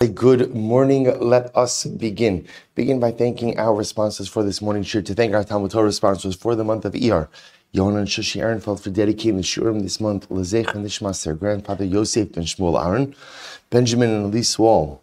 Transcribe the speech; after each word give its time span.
Good 0.00 0.54
morning. 0.54 1.12
Let 1.20 1.54
us 1.54 1.84
begin. 1.84 2.48
Begin 2.74 3.00
by 3.00 3.10
thanking 3.10 3.58
our 3.58 3.84
sponsors 3.84 4.28
for 4.28 4.42
this 4.42 4.62
morning 4.62 4.82
shir. 4.82 5.02
To 5.02 5.14
thank 5.14 5.34
our 5.34 5.44
Talmud 5.44 5.72
Torah 5.72 5.92
sponsors 5.92 6.34
for 6.34 6.54
the 6.54 6.64
month 6.64 6.86
of 6.86 6.94
Iyar. 6.94 7.28
Yonan 7.74 8.06
Shushi 8.06 8.40
Ehrenfeld 8.40 8.80
for 8.80 8.88
dedicating 8.88 9.36
the 9.36 9.42
shurim 9.42 9.82
this 9.82 10.00
month. 10.00 10.26
Lezech 10.30 10.74
and 10.74 10.86
Nishmas, 10.86 11.22
their 11.22 11.34
grandfather 11.34 11.84
Yosef 11.84 12.32
ben 12.32 12.44
Shmuel 12.44 12.82
Aaron. 12.82 13.14
Benjamin 13.68 14.08
and 14.08 14.24
Elise 14.24 14.58
Wall 14.58 15.02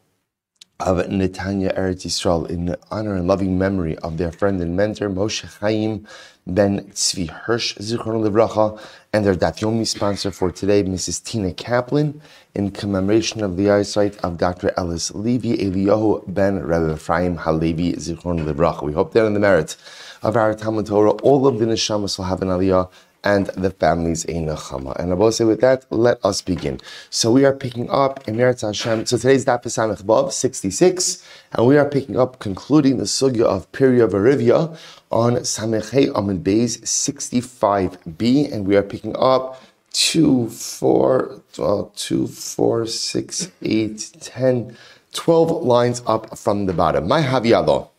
of 0.79 0.97
Netanya 1.07 1.75
Eretz 1.75 2.05
Yisrael 2.05 2.47
in 2.49 2.75
honor 2.91 3.15
and 3.15 3.27
loving 3.27 3.57
memory 3.57 3.97
of 3.97 4.17
their 4.17 4.31
friend 4.31 4.61
and 4.61 4.75
mentor 4.75 5.09
Moshe 5.09 5.43
Chaim 5.59 6.05
ben 6.45 6.81
Tzvi 6.91 7.29
Hirsch 7.29 7.75
Zichron 7.77 8.23
Livracha 8.23 8.79
and 9.11 9.25
their 9.25 9.33
Daf 9.33 9.57
Yomi 9.57 9.87
sponsor 9.87 10.29
for 10.29 10.51
today, 10.51 10.83
Mrs. 10.83 11.23
Tina 11.23 11.51
Kaplan, 11.51 12.21
in 12.53 12.69
commemoration 12.69 13.43
of 13.43 13.57
the 13.57 13.71
eyesight 13.71 14.17
of 14.23 14.37
Dr. 14.37 14.71
Ellis 14.77 15.13
Levi 15.15 15.55
Eliyahu 15.57 16.31
ben 16.31 16.59
Rebbe 16.59 16.93
Ephraim 16.93 17.37
Halevi 17.37 17.93
Zichron 17.93 18.45
Livracha. 18.45 18.83
We 18.83 18.93
hope 18.93 19.13
that 19.13 19.25
in 19.25 19.33
the 19.33 19.39
merit 19.39 19.75
of 20.21 20.37
our 20.37 20.53
Talmud 20.53 20.85
Torah, 20.85 21.11
all 21.23 21.47
of 21.47 21.57
the 21.57 21.65
neshamas 21.65 22.19
will 22.19 22.25
have 22.25 22.43
an 22.43 22.49
aliyah 22.49 22.89
and 23.23 23.47
the 23.47 23.71
families 23.71 24.25
a 24.25 24.33
nechama. 24.33 24.95
And 24.97 25.11
I 25.11 25.15
will 25.15 25.31
say 25.31 25.45
with 25.45 25.61
that, 25.61 25.85
let 25.89 26.23
us 26.23 26.41
begin. 26.41 26.79
So 27.09 27.31
we 27.31 27.45
are 27.45 27.53
picking 27.53 27.89
up 27.89 28.27
in 28.27 28.35
Meretz 28.35 28.61
Hashem. 28.61 29.05
So 29.05 29.17
today's 29.17 29.45
daf 29.45 29.65
is 29.65 29.77
Bav 29.77 30.31
66, 30.31 31.23
and 31.53 31.67
we 31.67 31.77
are 31.77 31.87
picking 31.89 32.17
up, 32.17 32.39
concluding 32.39 32.97
the 32.97 33.05
sugya 33.05 33.43
of 33.43 33.71
Pirya 33.71 34.09
Varivya 34.09 34.77
on 35.11 35.33
Samechei 35.37 36.11
Amid 36.15 36.43
Beis 36.43 36.79
65b, 36.81 38.53
and 38.53 38.65
we 38.65 38.75
are 38.75 38.83
picking 38.83 39.15
up 39.17 39.61
two, 39.91 40.49
four, 40.49 41.41
well, 41.57 41.91
two, 41.95 42.27
four, 42.27 42.85
six, 42.85 43.51
eight, 43.63 44.11
ten, 44.19 44.77
twelve 45.13 45.63
lines 45.63 46.03
up 46.05 46.37
from 46.37 46.65
the 46.67 46.73
bottom. 46.73 47.07
My 47.07 47.21
Haviyalo. 47.21 47.89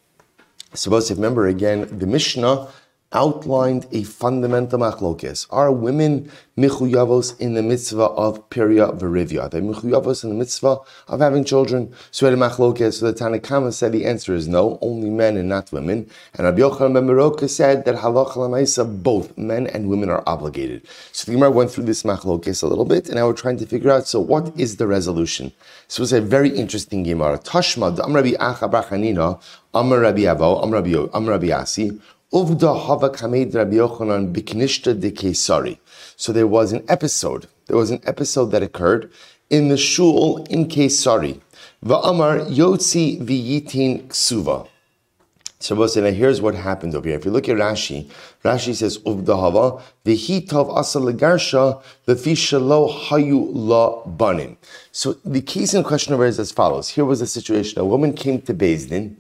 Suppose 0.75 1.11
if 1.11 1.17
remember 1.17 1.49
again, 1.49 1.99
the 1.99 2.07
Mishnah 2.07 2.69
outlined 3.13 3.87
a 3.91 4.03
fundamental 4.03 4.79
machlokes. 4.79 5.47
Are 5.51 5.73
women 5.73 6.31
michuyavos 6.59 7.39
in 7.41 7.55
the 7.55 7.63
mitzvah 7.63 8.03
of 8.03 8.49
Piria 8.51 8.99
Verivia? 8.99 9.45
Are 9.45 9.49
they 9.49 9.61
michuyavos 9.61 10.25
in 10.25 10.31
the 10.31 10.37
mitzvah 10.37 10.79
of 11.09 11.21
having 11.21 11.45
children? 11.45 11.95
So 12.11 12.27
a 12.27 12.33
machlokes. 12.33 12.95
So 12.95 13.07
the 13.07 13.15
Tanna 13.15 13.39
Kamma 13.39 13.73
said 13.73 13.93
the 13.93 14.05
answer 14.05 14.35
is 14.35 14.47
no, 14.47 14.79
only 14.83 15.09
men 15.09 15.39
and 15.39 15.49
not 15.49 15.73
women. 15.73 16.11
And 16.35 16.45
Rabbi 16.45 16.61
Yochanan 16.61 16.95
ben 16.95 17.07
Baroka 17.07 17.49
said 17.49 17.87
that 17.87 17.97
halach 17.97 18.33
lamaisa, 18.33 19.03
both 19.03 19.37
men 19.39 19.67
and 19.69 19.89
women 19.89 20.11
are 20.11 20.23
obligated. 20.27 20.87
So 21.13 21.31
the 21.31 21.37
Gemara 21.37 21.51
went 21.51 21.71
through 21.71 21.85
this 21.85 22.03
machlokes 22.03 22.63
a 22.63 22.67
little 22.67 22.85
bit, 22.85 23.07
and 23.07 23.17
now 23.17 23.27
we're 23.27 23.33
trying 23.33 23.57
to 23.59 23.67
figure 23.67 23.91
out, 23.91 24.07
so 24.07 24.21
what 24.21 24.53
is 24.59 24.77
the 24.77 24.87
resolution? 24.87 25.53
So 25.87 26.03
it's 26.03 26.13
a 26.13 26.21
very 26.21 26.51
interesting 26.51 27.05
Gemara. 27.05 27.39
Tashma, 27.39 27.99
Am 28.05 28.15
Rabbi 28.15 28.33
Acha 28.33 28.71
bar 28.71 28.85
Chanina, 28.85 29.41
Am 29.75 29.93
Rabbi 29.93 30.23
Avo, 30.23 30.63
Am 30.63 30.71
Rabbi, 30.71 30.95
Am 31.15 31.27
Rabbi 31.27 31.51
Asi, 31.51 31.99
Uvda 32.31 32.79
Hava 32.87 33.09
Kamed 33.09 33.55
Rabbi 33.55 33.77
Yochanan 33.77 34.35
Biknishta 34.35 35.01
de 35.01 35.11
Kesari. 35.11 35.79
So 36.15 36.31
there 36.31 36.47
was 36.47 36.73
an 36.73 36.85
episode, 36.87 37.47
there 37.69 37.77
was 37.77 37.91
an 37.91 38.03
episode 38.05 38.51
that 38.51 38.63
occurred 38.63 39.11
in 39.49 39.69
the 39.69 39.79
shul 39.79 40.45
in 40.51 40.67
Kesari. 40.67 41.41
Va'amar 41.83 42.47
Yotzi 42.51 43.19
V'yitin 43.23 44.09
Ksuva. 44.09 44.69
So 45.59 45.75
now 45.75 46.11
here's 46.11 46.43
what 46.43 46.55
happened 46.55 46.95
over 46.95 47.09
here. 47.09 47.17
If 47.17 47.25
you 47.25 47.31
look 47.31 47.49
at 47.49 47.57
Rashi, 47.57 48.11
Rashi 48.45 48.75
says 48.75 48.99
Uvdahava 48.99 49.81
v'hitav 50.05 50.77
asa 50.77 50.99
legarsha 51.01 51.83
v'fishalo 52.07 52.93
hayu 53.07 53.49
la 53.55 54.05
banim. 54.05 54.59
So 54.93 55.15
the 55.25 55.41
case 55.41 55.73
in 55.73 55.83
question 55.83 56.13
over 56.13 56.27
is 56.27 56.39
as 56.39 56.53
follows. 56.53 56.91
Here 56.91 57.07
was 57.07 57.23
a 57.23 57.27
situation: 57.27 57.81
a 57.81 57.87
woman 57.87 58.13
came 58.13 58.43
to 58.43 58.53
Beis 58.53 58.87
Din 58.87 59.17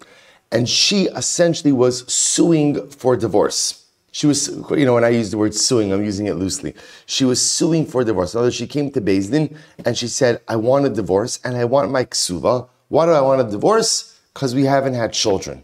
and 0.51 0.69
she 0.69 1.05
essentially 1.09 1.73
was 1.73 2.11
suing 2.13 2.89
for 2.91 3.17
divorce. 3.17 3.85
She 4.11 4.27
was, 4.27 4.49
you 4.71 4.85
know, 4.87 4.95
when 4.95 5.05
I 5.05 5.11
use 5.11 5.31
the 5.31 5.39
word 5.39 5.55
suing, 5.55 5.93
I'm 5.93 6.05
using 6.05 6.27
it 6.27 6.35
loosely. 6.35 6.75
She 7.07 7.25
was 7.25 7.41
suing 7.41 7.87
for 7.87 8.03
divorce. 8.03 8.35
Words, 8.35 8.55
she 8.55 8.67
came 8.67 8.91
to 8.93 9.01
Din 9.01 9.57
and 9.85 9.97
she 9.97 10.09
said, 10.09 10.41
I 10.49 10.57
want 10.57 10.87
a 10.87 10.89
divorce 10.89 11.39
and 11.45 11.57
I 11.57 11.65
want 11.67 11.91
my 11.91 12.05
ksuva. 12.05 12.69
Why 12.89 13.07
do 13.07 13.13
I 13.13 13.21
want 13.21 13.43
a 13.43 13.51
divorce? 13.51 14.19
Because 14.33 14.55
we 14.55 14.65
haven't 14.65 14.95
had 14.95 15.13
children. 15.13 15.63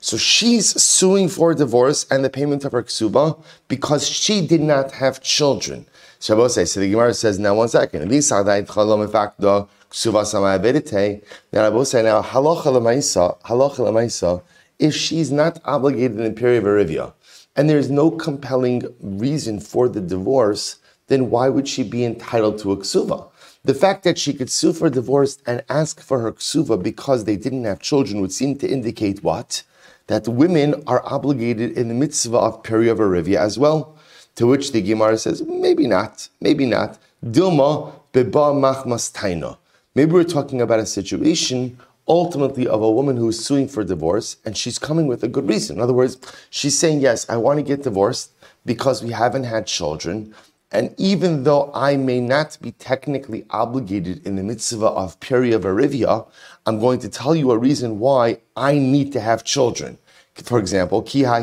So 0.00 0.16
she's 0.16 0.80
suing 0.80 1.28
for 1.28 1.54
divorce 1.54 2.06
and 2.10 2.24
the 2.24 2.30
payment 2.30 2.64
of 2.64 2.72
her 2.72 2.82
ksuba 2.82 3.42
because 3.66 4.06
she 4.06 4.46
did 4.46 4.60
not 4.60 4.92
have 4.92 5.22
children. 5.22 5.86
Shabbos 6.20 6.54
says, 6.54 6.72
so 6.72 6.80
the 6.80 6.90
Gemara 6.90 7.14
says, 7.14 7.38
now 7.38 7.54
one 7.54 7.68
second. 7.68 8.10
Now 10.04 10.10
I 10.12 11.68
will 11.70 11.86
say 11.86 12.02
now 12.02 12.20
halacha 12.20 12.66
lemaisa, 12.66 13.40
halacha 13.40 13.78
lemaisa, 13.78 14.42
if 14.78 14.94
she's 14.94 15.32
not 15.32 15.58
obligated 15.64 16.20
in 16.20 16.26
a 16.26 16.32
period 16.32 16.58
of 16.58 16.68
arivia, 16.68 17.14
and 17.56 17.70
there's 17.70 17.88
no 17.88 18.10
compelling 18.10 18.82
reason 19.00 19.58
for 19.58 19.88
the 19.88 20.02
divorce, 20.02 20.76
then 21.06 21.30
why 21.30 21.48
would 21.48 21.66
she 21.66 21.82
be 21.82 22.04
entitled 22.04 22.58
to 22.58 22.72
a 22.72 22.76
ksuva? 22.76 23.30
The 23.64 23.72
fact 23.72 24.04
that 24.04 24.18
she 24.18 24.34
could 24.34 24.50
sue 24.50 24.74
for 24.74 24.90
divorce 24.90 25.38
and 25.46 25.64
ask 25.70 26.02
for 26.02 26.20
her 26.20 26.32
ksuva 26.32 26.82
because 26.82 27.24
they 27.24 27.36
didn't 27.36 27.64
have 27.64 27.80
children 27.80 28.20
would 28.20 28.32
seem 28.32 28.58
to 28.58 28.68
indicate 28.68 29.24
what? 29.24 29.62
That 30.08 30.28
women 30.28 30.84
are 30.86 31.02
obligated 31.06 31.72
in 31.72 31.88
the 31.88 31.94
mitzvah 31.94 32.36
of 32.36 32.62
period 32.62 32.92
of 32.92 32.98
Arivia 32.98 33.38
as 33.38 33.58
well. 33.58 33.96
To 34.34 34.46
which 34.46 34.72
the 34.72 34.82
Gemara 34.82 35.16
says, 35.16 35.42
maybe 35.42 35.86
not, 35.86 36.28
maybe 36.42 36.66
not. 36.66 36.98
Dilma 37.24 37.92
beba 38.12 38.52
machmas 38.54 39.10
taina. 39.10 39.56
Maybe 39.96 40.12
we're 40.12 40.24
talking 40.24 40.60
about 40.60 40.78
a 40.78 40.84
situation 40.84 41.78
ultimately 42.06 42.68
of 42.68 42.82
a 42.82 42.90
woman 42.90 43.16
who 43.16 43.30
is 43.30 43.42
suing 43.42 43.66
for 43.66 43.82
divorce 43.82 44.36
and 44.44 44.54
she's 44.54 44.78
coming 44.78 45.06
with 45.06 45.24
a 45.24 45.28
good 45.28 45.48
reason. 45.48 45.76
In 45.76 45.82
other 45.82 45.94
words, 45.94 46.18
she's 46.50 46.78
saying, 46.78 47.00
Yes, 47.00 47.26
I 47.30 47.38
want 47.38 47.60
to 47.60 47.62
get 47.62 47.82
divorced 47.82 48.32
because 48.66 49.02
we 49.02 49.12
haven't 49.12 49.44
had 49.44 49.66
children. 49.66 50.34
And 50.70 50.94
even 50.98 51.44
though 51.44 51.70
I 51.72 51.96
may 51.96 52.20
not 52.20 52.58
be 52.60 52.72
technically 52.72 53.46
obligated 53.48 54.26
in 54.26 54.36
the 54.36 54.42
mitzvah 54.42 54.84
of 54.84 55.18
Periya 55.18 55.58
Varivya, 55.58 56.26
I'm 56.66 56.78
going 56.78 56.98
to 56.98 57.08
tell 57.08 57.34
you 57.34 57.50
a 57.52 57.56
reason 57.56 57.98
why 57.98 58.40
I 58.54 58.74
need 58.74 59.14
to 59.14 59.20
have 59.20 59.44
children. 59.44 59.96
For 60.34 60.58
example, 60.58 61.00
There 61.00 61.40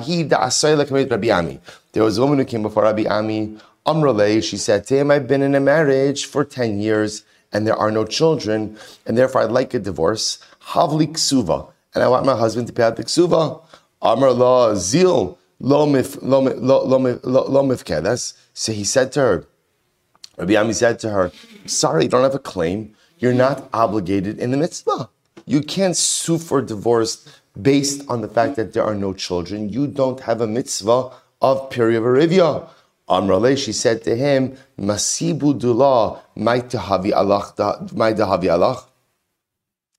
was 2.03 2.18
a 2.20 2.22
woman 2.22 2.38
who 2.38 2.46
came 2.46 2.62
before 2.62 2.84
Rabbi 2.84 3.06
Ami. 3.06 3.58
Amrale, 3.88 4.44
she 4.44 4.58
said 4.58 4.85
to 4.88 5.00
him, 5.00 5.09
I've 5.09 5.28
been 5.28 5.41
in 5.41 5.56
a 5.56 5.59
marriage 5.59 6.25
for 6.25 6.46
10 6.46 6.80
years 6.80 7.24
and 7.53 7.66
there 7.66 7.78
are 7.78 7.91
no 7.91 8.03
children, 8.06 8.78
and 9.06 9.18
therefore 9.18 9.44
I'd 9.44 9.52
like 9.52 9.74
a 9.74 9.80
divorce. 9.80 10.40
Havli 10.72 11.08
ksuva, 11.08 11.72
and 11.94 12.03
I 12.03 12.08
want 12.08 12.25
my 12.25 12.36
husband 12.36 12.68
to 12.68 12.74
pay 12.74 12.84
out 12.84 12.97
the 12.97 13.03
ksuva. 13.03 13.62
Amar 14.02 14.34
la 14.34 14.75
zil 14.75 15.38
lo 15.59 15.86
mif 15.86 16.18
lo 16.22 16.41
mifkedes. 17.64 18.34
So 18.53 18.72
he 18.74 18.84
said 18.84 19.12
to 19.14 19.19
her, 19.22 19.47
Rabbi 20.38 20.56
Ami 20.56 20.74
said 20.74 21.00
to 21.00 21.12
her, 21.12 21.31
"Sorry, 21.66 22.03
you 22.03 22.09
don't 22.09 22.24
have 22.24 22.36
a 22.36 22.40
claim. 22.40 22.96
You're 23.19 23.34
not 23.34 23.70
obligated 23.72 24.40
in 24.40 24.52
the 24.52 24.58
mitzvah. 24.58 25.09
You 25.46 25.62
can't 25.62 25.96
sue 25.96 26.38
for 26.38 26.62
divorce 26.62 27.25
based 27.62 28.03
on 28.09 28.22
the 28.22 28.28
fact 28.28 28.56
that 28.56 28.74
there 28.74 28.84
are 28.84 28.96
no 28.96 29.14
children. 29.14 29.70
You 29.70 29.88
don't 29.88 30.22
have 30.22 30.41
a 30.41 30.47
mitzvah 30.47 31.12
of 31.41 31.70
period 31.70 32.02
Amrale, 33.09 33.58
she 33.58 33.74
said 33.74 34.03
to 34.03 34.16
him, 34.16 34.58
Masibu 34.80 35.58
dula, 35.59 36.22
maitahavi 36.38 37.12
alach, 37.12 37.56
maitahavi 37.91 38.46
alach. 38.46 38.86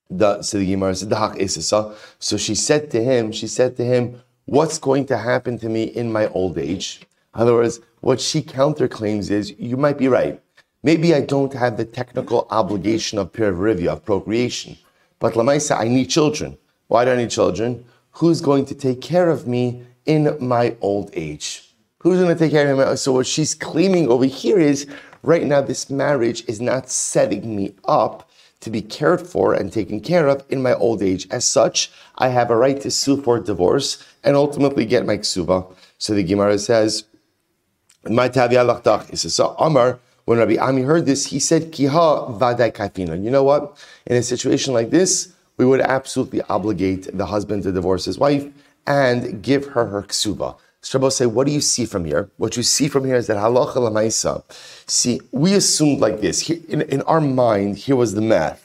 The, 0.09 0.41
so 0.41 0.57
the 0.59 0.65
Gemara 0.65 0.95
said, 0.95 1.95
So 2.19 2.37
she 2.37 2.55
said 2.55 2.91
to 2.91 3.03
him, 3.03 3.31
she 3.31 3.47
said 3.47 3.75
to 3.77 3.83
him, 3.83 4.21
what's 4.45 4.77
going 4.77 5.05
to 5.07 5.17
happen 5.17 5.57
to 5.59 5.69
me 5.69 5.83
in 5.83 6.11
my 6.11 6.27
old 6.27 6.57
age? 6.57 7.01
In 7.35 7.41
other 7.41 7.53
words, 7.53 7.79
what 8.01 8.21
she 8.21 8.41
counterclaims 8.41 9.31
is, 9.31 9.53
you 9.59 9.77
might 9.77 9.97
be 9.97 10.07
right. 10.07 10.41
Maybe 10.83 11.15
I 11.15 11.21
don't 11.21 11.53
have 11.53 11.77
the 11.77 11.85
technical 11.85 12.47
obligation 12.51 13.17
of 13.17 13.31
perivarivia, 13.31 13.87
of 13.87 14.05
procreation. 14.05 14.77
But 15.19 15.33
Lamaisa, 15.33 15.79
I 15.79 15.87
need 15.87 16.05
children. 16.05 16.57
Why 16.87 17.05
do 17.05 17.11
I 17.11 17.15
need 17.15 17.31
children? 17.31 17.85
Who's 18.11 18.41
going 18.41 18.65
to 18.67 18.75
take 18.75 19.01
care 19.01 19.29
of 19.29 19.47
me 19.47 19.83
in 20.05 20.37
my 20.39 20.75
old 20.81 21.09
age? 21.13 21.64
Who's 22.05 22.19
going 22.19 22.37
to 22.37 22.37
take 22.37 22.51
care 22.51 22.71
of 22.71 22.77
him? 22.77 22.87
Uh, 22.87 22.95
so 22.95 23.13
what 23.13 23.25
she's 23.25 23.55
claiming 23.55 24.09
over 24.09 24.25
here 24.25 24.59
is 24.59 24.85
right 25.23 25.43
now 25.43 25.59
this 25.59 25.89
marriage 25.89 26.47
is 26.47 26.61
not 26.61 26.87
setting 26.87 27.55
me 27.55 27.73
up 27.85 28.29
to 28.59 28.69
be 28.69 28.83
cared 28.83 29.25
for 29.27 29.55
and 29.55 29.73
taken 29.73 29.99
care 29.99 30.27
of 30.27 30.43
in 30.49 30.61
my 30.61 30.75
old 30.75 31.01
age. 31.01 31.27
As 31.31 31.47
such, 31.47 31.91
I 32.19 32.27
have 32.27 32.51
a 32.51 32.55
right 32.55 32.79
to 32.81 32.91
sue 32.91 33.19
for 33.19 33.39
divorce 33.39 34.03
and 34.23 34.35
ultimately 34.35 34.85
get 34.85 35.07
my 35.07 35.17
ksuba. 35.17 35.65
So 35.97 36.13
the 36.13 36.21
Gemara 36.21 36.59
says, 36.59 37.05
"My 38.07 38.27
He 38.27 39.15
says, 39.15 39.33
so 39.33 39.55
Amar, 39.57 39.97
when 40.25 40.37
Rabbi 40.37 40.57
Ami 40.57 40.83
heard 40.83 41.07
this, 41.07 41.25
he 41.25 41.39
said, 41.39 41.71
Kiha 41.71 42.37
vadai 42.39 42.71
kafina. 42.71 43.15
You 43.23 43.31
know 43.31 43.43
what? 43.43 43.75
In 44.05 44.15
a 44.15 44.21
situation 44.21 44.75
like 44.75 44.91
this, 44.91 45.33
we 45.57 45.65
would 45.65 45.81
absolutely 45.81 46.43
obligate 46.49 47.17
the 47.17 47.25
husband 47.25 47.63
to 47.63 47.71
divorce 47.71 48.05
his 48.05 48.19
wife 48.19 48.45
and 48.85 49.41
give 49.41 49.65
her 49.69 49.87
her 49.87 50.03
ksuba. 50.03 50.55
Shabbos 50.85 51.15
say, 51.15 51.25
what 51.25 51.47
do 51.47 51.51
you 51.51 51.61
see 51.61 51.85
from 51.85 52.05
here? 52.05 52.29
What 52.37 52.55
you 52.55 52.61
see 52.61 52.87
from 52.87 53.05
here 53.05 53.15
is 53.15 53.25
that 53.25 53.37
halacha 53.37 53.77
lamaisa. 53.77 54.43
See, 54.87 55.19
we 55.31 55.55
assumed 55.55 55.99
like 55.99 56.21
this. 56.21 56.47
in, 56.47 56.83
in 56.83 57.01
our 57.03 57.19
mind, 57.19 57.77
here 57.77 57.95
was 57.95 58.13
the 58.13 58.21
math. 58.21 58.61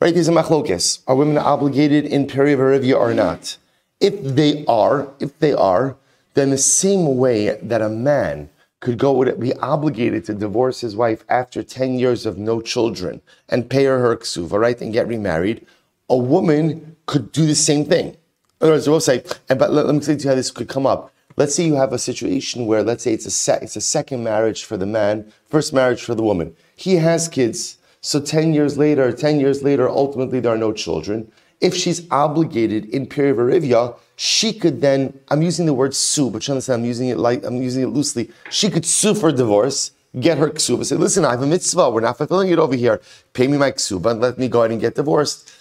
Right? 0.00 0.14
There's 0.14 0.28
a 0.28 0.32
machlokes. 0.32 1.02
Are 1.06 1.14
women 1.14 1.36
obligated 1.36 2.06
in 2.06 2.26
perivarivia 2.26 2.98
or 2.98 3.12
not? 3.12 3.58
If 4.00 4.14
they 4.22 4.64
are, 4.64 5.08
if 5.20 5.38
they 5.40 5.52
are, 5.52 5.94
then 6.32 6.50
the 6.50 6.58
same 6.58 7.18
way 7.18 7.58
that 7.62 7.82
a 7.82 7.90
man 7.90 8.48
could 8.80 8.96
go 8.96 9.12
would 9.12 9.38
be 9.38 9.54
obligated 9.56 10.24
to 10.24 10.34
divorce 10.34 10.80
his 10.80 10.96
wife 10.96 11.22
after 11.28 11.62
10 11.62 11.98
years 11.98 12.24
of 12.24 12.38
no 12.38 12.62
children 12.62 13.20
and 13.50 13.68
pay 13.68 13.84
her 13.84 13.98
her 13.98 14.16
ksuva, 14.16 14.58
right, 14.58 14.80
and 14.80 14.92
get 14.92 15.06
remarried, 15.06 15.66
a 16.08 16.16
woman 16.16 16.96
could 17.04 17.30
do 17.30 17.46
the 17.46 17.54
same 17.54 17.84
thing. 17.84 18.08
In 18.08 18.16
other 18.62 18.72
words, 18.72 18.88
we'll 18.88 19.00
say, 19.00 19.22
and 19.50 19.58
but 19.58 19.70
let, 19.70 19.84
let 19.84 19.94
me 19.94 20.00
tell 20.00 20.16
you 20.16 20.28
how 20.28 20.34
this 20.34 20.50
could 20.50 20.68
come 20.68 20.86
up. 20.86 21.12
Let's 21.36 21.54
say 21.54 21.64
you 21.64 21.74
have 21.76 21.92
a 21.92 21.98
situation 21.98 22.66
where, 22.66 22.82
let's 22.82 23.04
say 23.04 23.12
it's 23.12 23.26
a 23.26 23.58
it's 23.62 23.76
a 23.76 23.80
second 23.80 24.22
marriage 24.22 24.64
for 24.64 24.76
the 24.76 24.86
man, 24.86 25.32
first 25.48 25.72
marriage 25.72 26.02
for 26.02 26.14
the 26.14 26.22
woman. 26.22 26.54
He 26.76 26.96
has 26.96 27.28
kids, 27.28 27.78
so 28.00 28.20
ten 28.20 28.52
years 28.52 28.76
later, 28.76 29.12
ten 29.12 29.40
years 29.40 29.62
later, 29.62 29.88
ultimately 29.88 30.40
there 30.40 30.52
are 30.52 30.58
no 30.58 30.72
children. 30.72 31.30
If 31.60 31.74
she's 31.74 32.10
obligated 32.10 32.86
in 32.86 33.06
perivarivia, 33.06 33.96
she 34.16 34.52
could 34.52 34.80
then, 34.80 35.18
I'm 35.28 35.42
using 35.42 35.64
the 35.64 35.74
word 35.74 35.94
sue, 35.94 36.28
but 36.30 36.46
you 36.46 36.52
understand 36.52 36.82
I'm 36.82 36.86
using 36.86 37.08
it 37.08 37.18
like 37.18 37.44
I'm 37.44 37.62
using 37.62 37.84
it 37.84 37.88
loosely. 37.88 38.30
She 38.50 38.68
could 38.68 38.84
sue 38.84 39.14
for 39.14 39.30
divorce, 39.30 39.92
get 40.20 40.38
her 40.38 40.50
ksuba, 40.50 40.84
say, 40.84 40.96
listen, 40.96 41.24
I 41.24 41.30
have 41.30 41.42
a 41.42 41.46
mitzvah, 41.46 41.90
we're 41.90 42.00
not 42.00 42.18
fulfilling 42.18 42.50
it 42.50 42.58
over 42.58 42.74
here. 42.74 43.00
Pay 43.32 43.46
me 43.46 43.56
my 43.58 43.70
ksuba 43.70 44.10
and 44.10 44.20
let 44.20 44.38
me 44.38 44.48
go 44.48 44.60
ahead 44.60 44.72
and 44.72 44.80
get 44.80 44.96
divorced. 44.96 45.52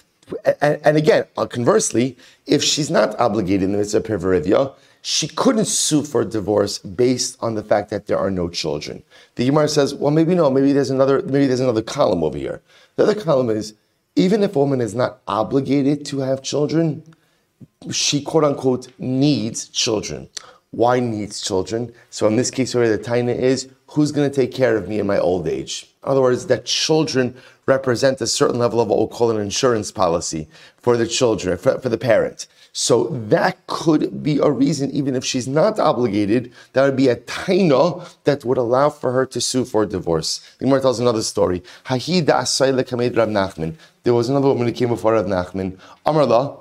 And, 0.61 0.79
and 0.83 0.97
again, 0.97 1.25
uh, 1.37 1.45
conversely, 1.45 2.17
if 2.45 2.63
she's 2.63 2.89
not 2.89 3.19
obligated 3.19 3.63
in 3.63 3.71
the 3.73 3.77
mitzvah 3.77 4.01
perivarivia, 4.01 4.73
she 5.01 5.27
couldn't 5.27 5.65
sue 5.65 6.03
for 6.03 6.21
a 6.21 6.25
divorce 6.25 6.77
based 6.77 7.37
on 7.41 7.55
the 7.55 7.63
fact 7.63 7.89
that 7.89 8.05
there 8.07 8.17
are 8.17 8.29
no 8.29 8.49
children. 8.49 9.03
The 9.35 9.45
Gemara 9.45 9.67
says, 9.67 9.95
well, 9.95 10.11
maybe 10.11 10.35
no, 10.35 10.49
maybe 10.49 10.73
there's 10.73 10.91
another, 10.91 11.21
maybe 11.23 11.47
there's 11.47 11.59
another 11.59 11.81
column 11.81 12.23
over 12.23 12.37
here. 12.37 12.61
The 12.95 13.03
other 13.03 13.15
column 13.15 13.49
is, 13.49 13.73
even 14.15 14.43
if 14.43 14.55
a 14.55 14.59
woman 14.59 14.81
is 14.81 14.93
not 14.93 15.21
obligated 15.27 16.05
to 16.07 16.19
have 16.19 16.43
children, 16.43 17.03
she 17.89 18.21
quote 18.21 18.43
unquote 18.43 18.89
needs 18.99 19.67
children. 19.69 20.29
Why 20.69 20.99
needs 20.99 21.41
children? 21.41 21.91
So 22.11 22.27
in 22.27 22.35
this 22.35 22.51
case, 22.51 22.75
where 22.75 22.95
the 22.95 23.03
taina 23.03 23.35
is, 23.35 23.69
who's 23.87 24.11
going 24.11 24.29
to 24.29 24.35
take 24.35 24.53
care 24.53 24.77
of 24.77 24.87
me 24.87 24.99
in 24.99 25.07
my 25.07 25.17
old 25.17 25.47
age? 25.47 25.87
In 26.03 26.11
other 26.11 26.21
words, 26.21 26.45
that 26.47 26.65
children 26.65 27.35
represent 27.65 28.21
a 28.21 28.27
certain 28.27 28.59
level 28.59 28.79
of 28.79 28.87
what 28.87 28.97
we'll 28.97 29.07
call 29.07 29.31
an 29.31 29.41
insurance 29.41 29.91
policy 29.91 30.47
for 30.77 30.95
the 30.95 31.07
children, 31.07 31.57
for, 31.57 31.79
for 31.79 31.89
the 31.89 31.97
parent. 31.97 32.47
So 32.73 33.09
that 33.09 33.67
could 33.67 34.23
be 34.23 34.37
a 34.37 34.49
reason, 34.49 34.91
even 34.91 35.13
if 35.13 35.25
she's 35.25 35.47
not 35.47 35.77
obligated, 35.77 36.53
that 36.71 36.85
would 36.85 36.95
be 36.95 37.09
a 37.09 37.17
taina 37.17 38.09
that 38.23 38.45
would 38.45 38.57
allow 38.57 38.89
for 38.89 39.11
her 39.11 39.25
to 39.25 39.41
sue 39.41 39.65
for 39.65 39.83
a 39.83 39.87
divorce. 39.87 40.39
The 40.57 40.65
Gemara 40.65 40.81
tells 40.81 40.99
another 41.01 41.21
story. 41.21 41.63
There 41.89 41.97
was 44.13 44.29
another 44.29 44.47
woman 44.47 44.67
who 44.67 44.73
came 44.73 44.87
before 44.87 45.13
Rav 45.13 45.25
Nachman. 45.25 45.77
Amarla, 46.05 46.59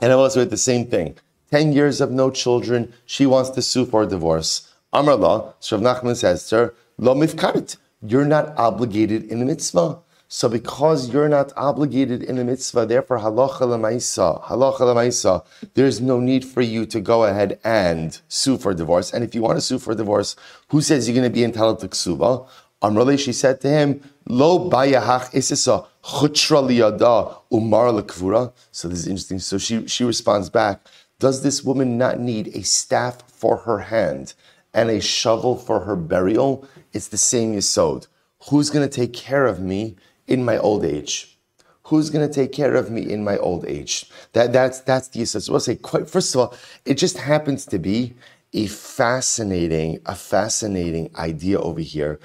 and 0.00 0.10
it 0.12 0.16
was 0.16 0.36
with 0.36 0.50
the 0.50 0.56
same 0.56 0.86
thing. 0.86 1.16
Ten 1.52 1.72
years 1.72 2.00
of 2.00 2.10
no 2.10 2.30
children, 2.30 2.92
she 3.06 3.24
wants 3.24 3.50
to 3.50 3.62
sue 3.62 3.86
for 3.86 4.02
a 4.02 4.06
divorce. 4.06 4.72
Amarla, 4.92 5.54
so 5.60 5.78
Rav 5.78 6.02
Nachman 6.02 6.16
says 6.16 6.48
to 6.48 6.56
her, 6.56 6.74
Lo 6.98 7.14
mifkarit, 7.14 7.76
you're 8.04 8.24
not 8.24 8.58
obligated 8.58 9.22
in 9.24 9.38
the 9.38 9.44
mitzvah. 9.44 10.00
So 10.34 10.48
because 10.48 11.12
you're 11.12 11.28
not 11.28 11.52
obligated 11.58 12.22
in 12.22 12.38
a 12.38 12.44
mitzvah, 12.44 12.86
therefore 12.86 13.18
halacha 13.18 13.68
lemaisa, 13.68 14.42
halacha 14.44 14.80
lemaisa, 14.80 15.44
there's 15.74 16.00
no 16.00 16.20
need 16.20 16.42
for 16.46 16.62
you 16.62 16.86
to 16.86 17.02
go 17.02 17.24
ahead 17.24 17.60
and 17.62 18.18
sue 18.28 18.56
for 18.56 18.72
divorce. 18.72 19.12
And 19.12 19.22
if 19.22 19.34
you 19.34 19.42
want 19.42 19.58
to 19.58 19.60
sue 19.60 19.78
for 19.78 19.94
divorce, 19.94 20.34
who 20.68 20.80
says 20.80 21.06
you're 21.06 21.14
going 21.14 21.30
to 21.30 21.34
be 21.34 21.44
entitled 21.44 21.80
to 21.80 21.88
ksuba? 21.88 22.48
Amrali, 22.82 23.18
she 23.18 23.34
said 23.34 23.60
to 23.60 23.68
him, 23.68 24.00
Lo 24.26 24.70
bayahach 24.70 25.34
isisa 25.34 25.86
chutra 26.02 26.66
liyada 26.66 27.36
umar 27.52 27.88
lekvura. 27.88 28.54
So 28.70 28.88
this 28.88 29.00
is 29.00 29.08
interesting. 29.08 29.38
So 29.38 29.58
she, 29.58 29.86
she 29.86 30.02
responds 30.02 30.48
back, 30.48 30.80
does 31.18 31.42
this 31.42 31.62
woman 31.62 31.98
not 31.98 32.20
need 32.20 32.56
a 32.56 32.62
staff 32.62 33.20
for 33.30 33.58
her 33.58 33.80
hand 33.80 34.32
and 34.72 34.88
a 34.88 35.02
shovel 35.02 35.58
for 35.58 35.80
her 35.80 35.94
burial? 35.94 36.66
It's 36.94 37.08
the 37.08 37.18
same 37.18 37.52
yisod. 37.52 38.06
Who's 38.48 38.70
going 38.70 38.88
to 38.88 38.96
take 38.96 39.12
care 39.12 39.46
of 39.46 39.60
me 39.60 39.96
in 40.26 40.44
my 40.44 40.58
old 40.58 40.84
age? 40.84 41.38
Who's 41.84 42.10
going 42.10 42.26
to 42.26 42.32
take 42.32 42.52
care 42.52 42.74
of 42.74 42.90
me 42.90 43.02
in 43.10 43.24
my 43.24 43.36
old 43.38 43.64
age? 43.66 44.08
That, 44.32 44.52
that's, 44.52 44.80
that's 44.80 45.08
the 45.08 45.22
essence. 45.22 45.48
We'll 45.48 45.60
say, 45.60 45.76
quite, 45.76 46.08
first 46.08 46.34
of 46.34 46.40
all, 46.40 46.54
it 46.84 46.94
just 46.94 47.18
happens 47.18 47.66
to 47.66 47.78
be 47.78 48.14
a 48.52 48.66
fascinating, 48.66 50.00
a 50.06 50.14
fascinating 50.14 51.10
idea 51.16 51.58
over 51.58 51.80
here 51.80 52.20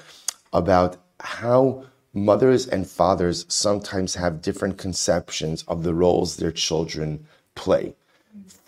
about 0.52 0.96
how 1.20 1.84
mothers 2.14 2.66
and 2.66 2.86
fathers 2.86 3.46
sometimes 3.48 4.14
have 4.14 4.42
different 4.42 4.78
conceptions 4.78 5.64
of 5.68 5.82
the 5.82 5.94
roles 5.94 6.36
their 6.36 6.52
children 6.52 7.26
play. 7.54 7.94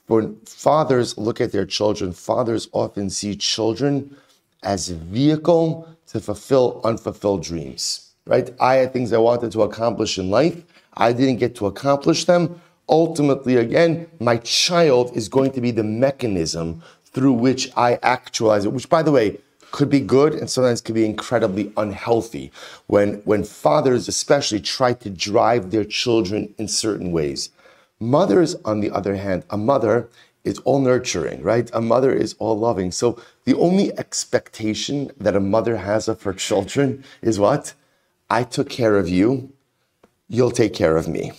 When 0.06 0.36
fathers 0.44 1.16
look 1.16 1.40
at 1.40 1.52
their 1.52 1.66
children, 1.66 2.12
fathers 2.12 2.68
often 2.72 3.10
see 3.10 3.36
children 3.36 4.16
as 4.62 4.90
a 4.90 4.96
vehicle 4.96 5.88
to 6.08 6.20
fulfill 6.20 6.80
unfulfilled 6.82 7.44
dreams 7.44 8.09
right? 8.26 8.50
I 8.60 8.74
had 8.76 8.92
things 8.92 9.12
I 9.12 9.18
wanted 9.18 9.52
to 9.52 9.62
accomplish 9.62 10.18
in 10.18 10.30
life. 10.30 10.62
I 10.94 11.12
didn't 11.12 11.36
get 11.36 11.54
to 11.56 11.66
accomplish 11.66 12.24
them. 12.24 12.60
Ultimately, 12.88 13.56
again, 13.56 14.08
my 14.18 14.38
child 14.38 15.16
is 15.16 15.28
going 15.28 15.52
to 15.52 15.60
be 15.60 15.70
the 15.70 15.84
mechanism 15.84 16.82
through 17.04 17.32
which 17.34 17.70
I 17.76 17.98
actualize 18.02 18.64
it, 18.64 18.72
which, 18.72 18.88
by 18.88 19.02
the 19.02 19.12
way, 19.12 19.38
could 19.70 19.88
be 19.88 20.00
good 20.00 20.34
and 20.34 20.50
sometimes 20.50 20.80
could 20.80 20.94
be 20.94 21.04
incredibly 21.04 21.72
unhealthy 21.76 22.50
when, 22.88 23.14
when 23.24 23.44
fathers 23.44 24.08
especially 24.08 24.60
try 24.60 24.92
to 24.94 25.10
drive 25.10 25.70
their 25.70 25.84
children 25.84 26.52
in 26.58 26.66
certain 26.66 27.12
ways. 27.12 27.50
Mothers, 28.00 28.56
on 28.64 28.80
the 28.80 28.90
other 28.90 29.16
hand, 29.16 29.44
a 29.50 29.56
mother 29.56 30.08
is 30.42 30.58
all 30.60 30.80
nurturing, 30.80 31.42
right? 31.42 31.70
A 31.74 31.80
mother 31.80 32.12
is 32.12 32.34
all 32.38 32.58
loving. 32.58 32.90
So 32.90 33.20
the 33.44 33.56
only 33.56 33.96
expectation 33.98 35.10
that 35.18 35.36
a 35.36 35.40
mother 35.40 35.76
has 35.76 36.08
of 36.08 36.22
her 36.22 36.32
children 36.48 37.04
is 37.22 37.38
what? 37.38 37.74
I 38.30 38.44
took 38.44 38.70
care 38.70 38.96
of 38.96 39.08
you, 39.08 39.52
you'll 40.28 40.52
take 40.52 40.72
care 40.72 40.96
of 40.96 41.08
me. 41.08 41.32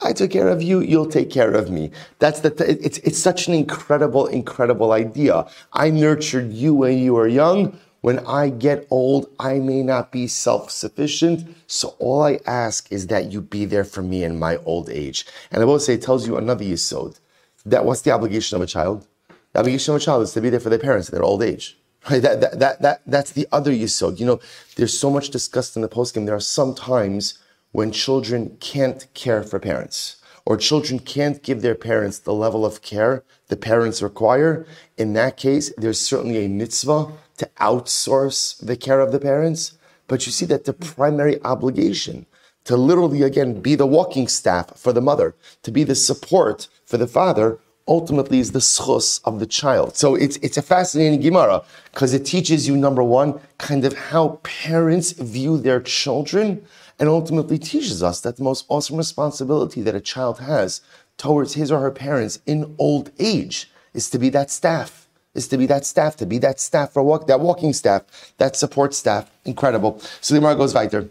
I 0.00 0.12
took 0.14 0.30
care 0.30 0.48
of 0.48 0.62
you, 0.62 0.80
you'll 0.80 1.06
take 1.10 1.30
care 1.30 1.52
of 1.52 1.70
me. 1.70 1.90
That's 2.18 2.40
the, 2.40 2.50
th- 2.50 2.78
it's, 2.82 2.98
it's 2.98 3.18
such 3.18 3.46
an 3.46 3.54
incredible, 3.54 4.26
incredible 4.26 4.92
idea. 4.92 5.46
I 5.74 5.90
nurtured 5.90 6.52
you 6.52 6.74
when 6.74 6.98
you 6.98 7.14
were 7.14 7.28
young. 7.28 7.78
When 8.00 8.18
I 8.20 8.48
get 8.48 8.88
old, 8.90 9.30
I 9.38 9.60
may 9.60 9.82
not 9.82 10.10
be 10.10 10.26
self 10.26 10.72
sufficient. 10.72 11.54
So 11.68 11.94
all 12.00 12.22
I 12.22 12.40
ask 12.46 12.90
is 12.90 13.06
that 13.08 13.30
you 13.30 13.40
be 13.40 13.64
there 13.64 13.84
for 13.84 14.02
me 14.02 14.24
in 14.24 14.40
my 14.40 14.56
old 14.64 14.90
age. 14.90 15.24
And 15.52 15.62
I 15.62 15.66
will 15.66 15.78
say, 15.78 15.94
it 15.94 16.02
tells 16.02 16.26
you 16.26 16.36
another 16.36 16.64
yisod. 16.64 17.20
That 17.64 17.84
what's 17.84 18.00
the 18.00 18.10
obligation 18.10 18.56
of 18.56 18.62
a 18.62 18.66
child? 18.66 19.06
The 19.52 19.60
obligation 19.60 19.94
of 19.94 20.00
a 20.00 20.04
child 20.04 20.22
is 20.24 20.32
to 20.32 20.40
be 20.40 20.50
there 20.50 20.58
for 20.58 20.70
their 20.70 20.80
parents 20.80 21.10
in 21.10 21.14
their 21.14 21.22
old 21.22 21.44
age. 21.44 21.78
Right? 22.10 22.20
That, 22.22 22.40
that, 22.40 22.58
that, 22.58 22.82
that, 22.82 23.02
that's 23.06 23.32
the 23.32 23.46
other 23.52 23.72
yisod. 23.72 24.18
You 24.18 24.26
know, 24.26 24.40
there's 24.76 24.98
so 24.98 25.10
much 25.10 25.30
discussed 25.30 25.76
in 25.76 25.82
the 25.82 25.88
poskim. 25.88 26.26
There 26.26 26.34
are 26.34 26.40
some 26.40 26.74
times 26.74 27.38
when 27.70 27.92
children 27.92 28.56
can't 28.60 29.06
care 29.14 29.42
for 29.42 29.58
parents 29.58 30.16
or 30.44 30.56
children 30.56 30.98
can't 30.98 31.42
give 31.42 31.62
their 31.62 31.74
parents 31.74 32.18
the 32.18 32.34
level 32.34 32.66
of 32.66 32.82
care 32.82 33.22
the 33.48 33.56
parents 33.56 34.02
require. 34.02 34.66
In 34.96 35.12
that 35.12 35.36
case, 35.36 35.72
there's 35.76 36.00
certainly 36.00 36.44
a 36.44 36.48
mitzvah 36.48 37.12
to 37.38 37.50
outsource 37.60 38.64
the 38.64 38.76
care 38.76 39.00
of 39.00 39.12
the 39.12 39.20
parents. 39.20 39.78
But 40.08 40.26
you 40.26 40.32
see 40.32 40.46
that 40.46 40.64
the 40.64 40.72
primary 40.72 41.42
obligation 41.44 42.26
to 42.64 42.76
literally, 42.76 43.22
again, 43.22 43.60
be 43.60 43.74
the 43.74 43.86
walking 43.86 44.28
staff 44.28 44.78
for 44.78 44.92
the 44.92 45.00
mother, 45.00 45.34
to 45.62 45.70
be 45.70 45.84
the 45.84 45.94
support 45.94 46.68
for 46.86 46.96
the 46.96 47.06
father, 47.06 47.58
ultimately 47.88 48.38
is 48.38 48.52
the 48.52 48.58
schus 48.58 49.20
of 49.24 49.38
the 49.38 49.46
child. 49.46 49.96
So 49.96 50.14
it's, 50.14 50.36
it's 50.36 50.56
a 50.56 50.62
fascinating 50.62 51.20
Gemara 51.20 51.62
because 51.92 52.14
it 52.14 52.24
teaches 52.24 52.68
you, 52.68 52.76
number 52.76 53.02
one, 53.02 53.40
kind 53.58 53.84
of 53.84 53.92
how 53.92 54.40
parents 54.42 55.12
view 55.12 55.58
their 55.58 55.80
children 55.80 56.64
and 56.98 57.08
ultimately 57.08 57.58
teaches 57.58 58.02
us 58.02 58.20
that 58.20 58.36
the 58.36 58.44
most 58.44 58.64
awesome 58.68 58.96
responsibility 58.96 59.82
that 59.82 59.94
a 59.94 60.00
child 60.00 60.38
has 60.40 60.80
towards 61.16 61.54
his 61.54 61.72
or 61.72 61.80
her 61.80 61.90
parents 61.90 62.38
in 62.46 62.74
old 62.78 63.10
age 63.18 63.70
is 63.94 64.08
to 64.10 64.18
be 64.18 64.28
that 64.30 64.50
staff, 64.50 65.08
is 65.34 65.48
to 65.48 65.58
be 65.58 65.66
that 65.66 65.84
staff, 65.84 66.16
to 66.16 66.26
be 66.26 66.38
that 66.38 66.60
staff 66.60 66.92
for 66.92 67.02
walk, 67.02 67.26
that 67.26 67.40
walking 67.40 67.72
staff, 67.72 68.32
that 68.38 68.56
support 68.56 68.94
staff. 68.94 69.30
Incredible. 69.44 70.00
So 70.20 70.34
the 70.34 70.40
Gemara 70.40 70.56
goes 70.56 70.74
weiter. 70.74 71.08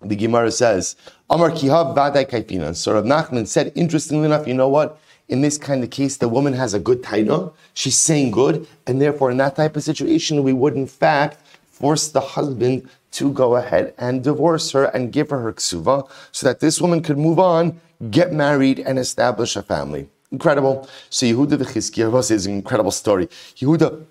The 0.00 0.16
Gemara 0.16 0.50
says, 0.50 0.96
Amar 1.30 1.50
kihav 1.50 1.96
vadai 1.96 2.28
kaifina. 2.28 2.76
So 2.76 2.94
Rav 2.94 3.04
Nachman 3.04 3.46
said, 3.46 3.72
interestingly 3.74 4.26
enough, 4.26 4.46
you 4.46 4.54
know 4.54 4.68
what? 4.68 4.98
In 5.34 5.40
this 5.40 5.58
kind 5.58 5.82
of 5.82 5.90
case, 5.90 6.16
the 6.18 6.28
woman 6.28 6.52
has 6.52 6.74
a 6.74 6.78
good 6.78 7.02
taina, 7.02 7.52
she's 7.74 7.96
saying 7.96 8.30
good, 8.30 8.68
and 8.86 9.02
therefore 9.02 9.32
in 9.32 9.38
that 9.38 9.56
type 9.56 9.74
of 9.76 9.82
situation, 9.82 10.44
we 10.44 10.52
would 10.52 10.74
in 10.74 10.86
fact 10.86 11.38
force 11.66 12.06
the 12.16 12.20
husband 12.20 12.88
to 13.18 13.32
go 13.32 13.56
ahead 13.56 13.92
and 13.98 14.22
divorce 14.22 14.70
her 14.70 14.84
and 14.94 15.12
give 15.12 15.30
her 15.30 15.40
her 15.40 15.52
ksuva 15.52 16.08
so 16.30 16.46
that 16.46 16.60
this 16.60 16.80
woman 16.80 17.02
could 17.02 17.18
move 17.18 17.40
on, 17.40 17.80
get 18.12 18.32
married, 18.32 18.78
and 18.78 18.96
establish 18.96 19.56
a 19.56 19.62
family. 19.62 20.08
Incredible. 20.30 20.88
So 21.10 21.26
Yehuda 21.26 21.56
v'Chizkiah 21.62 22.30
is 22.30 22.46
an 22.46 22.52
incredible 22.54 22.92
story. 22.92 23.26
Yehuda 23.56 24.04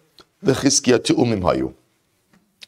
v'Chizkiah 0.43 1.01
to 1.05 1.13
umim 1.13 1.41
hayu. 1.47 1.73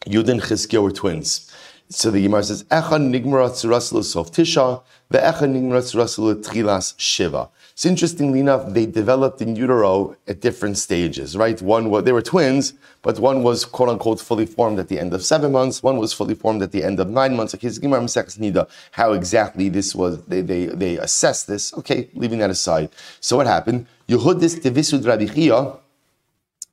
Yehuda 0.06 0.30
and 0.30 0.42
Chizkiah 0.42 0.82
were 0.82 0.92
twins. 0.92 1.52
So 1.90 2.10
the 2.10 2.22
Gemara 2.24 2.44
says, 2.44 2.64
Echa 2.64 2.98
nigmara 3.14 3.50
tzurasul 3.50 4.04
sof 4.04 4.32
tisha, 4.32 4.82
ve'echa 5.12 5.46
nigmara 5.54 5.82
tzurasul 5.88 6.42
trilas 6.44 6.94
shiva. 6.98 7.50
So 7.78 7.90
interestingly 7.90 8.40
enough, 8.40 8.70
they 8.70 8.86
developed 8.86 9.42
in 9.42 9.58
utero 9.58 10.16
at 10.30 10.40
different 10.40 10.78
stages, 10.78 11.36
right? 11.36 11.62
One 11.62 11.90
was, 11.90 12.06
they 12.06 12.14
were 12.14 12.22
twins, 12.22 12.74
but 13.02 13.20
one 13.20 13.44
was 13.44 13.66
quote 13.66 13.90
unquote 13.90 14.22
fully 14.22 14.46
formed 14.46 14.80
at 14.80 14.88
the 14.88 14.98
end 14.98 15.14
of 15.14 15.26
seven 15.26 15.52
months, 15.52 15.84
one 15.84 15.98
was 15.98 16.14
fully 16.14 16.36
formed 16.36 16.62
at 16.62 16.72
the 16.72 16.86
end 16.86 17.02
of 17.02 17.10
nine 17.10 17.36
months. 17.36 17.54
Okay, 17.54 17.68
Nida, 17.68 18.70
how 18.92 19.12
exactly 19.12 19.68
this 19.68 19.94
was, 19.94 20.24
they, 20.24 20.40
they, 20.40 20.68
they 20.68 20.98
assessed 21.00 21.48
this. 21.48 21.74
Okay, 21.74 22.10
leaving 22.14 22.40
that 22.40 22.50
aside. 22.50 22.92
So 23.20 23.36
what 23.36 23.46
happened? 23.46 23.88
Yehudis 24.08 24.62
devisud 24.62 25.06
Rabbi 25.06 25.26
Chia. 25.26 25.74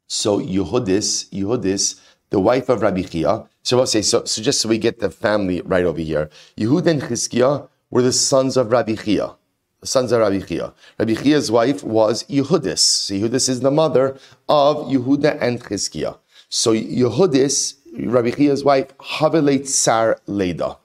So 0.06 0.38
Yehudis, 0.38 1.28
Yehudis, 1.30 2.00
the 2.30 2.38
wife 2.38 2.68
of 2.68 2.80
Rabbi 2.80 3.02
Chia. 3.02 3.44
So 3.64 3.80
I'll 3.80 3.86
say, 3.86 4.02
so, 4.02 4.24
so 4.24 4.40
just 4.40 4.60
so 4.60 4.68
we 4.68 4.78
get 4.78 5.00
the 5.00 5.10
family 5.10 5.62
right 5.62 5.84
over 5.84 6.00
here. 6.00 6.30
Yehud 6.56 6.86
and 6.86 7.02
Chizkiah 7.02 7.68
were 7.90 8.02
the 8.02 8.12
sons 8.12 8.56
of 8.56 8.70
Rabbi 8.70 8.94
Chia 8.94 9.34
sons 9.84 10.12
of 10.12 10.20
Rabbi 10.20 10.40
Chia. 10.40 10.72
Rabbi 10.98 11.14
Chia's 11.14 11.50
wife 11.50 11.82
was 11.82 12.24
Yehudis. 12.24 12.78
So 12.78 13.14
Yehudis 13.14 13.48
is 13.48 13.60
the 13.60 13.70
mother 13.70 14.16
of 14.48 14.76
Yehuda 14.88 15.38
and 15.40 15.62
Chizkiah. 15.62 16.18
So 16.48 16.72
Yehudis, 16.72 17.76
Rabbi 17.98 18.30
Chia's 18.30 18.64
wife, 18.64 18.96
Havelet 18.98 19.66
Sar 19.66 20.20
Leda. 20.26 20.78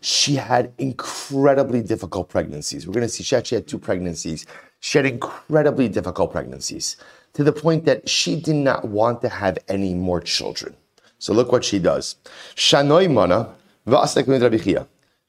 She 0.00 0.36
had 0.36 0.72
incredibly 0.78 1.82
difficult 1.82 2.28
pregnancies. 2.28 2.86
We're 2.86 2.94
going 2.94 3.06
to 3.06 3.08
see 3.08 3.24
she 3.24 3.34
actually 3.34 3.56
had 3.56 3.66
two 3.66 3.78
pregnancies. 3.78 4.46
She 4.78 4.98
had 4.98 5.06
incredibly 5.06 5.88
difficult 5.88 6.30
pregnancies 6.30 6.96
to 7.32 7.42
the 7.42 7.52
point 7.52 7.84
that 7.84 8.08
she 8.08 8.40
did 8.40 8.54
not 8.54 8.86
want 8.86 9.20
to 9.22 9.28
have 9.28 9.58
any 9.68 9.94
more 9.94 10.20
children. 10.20 10.76
So 11.18 11.32
look 11.32 11.50
what 11.50 11.64
she 11.64 11.80
does. 11.80 12.16
Shanoi 12.54 13.10
mana 13.12 13.54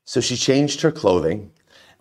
So 0.05 0.21
she 0.21 0.36
changed 0.36 0.81
her 0.81 0.91
clothing 0.91 1.51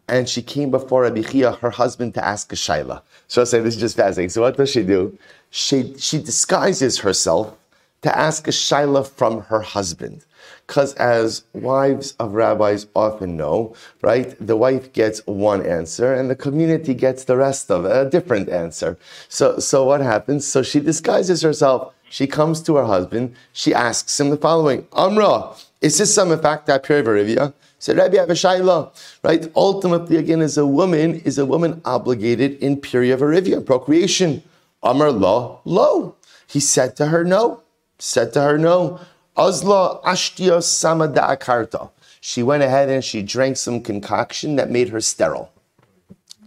and 0.08 0.28
she 0.28 0.42
came 0.42 0.70
before 0.70 1.02
Rabbi 1.02 1.22
Chia, 1.22 1.52
her 1.52 1.70
husband, 1.70 2.14
to 2.14 2.24
ask 2.24 2.52
a 2.52 2.56
shaila. 2.56 3.02
So 3.26 3.42
I 3.42 3.44
say 3.44 3.60
this 3.60 3.74
is 3.74 3.80
just 3.80 3.96
fascinating. 3.96 4.30
So 4.30 4.42
what 4.42 4.56
does 4.56 4.70
she 4.70 4.82
do? 4.82 5.16
She 5.50 5.94
she 5.98 6.18
disguises 6.18 6.98
herself 6.98 7.56
to 8.02 8.16
ask 8.16 8.46
a 8.48 8.50
shaila 8.50 9.08
from 9.08 9.42
her 9.42 9.60
husband. 9.60 10.24
Because 10.66 10.94
as 10.94 11.44
wives 11.54 12.14
of 12.20 12.34
rabbis 12.34 12.86
often 12.94 13.36
know, 13.36 13.74
right, 14.02 14.34
the 14.38 14.56
wife 14.56 14.92
gets 14.92 15.26
one 15.26 15.64
answer 15.64 16.12
and 16.12 16.28
the 16.30 16.36
community 16.36 16.92
gets 16.94 17.24
the 17.24 17.36
rest 17.36 17.70
of 17.70 17.86
a 17.86 18.08
different 18.08 18.50
answer. 18.50 18.98
So, 19.28 19.58
so 19.58 19.84
what 19.84 20.02
happens? 20.02 20.46
So 20.46 20.62
she 20.62 20.80
disguises 20.80 21.40
herself. 21.40 21.94
She 22.10 22.26
comes 22.26 22.62
to 22.62 22.76
her 22.76 22.84
husband. 22.84 23.34
She 23.52 23.72
asks 23.74 24.20
him 24.20 24.30
the 24.30 24.36
following, 24.36 24.86
Amra, 24.92 25.54
is 25.80 25.98
this 25.98 26.14
some 26.14 26.38
fact 26.40 26.66
that 26.66 26.84
Perivarivia? 26.84 27.54
So 27.78 27.94
Rabbi 27.94 28.16
Avishayla, 28.16 28.90
right? 29.22 29.50
Ultimately, 29.54 30.16
again, 30.16 30.42
is 30.42 30.58
a 30.58 30.66
woman, 30.66 31.20
is 31.20 31.38
a 31.38 31.46
woman 31.46 31.80
obligated 31.84 32.58
in 32.60 32.80
period 32.80 33.14
of 33.14 33.20
arivia, 33.20 33.64
procreation. 33.64 34.42
Amar 34.82 35.12
lo, 35.12 35.60
lo. 35.64 36.16
He 36.46 36.60
said 36.60 36.96
to 36.96 37.06
her 37.06 37.24
no. 37.24 37.62
Said 37.98 38.32
to 38.32 38.40
her 38.40 38.58
no. 38.58 39.00
Azla 39.36 40.00
ashtia 40.04 40.58
samada 40.58 41.36
akarta. 41.36 41.90
She 42.20 42.42
went 42.42 42.64
ahead 42.64 42.88
and 42.88 43.04
she 43.04 43.22
drank 43.22 43.56
some 43.56 43.80
concoction 43.80 44.56
that 44.56 44.70
made 44.70 44.88
her 44.88 45.00
sterile. 45.00 45.52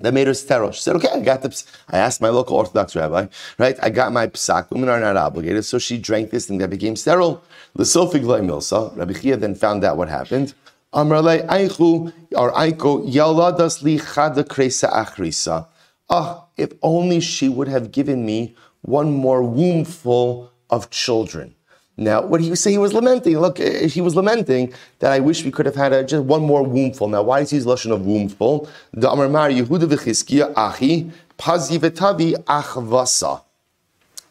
That 0.02 0.14
made 0.14 0.28
her 0.28 0.34
sterile. 0.34 0.72
She 0.72 0.82
said, 0.82 0.96
"Okay, 0.98 1.08
I 1.14 1.20
got 1.20 1.44
the." 1.44 1.64
I 1.88 1.98
asked 2.00 2.22
my 2.22 2.30
local 2.30 2.58
Orthodox 2.58 2.96
rabbi, 2.96 3.28
right? 3.58 3.78
I 3.82 3.90
got 3.90 4.12
my 4.12 4.28
psak. 4.28 4.72
Women 4.72 4.90
are 4.90 5.00
not 5.00 5.16
obligated, 5.16 5.64
so 5.64 5.78
she 5.78 5.98
drank 5.98 6.32
this 6.32 6.48
thing 6.48 6.58
that 6.58 6.70
became 6.70 6.96
sterile. 6.96 7.42
L'sofig 7.76 8.24
milsa. 8.24 8.96
Rabbi 8.98 9.14
Chia 9.14 9.38
then 9.38 9.56
found 9.56 9.84
out 9.84 9.98
what 9.98 10.10
happened. 10.10 10.54
Amrale 10.94 11.48
Aichu 11.48 12.12
or 12.36 12.52
Aiko 12.52 13.10
Yaladas 13.10 13.82
li 13.82 13.98
kresa 13.98 14.92
achrisa. 14.92 15.68
Ah, 16.10 16.46
if 16.58 16.74
only 16.82 17.20
she 17.22 17.48
would 17.48 17.68
have 17.70 17.92
given 17.92 18.26
me 18.26 18.56
one 18.82 19.12
more 19.12 19.42
wombful 19.42 20.50
of 20.70 20.90
children. 20.90 21.56
Now, 21.98 22.22
what 22.22 22.42
you 22.42 22.56
say? 22.56 22.72
He 22.72 22.78
was 22.78 22.94
lamenting. 22.94 23.38
Look, 23.38 23.60
eh, 23.60 23.88
he 23.88 24.02
was 24.02 24.16
lamenting 24.16 24.74
that 25.00 25.12
I 25.12 25.20
wish 25.20 25.46
we 25.46 25.52
could 25.52 25.66
have 25.66 25.76
had 25.76 25.94
a, 25.94 26.04
just 26.04 26.24
one 26.24 26.42
more 26.42 26.64
wombful. 26.64 27.10
Now, 27.10 27.22
why 27.22 27.42
is 27.42 27.52
he 27.52 27.60
lashon 27.60 27.92
of 27.92 28.02
wombful? 28.02 28.68
The 28.94 29.10
Amar 29.10 29.30
Mar 29.30 29.50
Yehuda 29.50 29.88
v'Chizkiya 29.88 30.54
achi 30.56 31.12
pazi 31.38 31.78
v'tavi 31.78 32.34
achvasa. 32.46 33.44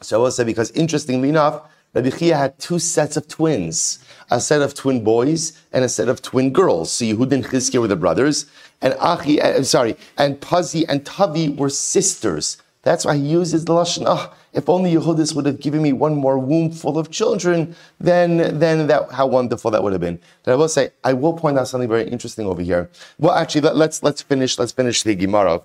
So 0.00 0.18
I 0.18 0.22
will 0.22 0.30
say 0.30 0.44
because 0.44 0.70
interestingly 0.72 1.28
enough, 1.28 1.62
Rabbi 1.92 2.10
Chia 2.10 2.36
had 2.36 2.58
two 2.58 2.78
sets 2.78 3.16
of 3.16 3.26
twins, 3.26 3.98
a 4.30 4.40
set 4.40 4.62
of 4.62 4.74
twin 4.74 5.02
boys 5.02 5.60
and 5.72 5.84
a 5.84 5.88
set 5.88 6.08
of 6.08 6.22
twin 6.22 6.52
girls. 6.52 6.92
So 6.92 7.04
Yehud 7.04 7.32
and 7.32 7.44
Chizkiah 7.44 7.80
were 7.80 7.88
the 7.88 7.96
brothers, 7.96 8.46
and 8.80 8.94
Achi, 9.00 9.40
uh, 9.40 9.62
sorry, 9.64 9.96
and 10.16 10.40
Pazi 10.40 10.84
and 10.88 11.04
Tavi 11.04 11.48
were 11.48 11.68
sisters. 11.68 12.58
That's 12.82 13.04
why 13.04 13.16
he 13.16 13.22
uses 13.22 13.64
the 13.64 13.74
lashon. 13.74 14.04
Oh, 14.06 14.32
if 14.52 14.68
only 14.68 14.94
Yehudis 14.94 15.34
would 15.34 15.46
have 15.46 15.60
given 15.60 15.82
me 15.82 15.92
one 15.92 16.14
more 16.14 16.38
womb 16.38 16.70
full 16.70 16.96
of 16.96 17.10
children, 17.10 17.74
then 17.98 18.58
then 18.58 18.86
that 18.86 19.10
how 19.10 19.26
wonderful 19.26 19.70
that 19.72 19.82
would 19.82 19.92
have 19.92 20.00
been. 20.00 20.18
But 20.44 20.52
I 20.52 20.54
will 20.54 20.68
say, 20.68 20.90
I 21.04 21.12
will 21.12 21.34
point 21.34 21.58
out 21.58 21.68
something 21.68 21.88
very 21.88 22.08
interesting 22.08 22.46
over 22.46 22.62
here. 22.62 22.88
Well, 23.18 23.34
actually, 23.34 23.62
let, 23.62 23.76
let's 23.76 24.02
let's 24.02 24.22
finish 24.22 24.58
let's 24.58 24.72
finish 24.72 25.02
the 25.02 25.14
Gemara, 25.14 25.60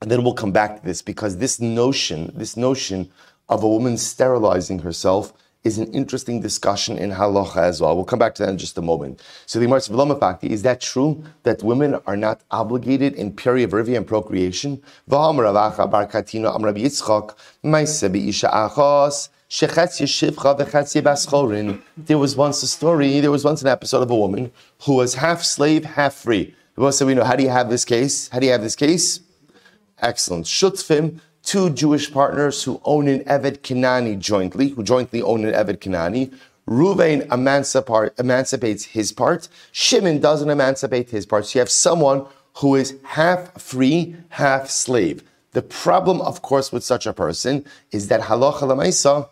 and 0.00 0.10
then 0.10 0.22
we'll 0.22 0.34
come 0.34 0.52
back 0.52 0.80
to 0.80 0.86
this 0.86 1.02
because 1.02 1.38
this 1.38 1.58
notion, 1.58 2.30
this 2.36 2.56
notion 2.56 3.10
of 3.48 3.62
a 3.62 3.68
woman 3.68 3.96
sterilizing 3.96 4.80
herself 4.80 5.32
is 5.64 5.78
an 5.78 5.92
interesting 5.92 6.40
discussion 6.40 6.98
in 6.98 7.12
halacha 7.12 7.58
as 7.58 7.80
well. 7.80 7.94
We'll 7.94 8.04
come 8.04 8.18
back 8.18 8.34
to 8.34 8.42
that 8.42 8.50
in 8.50 8.58
just 8.58 8.76
a 8.78 8.82
moment. 8.82 9.22
So 9.46 9.60
the 9.60 9.66
Gemara 9.66 9.80
Fakti, 9.80 10.50
is 10.50 10.62
that 10.62 10.80
true 10.80 11.22
that 11.44 11.62
women 11.62 12.00
are 12.06 12.16
not 12.16 12.40
obligated 12.50 13.14
in 13.14 13.32
period 13.32 13.72
of 13.72 13.86
rivia 13.86 13.96
and 13.98 14.06
procreation? 14.06 14.82
There 21.96 22.18
was 22.18 22.36
once 22.36 22.62
a 22.62 22.66
story, 22.66 23.20
there 23.20 23.30
was 23.30 23.44
once 23.44 23.62
an 23.62 23.68
episode 23.68 24.02
of 24.02 24.10
a 24.10 24.16
woman 24.16 24.50
who 24.84 24.94
was 24.94 25.14
half 25.14 25.44
slave, 25.44 25.84
half 25.84 26.14
free. 26.14 26.56
So 26.90 27.06
we 27.06 27.14
know, 27.14 27.22
how 27.22 27.36
do 27.36 27.44
you 27.44 27.50
have 27.50 27.70
this 27.70 27.84
case? 27.84 28.28
How 28.30 28.40
do 28.40 28.46
you 28.46 28.52
have 28.52 28.62
this 28.62 28.74
case? 28.74 29.20
Excellent. 29.98 30.46
Shutfim, 30.46 31.20
two 31.42 31.70
Jewish 31.70 32.12
partners 32.12 32.62
who 32.62 32.80
own 32.84 33.08
an 33.08 33.20
Eved 33.24 33.58
Kinani 33.58 34.18
jointly, 34.18 34.68
who 34.68 34.82
jointly 34.82 35.22
own 35.22 35.44
an 35.44 35.52
Eved 35.54 35.78
Kinani. 35.78 36.32
Ruvain 36.68 37.26
emancipates 38.18 38.84
his 38.84 39.12
part. 39.12 39.48
Shimon 39.72 40.20
doesn't 40.20 40.48
emancipate 40.48 41.10
his 41.10 41.26
part. 41.26 41.46
So 41.46 41.58
you 41.58 41.60
have 41.60 41.70
someone 41.70 42.24
who 42.58 42.76
is 42.76 42.94
half 43.04 43.60
free, 43.60 44.14
half 44.30 44.70
slave. 44.70 45.22
The 45.52 45.62
problem, 45.62 46.20
of 46.20 46.42
course, 46.42 46.72
with 46.72 46.84
such 46.84 47.06
a 47.06 47.12
person 47.12 47.64
is 47.90 48.08
that 48.08 48.20
halacha 48.22 48.60
lemaisa, 48.60 49.28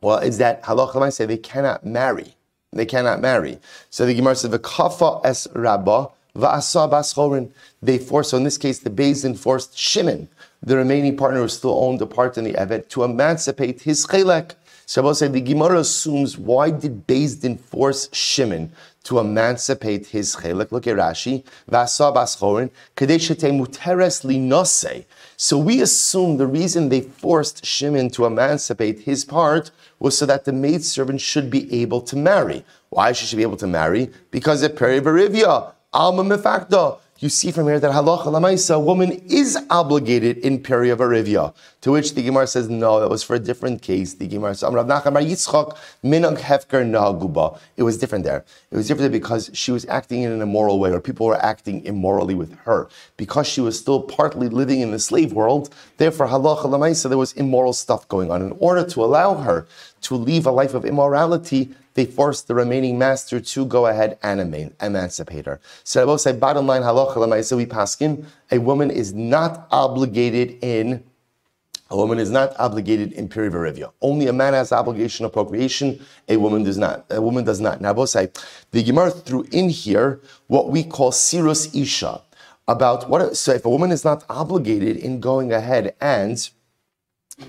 well, 0.00 0.18
is 0.18 0.38
that 0.38 0.62
halacha 0.64 0.94
lemaisa, 0.94 1.26
they 1.26 1.36
cannot 1.36 1.86
marry. 1.86 2.34
They 2.72 2.86
cannot 2.86 3.20
marry. 3.20 3.58
So 3.90 4.06
the 4.06 4.14
Gemara 4.14 4.36
says, 4.36 4.50
"V'kafa 4.50 5.24
es 5.24 5.48
rabba 5.54 6.08
va'asa 6.36 6.90
bas 6.90 7.14
They 7.82 7.98
force. 7.98 8.30
So 8.30 8.36
in 8.36 8.44
this 8.44 8.58
case, 8.58 8.80
the 8.80 8.90
Beis 8.90 9.36
forced 9.38 9.76
Shimon 9.78 10.28
the 10.62 10.76
remaining 10.76 11.16
partner 11.16 11.40
who 11.40 11.48
still 11.48 11.84
owned 11.84 12.02
a 12.02 12.06
part 12.06 12.36
in 12.36 12.44
the 12.44 12.52
Evet 12.52 12.88
to 12.90 13.04
emancipate 13.04 13.82
his 13.82 14.06
chelek. 14.06 14.54
Shabbos 14.86 15.20
said 15.20 15.32
the 15.32 15.40
Gemara 15.40 15.78
assumes 15.80 16.36
why 16.36 16.70
did 16.70 17.06
Din 17.06 17.56
force 17.56 18.08
Shimon 18.12 18.72
to 19.04 19.20
emancipate 19.20 20.08
his 20.08 20.36
chelek? 20.36 20.72
Look 20.72 20.86
at 20.86 20.96
Rashi. 20.96 21.44
Vasa. 21.68 22.10
So 25.36 25.58
we 25.58 25.80
assume 25.80 26.36
the 26.36 26.46
reason 26.46 26.88
they 26.88 27.00
forced 27.00 27.64
Shimon 27.64 28.10
to 28.10 28.26
emancipate 28.26 29.00
his 29.00 29.24
part 29.24 29.70
was 29.98 30.18
so 30.18 30.26
that 30.26 30.44
the 30.44 30.52
maidservant 30.52 31.20
should 31.20 31.50
be 31.50 31.72
able 31.82 32.00
to 32.02 32.16
marry. 32.16 32.64
Why 32.90 33.12
should 33.12 33.28
she 33.28 33.36
be 33.36 33.42
able 33.42 33.56
to 33.58 33.66
marry? 33.66 34.10
Because 34.30 34.62
of 34.62 34.72
perivarivia, 34.72 35.72
alma 35.92 36.24
mefakta 36.24 36.98
you 37.20 37.28
see 37.28 37.52
from 37.52 37.66
here 37.66 37.78
that 37.78 37.92
halacha 37.92 38.24
lamaisa, 38.24 38.76
a 38.76 38.80
woman 38.80 39.12
is 39.28 39.58
obligated 39.68 40.38
in 40.38 40.62
peri 40.62 40.88
of 40.88 41.00
arivia. 41.00 41.54
To 41.82 41.92
which 41.92 42.14
the 42.14 42.22
Gemara 42.22 42.46
says, 42.46 42.70
no, 42.70 42.98
that 42.98 43.10
was 43.10 43.22
for 43.22 43.36
a 43.36 43.38
different 43.38 43.82
case. 43.82 44.14
The 44.14 44.26
Gemara 44.26 44.54
says, 44.54 44.72
Rav 44.72 44.86
Nachman 44.86 45.12
Bar 45.12 45.22
Yitzchak 45.22 45.76
minag 46.02 46.38
hefker 46.38 46.82
naguba. 46.82 47.58
It 47.76 47.82
was 47.82 47.98
different 47.98 48.24
there. 48.24 48.42
It 48.70 48.76
was 48.76 48.88
different 48.88 49.12
because 49.12 49.50
she 49.52 49.70
was 49.70 49.84
acting 49.86 50.22
in 50.22 50.32
an 50.32 50.40
immoral 50.40 50.80
way, 50.80 50.92
or 50.92 51.00
people 51.00 51.26
were 51.26 51.42
acting 51.44 51.84
immorally 51.84 52.34
with 52.34 52.56
her. 52.60 52.88
Because 53.18 53.46
she 53.46 53.60
was 53.60 53.78
still 53.78 54.02
partly 54.02 54.48
living 54.48 54.80
in 54.80 54.90
the 54.90 54.98
slave 54.98 55.34
world, 55.34 55.68
therefore 55.98 56.26
halacha 56.26 56.64
lamaisa, 56.64 57.10
there 57.10 57.18
was 57.18 57.34
immoral 57.34 57.74
stuff 57.74 58.08
going 58.08 58.30
on. 58.30 58.40
In 58.40 58.56
order 58.60 58.82
to 58.84 59.04
allow 59.04 59.34
her 59.34 59.66
to 60.02 60.14
leave 60.14 60.46
a 60.46 60.50
life 60.50 60.72
of 60.72 60.86
immorality, 60.86 61.74
they 61.94 62.06
forced 62.06 62.48
the 62.48 62.54
remaining 62.54 62.98
master 62.98 63.40
to 63.40 63.64
go 63.66 63.86
ahead 63.86 64.18
and 64.22 64.40
emancipate 64.80 65.46
her. 65.46 65.60
So 65.84 66.00
I 66.02 66.04
will 66.04 66.18
say, 66.18 66.32
bottom 66.32 66.66
line, 66.66 66.82
halacha 66.82 67.56
we 67.56 67.66
paskin, 67.66 68.26
a 68.50 68.58
woman 68.58 68.90
is 68.90 69.12
not 69.12 69.66
obligated 69.70 70.58
in 70.62 71.04
A 71.90 71.96
woman 71.96 72.20
is 72.20 72.30
not 72.30 72.54
obligated 72.58 73.12
in 73.12 73.28
perivarivia. 73.28 73.92
Only 74.00 74.28
a 74.28 74.32
man 74.32 74.54
has 74.54 74.70
obligation 74.70 75.24
of 75.26 75.32
procreation. 75.32 76.00
A 76.28 76.36
woman 76.36 76.62
does 76.62 76.78
not. 76.78 77.04
A 77.10 77.20
woman 77.20 77.44
does 77.44 77.60
not. 77.60 77.80
Now, 77.80 77.92
both 77.92 78.10
say 78.10 78.30
the 78.70 78.82
Gemara 78.84 79.10
threw 79.10 79.44
in 79.50 79.68
here 79.70 80.20
what 80.46 80.70
we 80.70 80.84
call 80.84 81.10
sirus 81.10 81.74
isha 81.74 82.22
about 82.68 83.10
what. 83.10 83.36
So, 83.36 83.52
if 83.52 83.64
a 83.64 83.70
woman 83.70 83.90
is 83.90 84.04
not 84.04 84.24
obligated 84.28 84.98
in 84.98 85.18
going 85.18 85.52
ahead 85.52 85.96
and 86.00 86.36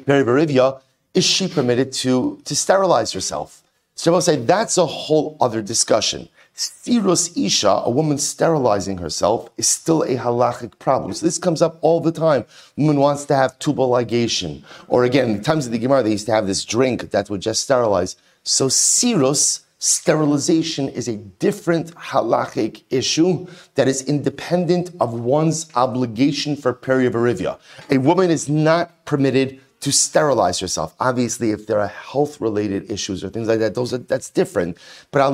perivarivia, 0.06 0.82
is 1.14 1.24
she 1.24 1.48
permitted 1.48 1.92
to 2.02 2.42
to 2.46 2.56
sterilize 2.56 3.12
herself? 3.14 3.61
So, 4.02 4.12
both 4.12 4.24
say 4.24 4.38
that's 4.38 4.80
a 4.80 4.86
whole 4.88 5.38
other 5.40 5.62
discussion. 5.62 6.28
Sirus 6.56 7.38
Isha, 7.38 7.84
a 7.86 7.90
woman 7.92 8.18
sterilizing 8.18 8.98
herself, 8.98 9.52
is 9.58 9.68
still 9.68 10.02
a 10.02 10.16
halachic 10.16 10.80
problem. 10.80 11.14
So 11.14 11.24
this 11.24 11.38
comes 11.38 11.62
up 11.62 11.78
all 11.82 12.00
the 12.00 12.12
time. 12.12 12.46
Woman 12.78 13.00
wants 13.00 13.26
to 13.26 13.36
have 13.36 13.60
tubal 13.60 13.92
ligation. 13.92 14.64
Or 14.88 15.04
again, 15.04 15.30
in 15.30 15.44
times 15.44 15.68
of 15.68 15.72
the 15.72 15.78
Gemara, 15.78 16.02
they 16.02 16.14
used 16.14 16.26
to 16.26 16.32
have 16.32 16.48
this 16.48 16.66
drink 16.66 17.12
that 17.12 17.30
would 17.30 17.42
just 17.42 17.62
sterilize. 17.62 18.16
So 18.42 18.70
Sirus, 18.70 19.66
sterilization, 19.78 20.90
is 20.90 21.08
a 21.08 21.18
different 21.18 21.94
halachic 21.94 22.82
issue 22.90 23.46
that 23.76 23.88
is 23.88 24.02
independent 24.06 24.90
of 25.00 25.14
one's 25.14 25.70
obligation 25.76 26.56
for 26.56 26.74
perivarivia. 26.74 27.60
A 27.92 28.00
woman 28.00 28.32
is 28.32 28.50
not 28.50 29.06
permitted 29.06 29.62
to 29.82 29.92
sterilize 29.92 30.62
yourself. 30.62 30.96
Obviously, 31.00 31.52
if 31.52 31.68
there 31.68 31.80
are 31.80 31.88
health-related 31.88 32.90
issues 32.90 33.24
or 33.24 33.30
things 33.30 33.48
like 33.48 33.60
that, 33.60 33.74
those 33.74 33.94
are, 33.94 33.98
that's 33.98 34.30
different. 34.30 34.78
But 35.12 35.32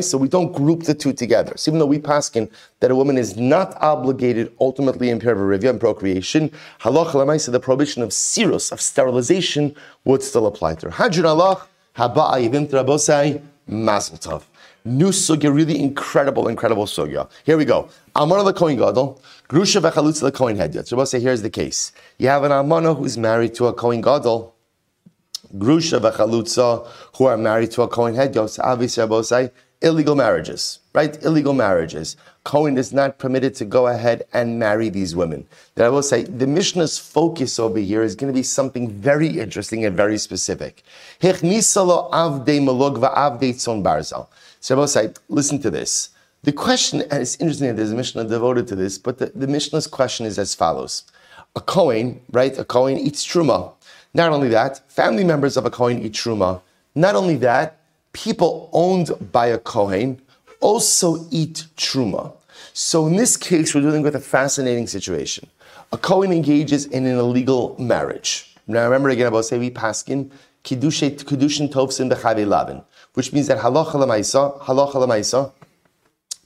so 0.00 0.18
we 0.18 0.28
don't 0.28 0.52
group 0.52 0.84
the 0.84 0.94
two 0.94 1.12
together. 1.12 1.52
So 1.56 1.70
even 1.70 1.78
though 1.78 1.86
we 1.86 1.98
paskin 1.98 2.50
that 2.80 2.90
a 2.90 2.96
woman 2.96 3.18
is 3.18 3.36
not 3.36 3.76
obligated 3.82 4.52
ultimately 4.60 5.10
in 5.10 5.20
perivarivia 5.20 5.70
and 5.70 5.80
procreation, 5.80 6.50
halacha 6.80 7.52
the 7.52 7.60
prohibition 7.60 8.02
of 8.02 8.10
sirus, 8.10 8.72
of 8.72 8.80
sterilization, 8.80 9.74
would 10.04 10.22
still 10.22 10.46
apply 10.46 10.74
to 10.76 10.90
her. 10.90 11.04
Hadran 11.04 11.24
Alach, 11.24 11.66
haba'a 11.96 12.48
yivim 12.48 12.66
trabosai, 12.68 13.42
mazel 13.66 14.16
tov. 14.16 14.42
New 14.84 15.10
sugya, 15.10 15.54
really 15.54 15.78
incredible, 15.80 16.48
incredible 16.48 16.86
sugya. 16.86 17.30
Here 17.44 17.56
we 17.56 17.64
go. 17.64 17.88
Amar 18.16 18.42
the 18.42 18.52
Kohen 18.52 18.76
Gadol, 18.76 19.22
Grusha 19.48 19.80
v'chalutza 19.80 20.22
the 20.22 20.32
Kohen 20.32 20.56
Hedyot. 20.56 20.88
So 20.88 20.96
we'll 20.96 21.06
say 21.06 21.20
here's 21.20 21.42
the 21.42 21.50
case. 21.50 21.92
You 22.18 22.28
have 22.28 22.42
an 22.42 22.50
Amana 22.50 22.92
who's 22.94 23.16
married 23.16 23.54
to 23.54 23.66
a 23.66 23.72
Kohen 23.72 24.00
Gadol. 24.00 24.54
Grusha 25.56 26.00
v'chalutza 26.00 26.88
who 27.16 27.26
are 27.26 27.36
married 27.36 27.70
to 27.72 27.82
a 27.82 27.88
Kohen 27.88 28.16
Hedyot. 28.16 28.50
So 28.50 28.62
obviously, 28.64 29.02
I 29.02 29.06
will 29.06 29.22
say 29.22 29.52
illegal 29.82 30.16
marriages, 30.16 30.80
right? 30.94 31.22
Illegal 31.24 31.52
marriages. 31.52 32.16
Cohen 32.44 32.76
is 32.76 32.92
not 32.92 33.18
permitted 33.18 33.54
to 33.54 33.64
go 33.64 33.86
ahead 33.86 34.24
and 34.32 34.58
marry 34.58 34.88
these 34.88 35.14
women. 35.14 35.46
That 35.76 35.86
I 35.86 35.90
will 35.90 36.02
say, 36.02 36.24
the 36.24 36.46
Mishnah's 36.46 36.98
focus 36.98 37.60
over 37.60 37.78
here 37.78 38.02
is 38.02 38.16
going 38.16 38.32
to 38.32 38.36
be 38.36 38.42
something 38.42 38.90
very 38.90 39.38
interesting 39.38 39.84
and 39.84 39.96
very 39.96 40.18
specific. 40.18 40.82
So 41.20 42.08
I 42.12 42.26
will 42.26 42.40
say, 44.62 45.12
listen 45.28 45.60
to 45.60 45.70
this. 45.70 46.10
The 46.44 46.52
question, 46.52 47.02
and 47.02 47.22
it's 47.22 47.36
interesting 47.36 47.68
that 47.68 47.76
there's 47.76 47.92
a 47.92 47.96
Mishnah 47.96 48.24
devoted 48.24 48.66
to 48.68 48.76
this, 48.76 48.98
but 48.98 49.18
the, 49.18 49.26
the 49.26 49.46
Mishnah's 49.46 49.86
question 49.86 50.24
is 50.24 50.38
as 50.38 50.54
follows. 50.54 51.04
A 51.54 51.60
Kohen, 51.60 52.20
right? 52.32 52.56
A 52.58 52.64
Kohen 52.64 52.98
eats 52.98 53.26
Truma. 53.26 53.72
Not 54.14 54.32
only 54.32 54.48
that, 54.48 54.90
family 54.90 55.24
members 55.24 55.56
of 55.56 55.66
a 55.66 55.70
Kohen 55.70 56.02
eat 56.02 56.12
Truma. 56.12 56.60
Not 56.94 57.14
only 57.14 57.36
that, 57.36 57.80
people 58.12 58.70
owned 58.72 59.10
by 59.32 59.46
a 59.46 59.58
Kohen 59.58 60.20
also 60.60 61.26
eat 61.30 61.66
Truma. 61.76 62.32
So 62.72 63.06
in 63.06 63.16
this 63.16 63.36
case, 63.36 63.74
we're 63.74 63.82
dealing 63.82 64.02
with 64.02 64.16
a 64.16 64.20
fascinating 64.20 64.86
situation. 64.86 65.48
A 65.92 65.98
Kohen 65.98 66.32
engages 66.32 66.86
in 66.86 67.04
an 67.06 67.18
illegal 67.18 67.76
marriage. 67.78 68.56
Now 68.66 68.84
remember 68.84 69.10
again 69.10 69.26
about 69.26 69.44
Sevi 69.44 69.70
Paskin, 69.70 70.30
Kiddushin 70.64 71.18
Tovsin 71.18 72.10
Bechave 72.10 72.46
Lavin 72.46 72.82
which 73.14 73.32
means 73.32 73.46
that 73.48 73.58
halacha 73.58 73.94
lemaisa, 73.94 74.60
halacha 74.60 74.94
lemaisa. 74.94 75.52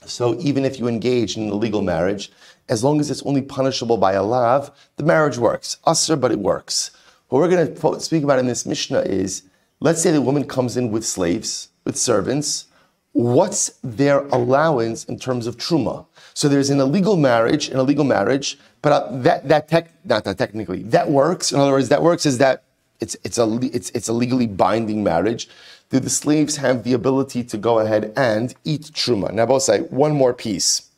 So 0.04 0.38
even 0.40 0.64
if 0.64 0.78
you 0.78 0.86
engage 0.88 1.36
in 1.36 1.44
an 1.44 1.50
illegal 1.50 1.82
marriage, 1.82 2.30
as 2.68 2.82
long 2.82 3.00
as 3.00 3.10
it's 3.10 3.22
only 3.22 3.42
punishable 3.42 3.96
by 3.96 4.12
a 4.12 4.22
lav, 4.22 4.70
the 4.96 5.04
marriage 5.04 5.38
works. 5.38 5.78
Asr, 5.86 6.20
but 6.20 6.32
it 6.32 6.38
works. 6.38 6.90
What 7.28 7.40
we're 7.40 7.48
going 7.48 7.74
to 7.74 8.00
speak 8.00 8.22
about 8.22 8.38
in 8.38 8.46
this 8.46 8.66
Mishnah 8.66 9.00
is, 9.00 9.42
let's 9.80 10.02
say 10.02 10.12
the 10.12 10.20
woman 10.20 10.44
comes 10.44 10.76
in 10.76 10.90
with 10.90 11.04
slaves, 11.04 11.68
with 11.84 11.96
servants. 11.96 12.66
What's 13.12 13.78
their 13.82 14.20
allowance 14.26 15.04
in 15.04 15.18
terms 15.18 15.46
of 15.46 15.56
truma? 15.56 16.06
So 16.34 16.48
there's 16.48 16.70
an 16.70 16.80
illegal 16.80 17.16
marriage, 17.16 17.68
an 17.68 17.78
illegal 17.78 18.04
marriage, 18.04 18.58
but 18.82 18.92
uh, 18.92 19.08
that 19.22 19.48
that 19.48 19.68
tech, 19.68 19.90
not 20.04 20.24
that 20.24 20.38
technically 20.38 20.82
that 20.84 21.10
works. 21.10 21.50
In 21.50 21.58
other 21.58 21.72
words, 21.72 21.88
that 21.88 22.02
works 22.02 22.26
is 22.26 22.38
that 22.38 22.64
it's 23.00 23.16
it's 23.24 23.38
a 23.38 23.58
it's 23.62 23.90
it's 23.90 24.08
a 24.08 24.12
legally 24.12 24.46
binding 24.46 25.02
marriage 25.04 25.48
do 25.88 26.00
the 26.00 26.10
slaves 26.10 26.56
have 26.56 26.82
the 26.82 26.94
ability 26.94 27.44
to 27.44 27.56
go 27.56 27.78
ahead 27.78 28.12
and 28.16 28.54
eat 28.64 28.90
truma? 28.92 29.32
Now, 29.32 29.46
I'll 29.46 29.60
say 29.60 29.80
one 29.82 30.12
more 30.12 30.34
piece. 30.34 30.90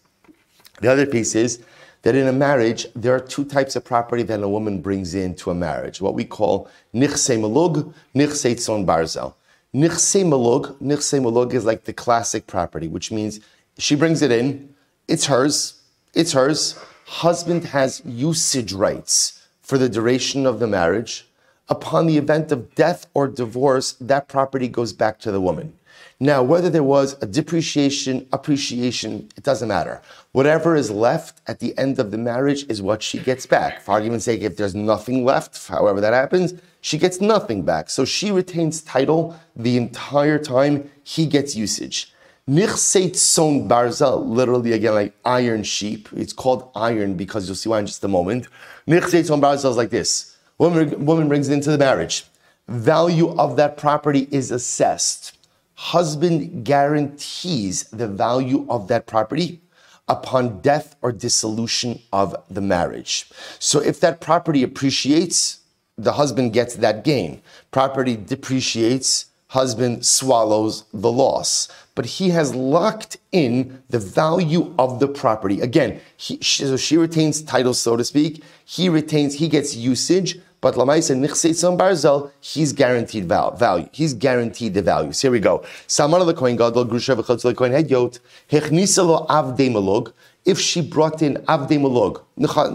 The 0.80 0.90
other 0.90 1.04
piece 1.04 1.34
is 1.34 1.62
that 2.02 2.14
in 2.14 2.26
a 2.26 2.32
marriage, 2.32 2.86
there 2.94 3.14
are 3.14 3.20
two 3.20 3.44
types 3.44 3.76
of 3.76 3.84
property 3.84 4.22
that 4.22 4.42
a 4.42 4.48
woman 4.48 4.80
brings 4.80 5.14
into 5.14 5.50
a 5.50 5.54
marriage, 5.54 6.00
what 6.00 6.14
we 6.14 6.24
call 6.24 6.70
nichse 6.94 7.36
malug, 7.38 7.92
nichse 8.14 8.54
tzon 8.54 8.86
barzel. 8.86 9.34
Nichse 9.74 10.24
malug, 10.24 10.74
nichse 10.80 11.20
malug 11.20 11.52
is 11.52 11.66
like 11.66 11.84
the 11.84 11.92
classic 11.92 12.46
property, 12.46 12.88
which 12.88 13.12
means 13.12 13.40
she 13.76 13.94
brings 13.94 14.22
it 14.22 14.32
in, 14.32 14.74
it's 15.06 15.26
hers, 15.26 15.82
it's 16.14 16.32
hers. 16.32 16.78
Husband 17.06 17.64
has 17.64 18.00
usage 18.06 18.72
rights 18.72 19.46
for 19.60 19.76
the 19.76 19.88
duration 19.88 20.46
of 20.46 20.60
the 20.60 20.66
marriage 20.66 21.27
upon 21.68 22.06
the 22.06 22.16
event 22.16 22.52
of 22.52 22.74
death 22.74 23.06
or 23.14 23.28
divorce, 23.28 23.92
that 24.00 24.28
property 24.28 24.68
goes 24.68 24.92
back 24.92 25.18
to 25.20 25.32
the 25.32 25.40
woman. 25.40 25.74
Now, 26.20 26.42
whether 26.42 26.68
there 26.68 26.82
was 26.82 27.16
a 27.22 27.26
depreciation, 27.26 28.26
appreciation, 28.32 29.28
it 29.36 29.44
doesn't 29.44 29.68
matter. 29.68 30.02
Whatever 30.32 30.74
is 30.74 30.90
left 30.90 31.40
at 31.46 31.60
the 31.60 31.78
end 31.78 32.00
of 32.00 32.10
the 32.10 32.18
marriage 32.18 32.66
is 32.68 32.82
what 32.82 33.04
she 33.04 33.20
gets 33.20 33.46
back. 33.46 33.80
For 33.82 33.92
argument's 33.92 34.24
sake, 34.24 34.40
if 34.40 34.56
there's 34.56 34.74
nothing 34.74 35.24
left, 35.24 35.68
however 35.68 36.00
that 36.00 36.12
happens, 36.12 36.54
she 36.80 36.98
gets 36.98 37.20
nothing 37.20 37.62
back. 37.62 37.88
So 37.88 38.04
she 38.04 38.32
retains 38.32 38.82
title 38.82 39.38
the 39.54 39.76
entire 39.76 40.38
time 40.38 40.90
he 41.04 41.24
gets 41.24 41.54
usage. 41.54 42.12
Nichseit 42.48 43.14
son 43.14 43.68
barzel, 43.68 44.26
literally 44.26 44.72
again 44.72 44.94
like 44.94 45.14
iron 45.24 45.62
sheep. 45.62 46.08
It's 46.16 46.32
called 46.32 46.70
iron 46.74 47.14
because 47.14 47.46
you'll 47.46 47.56
see 47.56 47.68
why 47.68 47.78
in 47.78 47.86
just 47.86 48.02
a 48.02 48.08
moment. 48.08 48.48
Nichseit 48.88 49.26
son 49.26 49.40
barzel 49.40 49.70
is 49.70 49.76
like 49.76 49.90
this. 49.90 50.27
Woman, 50.58 51.06
woman 51.06 51.28
brings 51.28 51.48
into 51.48 51.70
the 51.70 51.78
marriage. 51.78 52.24
Value 52.66 53.34
of 53.38 53.56
that 53.56 53.76
property 53.76 54.28
is 54.30 54.50
assessed. 54.50 55.38
Husband 55.74 56.64
guarantees 56.64 57.84
the 57.84 58.08
value 58.08 58.66
of 58.68 58.88
that 58.88 59.06
property 59.06 59.60
upon 60.08 60.60
death 60.60 60.96
or 61.00 61.12
dissolution 61.12 62.00
of 62.12 62.34
the 62.50 62.60
marriage. 62.60 63.30
So 63.58 63.80
if 63.80 64.00
that 64.00 64.20
property 64.20 64.62
appreciates, 64.62 65.60
the 65.96 66.12
husband 66.12 66.52
gets 66.52 66.74
that 66.76 67.04
gain. 67.04 67.40
Property 67.70 68.16
depreciates, 68.16 69.26
husband 69.48 70.04
swallows 70.04 70.84
the 70.92 71.12
loss. 71.12 71.68
But 71.94 72.06
he 72.06 72.30
has 72.30 72.54
locked 72.54 73.16
in 73.32 73.82
the 73.88 73.98
value 73.98 74.74
of 74.78 75.00
the 75.00 75.08
property. 75.08 75.60
Again, 75.60 76.00
he, 76.16 76.40
so 76.42 76.76
she 76.76 76.96
retains 76.96 77.42
title, 77.42 77.74
so 77.74 77.96
to 77.96 78.04
speak. 78.04 78.42
He 78.64 78.88
retains, 78.88 79.34
he 79.34 79.48
gets 79.48 79.74
usage, 79.74 80.38
but 80.60 80.74
Lamaisa 80.74 81.16
Nichseitzon 81.16 81.78
Barzel, 81.78 82.30
he's 82.40 82.72
guaranteed 82.72 83.26
value. 83.26 83.88
He's 83.92 84.14
guaranteed 84.14 84.74
the 84.74 84.82
value. 84.82 85.12
So 85.12 85.28
here 85.28 85.32
we 85.32 85.40
go. 85.40 85.64
Samar 85.86 86.24
the 86.24 86.34
Kohen 86.34 86.56
Gadol, 86.56 86.84
Grusha 86.86 87.16
v'chotz 87.16 87.56
Kohen 87.56 87.72
Hedyot, 87.72 88.18
Hechnisa 88.50 89.06
lo 89.06 89.26
avdei 89.26 89.70
malog, 89.70 90.12
if 90.44 90.58
she 90.58 90.80
brought 90.80 91.22
in 91.22 91.34
avdei 91.46 91.78
malog, 91.78 92.22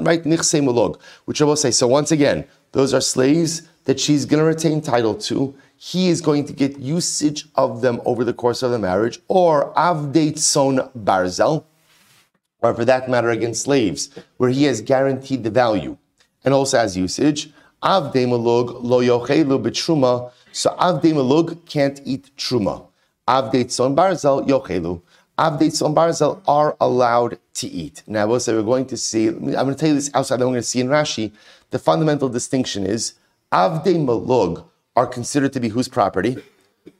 right, 0.06 0.24
nichse 0.24 0.62
malog, 0.64 1.00
which 1.26 1.42
I 1.42 1.46
will 1.46 1.56
say. 1.56 1.72
So 1.72 1.88
once 1.88 2.12
again, 2.12 2.46
those 2.72 2.94
are 2.94 3.02
slaves 3.02 3.64
that 3.84 4.00
she's 4.00 4.26
going 4.26 4.40
to 4.40 4.46
retain 4.46 4.80
title 4.82 5.16
to. 5.16 5.54
He 5.76 6.08
is 6.08 6.22
going 6.22 6.46
to 6.46 6.54
get 6.54 6.80
usage 6.80 7.48
of 7.56 7.82
them 7.82 8.00
over 8.06 8.24
the 8.24 8.34
course 8.34 8.64
of 8.64 8.72
the 8.72 8.80
marriage, 8.80 9.20
or 9.28 9.74
avdei 9.74 10.38
son 10.38 10.90
barzel, 10.98 11.66
or 12.62 12.74
for 12.74 12.86
that 12.86 13.10
matter, 13.10 13.30
against 13.30 13.64
slaves, 13.64 14.10
where 14.38 14.50
he 14.50 14.64
has 14.64 14.80
guaranteed 14.82 15.44
the 15.44 15.50
value 15.50 15.98
and 16.46 16.54
also 16.54 16.78
has 16.78 16.96
usage. 16.96 17.52
Avdei 17.84 18.26
malug 18.26 18.82
lo 18.82 19.02
yochelu 19.02 19.62
b'truma. 19.62 20.32
So 20.54 20.70
avdei 20.80 21.14
malug 21.14 21.66
can't 21.66 22.00
eat 22.06 22.32
truma. 22.38 22.86
Avdei 23.28 23.66
tzon 23.66 23.94
barzel 23.96 24.48
yochelu. 24.48 25.02
Avdei 25.38 25.94
barzel 25.94 26.42
are 26.48 26.78
allowed 26.80 27.40
to 27.56 27.68
eat. 27.68 28.02
Now, 28.08 28.28
we'll 28.28 28.40
say 28.40 28.54
we're 28.54 28.64
going 28.64 28.86
to 28.86 28.98
see. 28.98 29.28
I'm 29.28 29.40
going 29.40 29.68
to 29.68 29.76
tell 29.76 29.90
you 29.90 29.96
this 29.96 30.12
outside. 30.14 30.36
I'm 30.36 30.48
going 30.48 30.56
to 30.56 30.64
see 30.64 30.80
in 30.80 30.88
Rashi. 30.88 31.34
The 31.72 31.80
fundamental 31.80 32.30
distinction 32.30 32.86
is 32.86 33.16
avdei 33.52 33.98
malug 33.98 34.64
are 34.96 35.08
considered 35.08 35.52
to 35.54 35.60
be 35.60 35.70
whose 35.70 35.88
property? 35.88 36.38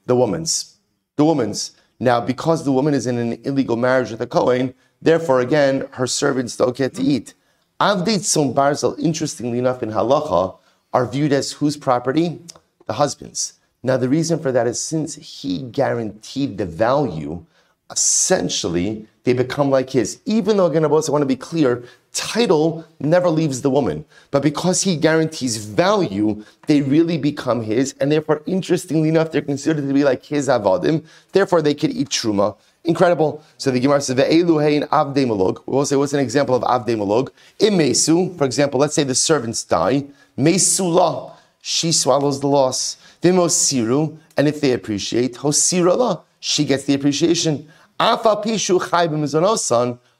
The 0.06 0.16
woman's. 0.16 0.76
The 1.16 1.24
woman's. 1.24 1.76
Now, 2.00 2.20
because 2.20 2.64
the 2.64 2.72
woman 2.72 2.92
is 2.92 3.06
in 3.06 3.18
an 3.18 3.40
illegal 3.44 3.76
marriage 3.76 4.10
with 4.10 4.20
a 4.20 4.26
Kohen, 4.26 4.74
therefore, 5.00 5.40
again, 5.40 5.86
her 5.92 6.06
servants 6.06 6.56
don't 6.56 6.76
get 6.76 6.94
to 6.94 7.02
eat. 7.02 7.34
Avdei 7.80 8.18
tzon 8.18 8.52
barzel, 8.52 8.98
interestingly 8.98 9.58
enough, 9.58 9.82
in 9.82 9.90
halacha, 9.90 10.58
are 10.94 11.04
viewed 11.06 11.32
as 11.32 11.52
whose 11.52 11.76
property? 11.76 12.40
The 12.86 12.94
husband's. 12.94 13.54
Now, 13.82 13.98
the 13.98 14.08
reason 14.08 14.38
for 14.38 14.50
that 14.52 14.66
is 14.66 14.80
since 14.80 15.16
he 15.16 15.62
guaranteed 15.62 16.56
the 16.56 16.64
value, 16.64 17.44
essentially 17.90 19.06
they 19.24 19.34
become 19.34 19.70
like 19.70 19.90
his. 19.90 20.20
Even 20.24 20.56
though, 20.56 20.66
again, 20.66 20.84
I 20.84 20.88
want 20.88 21.22
to 21.22 21.26
be 21.26 21.36
clear, 21.36 21.84
title 22.12 22.86
never 23.00 23.28
leaves 23.28 23.60
the 23.60 23.70
woman. 23.70 24.04
But 24.30 24.42
because 24.42 24.82
he 24.82 24.96
guarantees 24.96 25.58
value, 25.58 26.44
they 26.66 26.80
really 26.80 27.18
become 27.18 27.62
his. 27.62 27.94
And 28.00 28.10
therefore, 28.10 28.42
interestingly 28.46 29.10
enough, 29.10 29.32
they're 29.32 29.42
considered 29.42 29.86
to 29.86 29.92
be 29.92 30.04
like 30.04 30.24
his 30.24 30.48
avadim. 30.48 31.04
Therefore, 31.32 31.60
they 31.60 31.74
could 31.74 31.90
eat 31.90 32.08
truma. 32.08 32.56
Incredible. 32.84 33.42
So 33.58 33.70
the 33.70 33.80
Gemara 33.80 34.00
says, 34.00 34.16
Ve'eluhein 34.16 34.88
avde 34.88 35.26
malog. 35.26 35.62
We'll 35.66 35.86
say, 35.86 35.96
what's 35.96 36.12
an 36.12 36.20
example 36.20 36.54
of 36.54 36.62
avde 36.62 36.96
malog? 36.96 37.30
Imesu, 37.58 38.36
for 38.38 38.44
example, 38.44 38.78
let's 38.78 38.94
say 38.94 39.04
the 39.04 39.14
servants 39.14 39.64
die. 39.64 40.04
Mesula, 40.38 41.32
she 41.60 41.92
swallows 41.92 42.40
the 42.40 42.48
loss. 42.48 42.96
Vimosiru, 43.22 44.18
and 44.36 44.46
if 44.48 44.60
they 44.60 44.72
appreciate, 44.72 45.34
hosirala, 45.36 46.22
she 46.40 46.64
gets 46.64 46.84
the 46.84 46.94
appreciation. 46.94 47.66
Afa 47.98 48.36
pishu 48.36 48.78
chai 48.90 49.06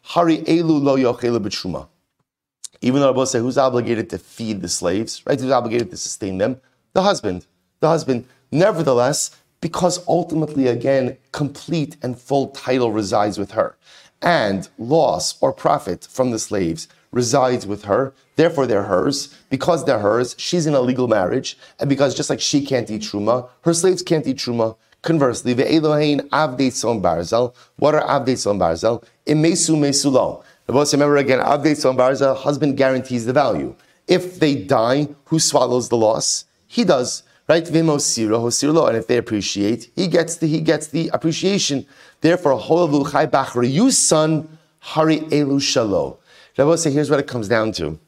hari 0.03 0.39
elu 0.39 0.83
lo. 0.83 1.89
Even 2.81 3.01
though 3.01 3.09
Rabbi 3.09 3.25
say 3.25 3.39
who's 3.41 3.59
obligated 3.59 4.11
to 4.11 4.19
feed 4.19 4.63
the 4.63 4.69
slaves, 4.69 5.23
right? 5.27 5.41
Who's 5.41 5.51
obligated 5.51 5.91
to 5.91 5.97
sustain 5.97 6.39
them? 6.39 6.61
The 6.93 7.03
husband. 7.03 7.47
The 7.81 7.89
husband. 7.89 8.27
Nevertheless, 8.53 9.31
because 9.61 10.07
ultimately, 10.07 10.69
again, 10.69 11.17
complete 11.33 11.97
and 12.03 12.19
full 12.19 12.49
title 12.49 12.93
resides 12.93 13.39
with 13.39 13.53
her, 13.53 13.77
and 14.23 14.69
loss 14.79 15.41
or 15.41 15.53
profit 15.53 16.07
from 16.11 16.31
the 16.31 16.39
slaves 16.39 16.87
resides 17.15 17.67
with 17.67 17.85
her. 17.85 18.13
Therefore, 18.37 18.67
they're 18.67 18.83
hers. 18.83 19.35
Because 19.49 19.85
they're 19.85 20.01
hers, 20.01 20.35
she's 20.39 20.67
in 20.67 20.75
a 20.75 20.81
legal 20.81 21.09
marriage. 21.09 21.57
And 21.79 21.89
because 21.89 22.15
just 22.15 22.29
like 22.29 22.41
she 22.41 22.67
can't 22.67 22.91
eat 22.91 23.03
truma, 23.03 23.49
her 23.63 23.73
slaves 23.73 24.03
can't 24.03 24.27
eat 24.27 24.39
truma. 24.39 24.77
Conversely, 25.03 25.55
ve'elohein 25.55 26.29
avdei 26.31 26.73
son 26.73 27.01
barzel. 27.01 27.55
What 27.77 27.95
are 27.95 28.03
avdei 28.03 28.37
son 28.37 28.59
barzel? 28.59 29.05
Imesu 29.27 29.77
mesulo. 29.77 30.43
Remember 30.67 31.17
again, 31.19 31.41
avdei 31.41 31.77
son 31.77 31.97
barzel, 31.97 32.37
husband 32.37 32.77
guarantees 32.77 33.27
the 33.27 33.33
value. 33.33 33.75
If 34.09 34.41
they 34.41 34.55
die, 34.55 35.09
who 35.27 35.39
swallows 35.39 35.89
the 35.89 35.97
loss? 35.97 36.47
He 36.67 36.85
does. 36.85 37.23
Right? 37.47 37.65
Vimosira 37.65 38.39
hosirlo. 38.41 38.89
And 38.89 38.97
if 38.97 39.07
they 39.07 39.19
appreciate, 39.19 39.91
he 39.95 40.09
gets 40.09 40.37
the 40.37 40.47
he 40.47 40.61
gets 40.61 40.87
the 40.89 41.11
appreciation. 41.13 41.87
Therefore, 42.23 42.59
holavu 42.59 43.93
son 43.93 44.59
hari 44.81 45.21
elu 45.21 45.61
shalo. 45.61 46.17
Rabbi 46.57 46.77
say, 46.77 46.93
here's 46.93 47.11
what 47.11 47.19
it 47.19 47.27
comes 47.27 47.49
down 47.49 47.73
to. 47.73 47.99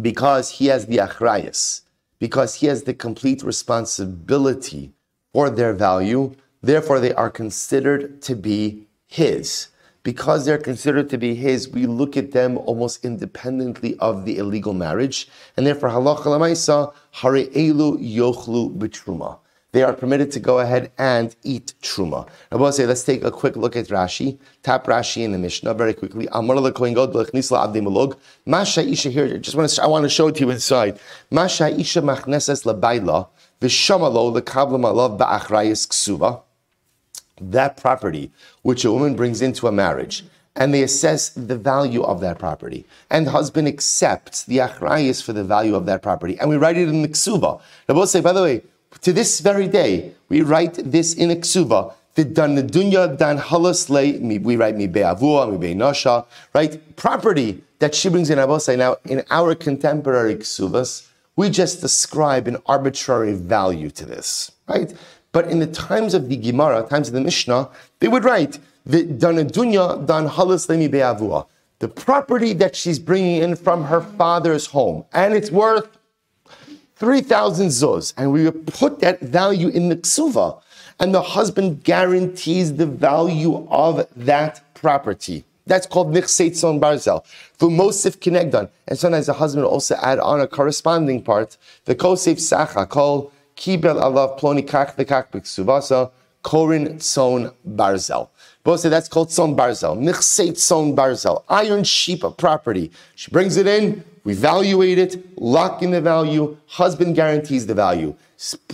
Because 0.00 0.50
he 0.50 0.66
has 0.66 0.86
the 0.86 0.98
achrayas, 0.98 1.80
because 2.20 2.56
he 2.56 2.68
has 2.68 2.84
the 2.84 2.94
complete 2.94 3.42
responsibility 3.42 4.92
for 5.32 5.50
their 5.50 5.72
value, 5.72 6.34
therefore 6.62 7.00
they 7.00 7.12
are 7.14 7.30
considered 7.30 8.22
to 8.22 8.36
be 8.36 8.86
his. 9.06 9.68
Because 10.04 10.44
they're 10.44 10.56
considered 10.58 11.10
to 11.10 11.18
be 11.18 11.34
his, 11.34 11.68
we 11.68 11.86
look 11.86 12.16
at 12.16 12.30
them 12.30 12.58
almost 12.58 13.04
independently 13.04 13.96
of 13.98 14.24
the 14.24 14.38
illegal 14.38 14.72
marriage, 14.72 15.28
and 15.56 15.66
therefore 15.66 15.90
halacha 15.90 16.26
lamaisa 16.26 16.92
hare 17.10 17.32
elu 17.32 17.98
yochlu 17.98 18.76
b'truma 18.78 19.38
they 19.72 19.82
are 19.82 19.94
permitted 19.94 20.30
to 20.32 20.40
go 20.40 20.58
ahead 20.60 20.92
and 20.98 21.34
eat 21.42 21.72
truma. 21.82 22.28
Rabbi 22.50 22.70
say, 22.70 22.84
let's 22.84 23.04
take 23.04 23.24
a 23.24 23.30
quick 23.30 23.56
look 23.56 23.74
at 23.74 23.86
Rashi. 23.86 24.38
Tap 24.62 24.86
Rashi 24.86 25.24
in 25.24 25.32
the 25.32 25.38
Mishnah 25.38 25.72
very 25.72 25.94
quickly. 25.94 26.28
Masha 28.46 28.86
isha 28.86 29.10
here. 29.10 29.38
Just 29.38 29.56
want 29.56 29.70
to, 29.70 29.82
I 29.82 29.86
want 29.86 30.02
to 30.02 30.10
show 30.10 30.28
it 30.28 30.34
to 30.36 30.40
you 30.40 30.50
inside. 30.50 31.00
Masha 31.30 31.68
isha 31.70 32.02
machneses 32.02 32.64
labayla 32.64 33.28
v'shamalo 33.62 34.38
lekablam 34.38 34.84
alav 34.84 35.18
ba'achrayis 35.18 35.88
ksuva. 35.88 36.42
That 37.40 37.78
property 37.78 38.30
which 38.60 38.84
a 38.84 38.92
woman 38.92 39.16
brings 39.16 39.40
into 39.40 39.66
a 39.66 39.72
marriage 39.72 40.22
and 40.54 40.74
they 40.74 40.82
assess 40.82 41.30
the 41.30 41.56
value 41.56 42.02
of 42.02 42.20
that 42.20 42.38
property. 42.38 42.84
And 43.08 43.26
the 43.26 43.30
husband 43.30 43.68
accepts 43.68 44.44
the 44.44 44.58
achrayis 44.58 45.22
for 45.22 45.32
the 45.32 45.44
value 45.44 45.74
of 45.74 45.86
that 45.86 46.02
property. 46.02 46.38
And 46.38 46.50
we 46.50 46.56
write 46.56 46.76
it 46.76 46.88
in 46.88 47.00
the 47.00 47.08
ksuva. 47.08 47.62
Rabbi 47.88 48.04
say, 48.04 48.20
by 48.20 48.34
the 48.34 48.42
way, 48.42 48.62
to 49.00 49.12
this 49.12 49.40
very 49.40 49.66
day, 49.66 50.12
we 50.28 50.42
write 50.42 50.74
this 50.74 51.14
in 51.14 51.30
a 51.30 51.36
ksuva. 51.36 51.94
The 52.14 52.24
dan 52.24 52.56
halasle, 52.58 54.42
we 54.42 54.56
write 54.56 54.76
mi 54.76 54.86
be'avua, 54.86 55.50
mi 55.50 55.56
be'nosha, 55.56 56.26
right? 56.54 56.96
Property 56.96 57.64
that 57.78 57.94
she 57.94 58.10
brings 58.10 58.28
in 58.28 58.38
Abosai. 58.38 58.76
Now, 58.76 58.96
in 59.04 59.24
our 59.30 59.54
contemporary 59.54 60.36
ksuvas, 60.36 61.08
we 61.36 61.48
just 61.48 61.82
ascribe 61.82 62.46
an 62.46 62.58
arbitrary 62.66 63.32
value 63.32 63.88
to 63.90 64.04
this, 64.04 64.52
right? 64.68 64.92
But 65.32 65.48
in 65.48 65.58
the 65.58 65.66
times 65.66 66.12
of 66.12 66.28
the 66.28 66.36
Gemara, 66.36 66.86
times 66.86 67.08
of 67.08 67.14
the 67.14 67.22
Mishnah, 67.22 67.70
they 68.00 68.08
would 68.08 68.24
write 68.24 68.58
the 68.84 69.04
dan 69.04 69.36
dan 69.36 70.28
halasle 70.28 70.78
mi 70.78 70.88
be'avua. 70.88 71.46
The 71.78 71.88
property 71.88 72.52
that 72.52 72.76
she's 72.76 72.98
bringing 72.98 73.42
in 73.42 73.56
from 73.56 73.84
her 73.84 74.02
father's 74.02 74.66
home, 74.66 75.04
and 75.12 75.34
it's 75.34 75.50
worth 75.50 75.88
3,000 77.02 77.66
zuz, 77.66 78.14
and 78.16 78.30
we 78.30 78.48
put 78.48 79.00
that 79.00 79.18
value 79.20 79.66
in 79.66 79.88
the 79.88 79.96
ksuva, 79.96 80.62
and 81.00 81.12
the 81.12 81.20
husband 81.20 81.82
guarantees 81.82 82.76
the 82.76 82.86
value 82.86 83.66
of 83.70 84.06
that 84.14 84.62
property. 84.74 85.44
That's 85.66 85.84
called 85.84 86.14
nichseitzon 86.14 86.78
barzel. 86.78 87.24
For 87.58 87.68
mosif 87.68 88.18
kinegdan. 88.18 88.70
And 88.86 88.96
sometimes 88.96 89.26
the 89.26 89.32
husband 89.32 89.64
will 89.64 89.72
also 89.72 89.96
add 89.96 90.20
on 90.20 90.40
a 90.40 90.46
corresponding 90.46 91.24
part, 91.24 91.56
the 91.86 91.96
kosef 91.96 92.38
sacha, 92.38 92.86
called 92.86 93.32
kibel 93.56 94.00
alav 94.00 94.38
ploni 94.38 94.64
kach 94.64 94.94
v'kach 94.94 95.32
b'ksuvasa, 95.32 96.12
korin 96.44 96.98
tzon 96.98 97.52
barzel. 97.68 98.28
Both 98.62 98.78
say 98.78 98.90
that's 98.90 99.08
called 99.08 99.30
tzon 99.30 99.56
barzel. 99.56 99.98
Nichseit 99.98 100.52
tzon 100.52 100.94
barzel. 100.94 101.42
Iron 101.48 101.82
sheep 101.82 102.22
of 102.22 102.36
property. 102.36 102.92
She 103.16 103.32
brings 103.32 103.56
it 103.56 103.66
in, 103.66 104.04
we 104.24 104.32
evaluate 104.32 104.98
it, 104.98 105.40
lock 105.40 105.82
in 105.82 105.90
the 105.90 106.00
value, 106.00 106.56
husband 106.66 107.16
guarantees 107.16 107.66
the 107.66 107.74
value. 107.74 108.14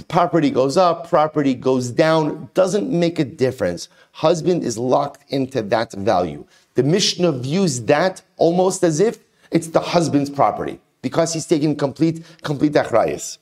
Property 0.08 0.50
goes 0.50 0.76
up, 0.76 1.08
property 1.08 1.54
goes 1.54 1.90
down, 1.90 2.50
doesn't 2.54 2.90
make 2.90 3.18
a 3.18 3.24
difference. 3.24 3.88
Husband 4.12 4.62
is 4.62 4.76
locked 4.76 5.24
into 5.30 5.62
that 5.62 5.92
value. 5.92 6.44
The 6.74 6.82
Mishnah 6.82 7.32
views 7.32 7.80
that 7.82 8.22
almost 8.37 8.84
as 8.84 9.00
if 9.00 9.18
it's 9.50 9.68
the 9.68 9.80
husband's 9.80 10.30
property 10.30 10.80
because 11.02 11.32
he's 11.32 11.46
taking 11.46 11.76
complete, 11.76 12.24
complete 12.42 12.72
achrayas. 12.72 13.38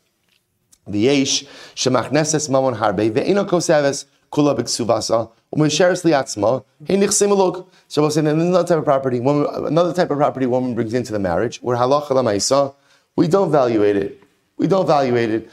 The 0.86 1.00
yesh 1.00 1.44
shemachneses 1.74 2.48
mamon 2.48 2.78
harbe 2.78 3.10
kula 4.30 5.30
u'misheres 5.54 6.04
liatzma 6.04 6.64
he 6.86 6.96
nichsim 6.96 7.66
So 7.88 8.02
we'll 8.02 8.10
say 8.10 8.20
another 8.20 8.66
type 8.66 8.78
of 8.78 8.84
property, 8.84 9.20
woman, 9.20 9.46
another 9.66 9.92
type 9.92 10.10
of 10.10 10.18
property 10.18 10.46
woman 10.46 10.74
brings 10.74 10.94
into 10.94 11.12
the 11.12 11.18
marriage 11.18 11.58
where 11.62 11.76
halacha 11.76 12.08
lamaisa, 12.08 12.74
we 13.16 13.28
don't 13.28 13.48
evaluate 13.48 13.96
it. 13.96 14.22
We 14.58 14.66
don't 14.66 14.84
evaluate 14.84 15.30
it, 15.30 15.50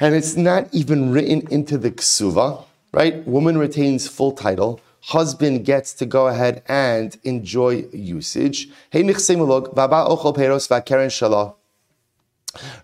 and 0.00 0.14
it's 0.14 0.36
not 0.36 0.68
even 0.72 1.12
written 1.12 1.46
into 1.50 1.76
the 1.76 1.90
ksuva. 1.90 2.64
Right? 2.92 3.26
Woman 3.26 3.56
retains 3.56 4.06
full 4.06 4.32
title. 4.32 4.80
Husband 5.00 5.64
gets 5.64 5.94
to 5.94 6.06
go 6.06 6.28
ahead 6.28 6.62
and 6.68 7.16
enjoy 7.24 7.86
usage. 7.92 8.68
Hey 8.90 9.02
shalah. 9.02 11.54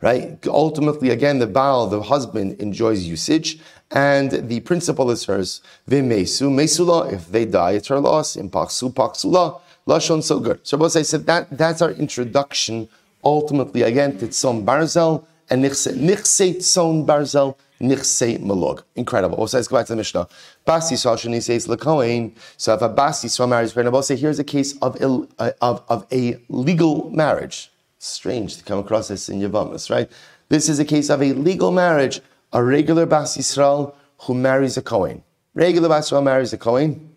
Right? 0.01 0.46
Ultimately, 0.46 1.11
again, 1.11 1.40
the 1.40 1.46
Baal, 1.46 1.88
the 1.88 2.03
husband, 2.03 2.59
enjoys 2.59 3.05
usage, 3.05 3.61
and 3.90 4.31
the 4.31 4.61
principle 4.61 5.11
is 5.11 5.24
hers. 5.24 5.61
V'mesu, 5.88 6.51
mesula, 6.51 7.12
if 7.12 7.29
they 7.29 7.44
die, 7.44 7.72
it's 7.72 7.88
her 7.88 8.01
loss. 8.01 8.37
Impaksu, 8.37 8.92
paksula, 8.92 9.61
lashon, 9.87 10.22
so 10.22 10.38
good. 10.40 10.61
So 10.62 10.77
both 10.77 10.96
I 10.96 11.03
said 11.03 11.27
that 11.27 11.48
that's 11.57 11.81
our 11.81 11.92
introduction, 11.92 12.88
ultimately, 13.24 13.83
again, 13.83 14.18
to 14.18 14.29
Tzon 14.29 14.64
Barzel, 14.64 15.24
and 15.51 15.64
Nichse, 15.64 15.94
Nichse 15.96 16.57
Tzon 16.57 17.07
Barzel, 17.07 17.57
Nichse 17.81 18.38
Malog. 18.40 18.83
Incredible. 18.96 19.38
Also, 19.38 19.57
let's 19.57 19.68
go 19.68 19.77
back 19.77 19.87
to 19.87 19.92
the 19.92 19.96
Mishnah. 19.96 20.29
Basi 20.66 20.94
Shashani 20.94 21.42
says 21.42 21.66
Lakoin. 21.66 22.33
So 22.57 22.74
if 22.74 22.83
a 22.83 22.88
Basi 22.88 23.27
Swa 23.27 23.48
marries 23.48 23.77
and 23.77 24.05
say 24.05 24.16
here's 24.16 24.38
a 24.38 24.44
case 24.44 24.77
of, 24.79 25.01
Ill, 25.01 25.29
uh, 25.38 25.53
of, 25.62 25.83
of 25.88 26.07
a 26.12 26.38
legal 26.48 27.11
marriage. 27.11 27.70
Strange 27.98 28.59
to 28.59 28.64
come 28.64 28.79
across 28.79 29.09
this 29.09 29.29
in 29.29 29.40
Yavamas, 29.40 29.90
right? 29.90 30.11
This 30.48 30.68
is 30.68 30.79
a 30.79 30.85
case 30.85 31.09
of 31.11 31.22
a 31.22 31.33
legal 31.33 31.70
marriage 31.70 32.20
a 32.52 32.62
regular 32.62 33.06
Bas 33.06 33.37
Yisrael 33.37 33.94
who 34.22 34.34
marries 34.34 34.76
a 34.76 34.82
Kohen. 34.82 35.22
Regular 35.54 35.88
Bas 35.88 36.11
Yisrael 36.11 36.24
marries 36.24 36.52
a 36.52 36.58
Kohen. 36.58 37.14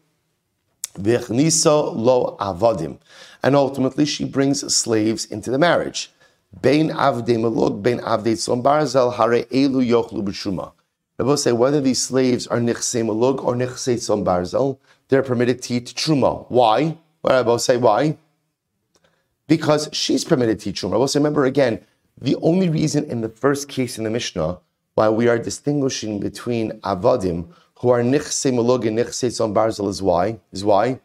Vichniso 0.95 1.95
lo 1.95 2.35
avodim. 2.39 2.99
And 3.43 3.55
ultimately 3.55 4.05
she 4.05 4.25
brings 4.25 4.61
slaves 4.73 5.25
into 5.25 5.51
the 5.51 5.57
marriage. 5.57 6.11
Bein 6.61 6.89
avdei 6.89 7.37
melog, 7.37 7.81
bein 7.81 7.99
avdei 7.99 8.33
tzon 8.33 8.61
barzel, 8.61 9.15
hare 9.15 9.45
elu 9.45 9.87
yochlu 9.87 10.21
b'shuma. 10.23 10.73
Rabbi 11.17 11.35
say 11.35 11.53
whether 11.53 11.79
these 11.79 12.01
slaves 12.01 12.45
are 12.47 12.57
nichsei 12.57 13.03
melog 13.05 13.43
or 13.43 13.55
nichsei 13.55 13.95
tzon 13.95 14.25
barzel, 14.25 14.79
they're 15.07 15.23
permitted 15.23 15.61
to 15.61 15.75
eat 15.75 15.93
truma. 15.95 16.45
Why? 16.49 16.97
Well, 17.23 17.43
Rabbi 17.43 17.57
say 17.57 17.77
why? 17.77 18.17
Because 19.47 19.89
she's 19.93 20.25
permitted 20.25 20.59
to 20.61 20.69
eat 20.69 20.75
truma. 20.75 20.93
Rabbi 20.93 21.05
say 21.05 21.19
remember 21.19 21.45
again, 21.45 21.85
The 22.21 22.35
only 22.41 22.69
reason 22.69 23.05
in 23.05 23.21
the 23.21 23.29
first 23.29 23.69
case 23.69 23.97
in 23.97 24.03
the 24.03 24.09
Mishnah 24.09 24.59
why 24.95 25.09
we 25.09 25.27
are 25.27 25.39
distinguishing 25.39 26.19
between 26.19 26.71
avadim 26.81 27.47
who 27.79 27.89
are 27.89 28.01
nichse 28.01 28.51
malog 28.51 28.85
and 28.87 28.97
nichse 28.97 29.25
tzon 29.27 29.53
barzel 29.53 29.87
is 29.87 30.01
why 30.01 30.37
is 30.51 30.63
why 30.63 30.99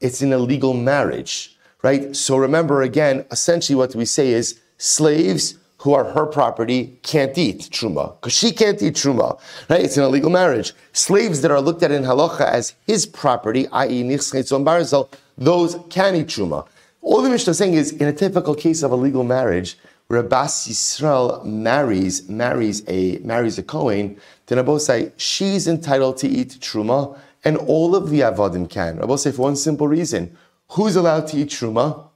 it's 0.00 0.20
an 0.20 0.32
illegal 0.32 0.74
marriage, 0.74 1.56
right? 1.82 2.14
So 2.16 2.36
remember 2.36 2.82
again, 2.82 3.24
essentially 3.30 3.76
what 3.76 3.94
we 3.94 4.04
say 4.04 4.30
is 4.30 4.60
slaves 4.76 5.56
who 5.78 5.92
are 5.94 6.04
her 6.04 6.26
property 6.26 6.98
can't 7.02 7.36
eat 7.36 7.68
truma 7.70 8.14
because 8.14 8.32
she 8.32 8.52
can't 8.52 8.80
eat 8.82 8.94
truma, 8.94 9.38
right? 9.68 9.80
It's 9.80 9.96
an 9.96 10.04
illegal 10.04 10.30
marriage. 10.30 10.72
Slaves 10.92 11.40
that 11.42 11.50
are 11.50 11.60
looked 11.60 11.82
at 11.82 11.90
in 11.90 12.02
halacha 12.02 12.46
as 12.46 12.74
his 12.86 13.06
property, 13.06 13.66
i.e., 13.68 14.02
nichse 14.02 14.34
tzon 14.34 14.64
barzel, 14.64 15.08
those 15.36 15.76
can 15.90 16.16
eat 16.16 16.28
truma. 16.28 16.66
All 17.00 17.20
the 17.20 17.30
Mishnah 17.30 17.50
is 17.50 17.58
saying 17.58 17.74
is 17.74 17.92
in 17.92 18.06
a 18.06 18.12
typical 18.12 18.54
case 18.54 18.82
of 18.82 18.92
a 18.92 18.96
legal 18.96 19.24
marriage 19.24 19.76
where 20.12 20.22
Bas 20.22 20.68
Yisrael 20.68 21.42
marries 21.42 22.28
marries 22.28 22.82
a 22.86 23.16
marries 23.24 23.56
a 23.56 23.62
Kohen, 23.62 24.20
then 24.44 24.58
Rabbi 24.58 24.76
say 24.76 25.12
she's 25.16 25.66
entitled 25.66 26.18
to 26.18 26.28
eat 26.28 26.58
truma, 26.60 27.18
and 27.46 27.56
all 27.56 27.96
of 27.96 28.10
the 28.10 28.20
avodim 28.20 28.68
can. 28.68 28.98
Rabbi 28.98 29.16
say 29.16 29.32
for 29.32 29.40
one 29.40 29.56
simple 29.56 29.88
reason: 29.88 30.36
who's 30.72 30.96
allowed 30.96 31.28
to 31.28 31.38
eat 31.38 31.48
truma? 31.48 32.10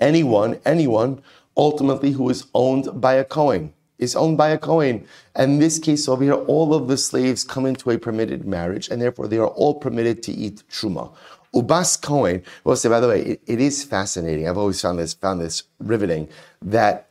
Anyone, 0.00 0.58
anyone, 0.64 1.22
ultimately 1.56 2.10
who 2.10 2.28
is 2.30 2.48
owned 2.52 3.00
by 3.00 3.14
a 3.14 3.24
Kohen 3.24 3.72
is 3.98 4.16
owned 4.16 4.36
by 4.36 4.48
a 4.48 4.58
Kohen. 4.58 5.06
And 5.36 5.52
in 5.52 5.58
this 5.58 5.78
case 5.78 6.08
over 6.08 6.24
here, 6.24 6.34
all 6.34 6.74
of 6.74 6.88
the 6.88 6.96
slaves 6.96 7.44
come 7.44 7.66
into 7.66 7.90
a 7.90 7.98
permitted 7.98 8.44
marriage, 8.44 8.88
and 8.88 9.00
therefore 9.00 9.28
they 9.28 9.38
are 9.38 9.48
all 9.48 9.74
permitted 9.74 10.22
to 10.24 10.32
eat 10.32 10.64
truma. 10.68 11.12
Ubas 11.54 12.00
Cohen, 12.00 12.42
well, 12.62 12.76
say, 12.76 12.88
by 12.88 13.00
the 13.00 13.08
way, 13.08 13.22
it, 13.22 13.42
it 13.46 13.60
is 13.60 13.82
fascinating. 13.82 14.48
I've 14.48 14.58
always 14.58 14.80
found 14.80 14.98
this, 14.98 15.14
found 15.14 15.40
this 15.40 15.62
riveting 15.78 16.28
that, 16.62 17.10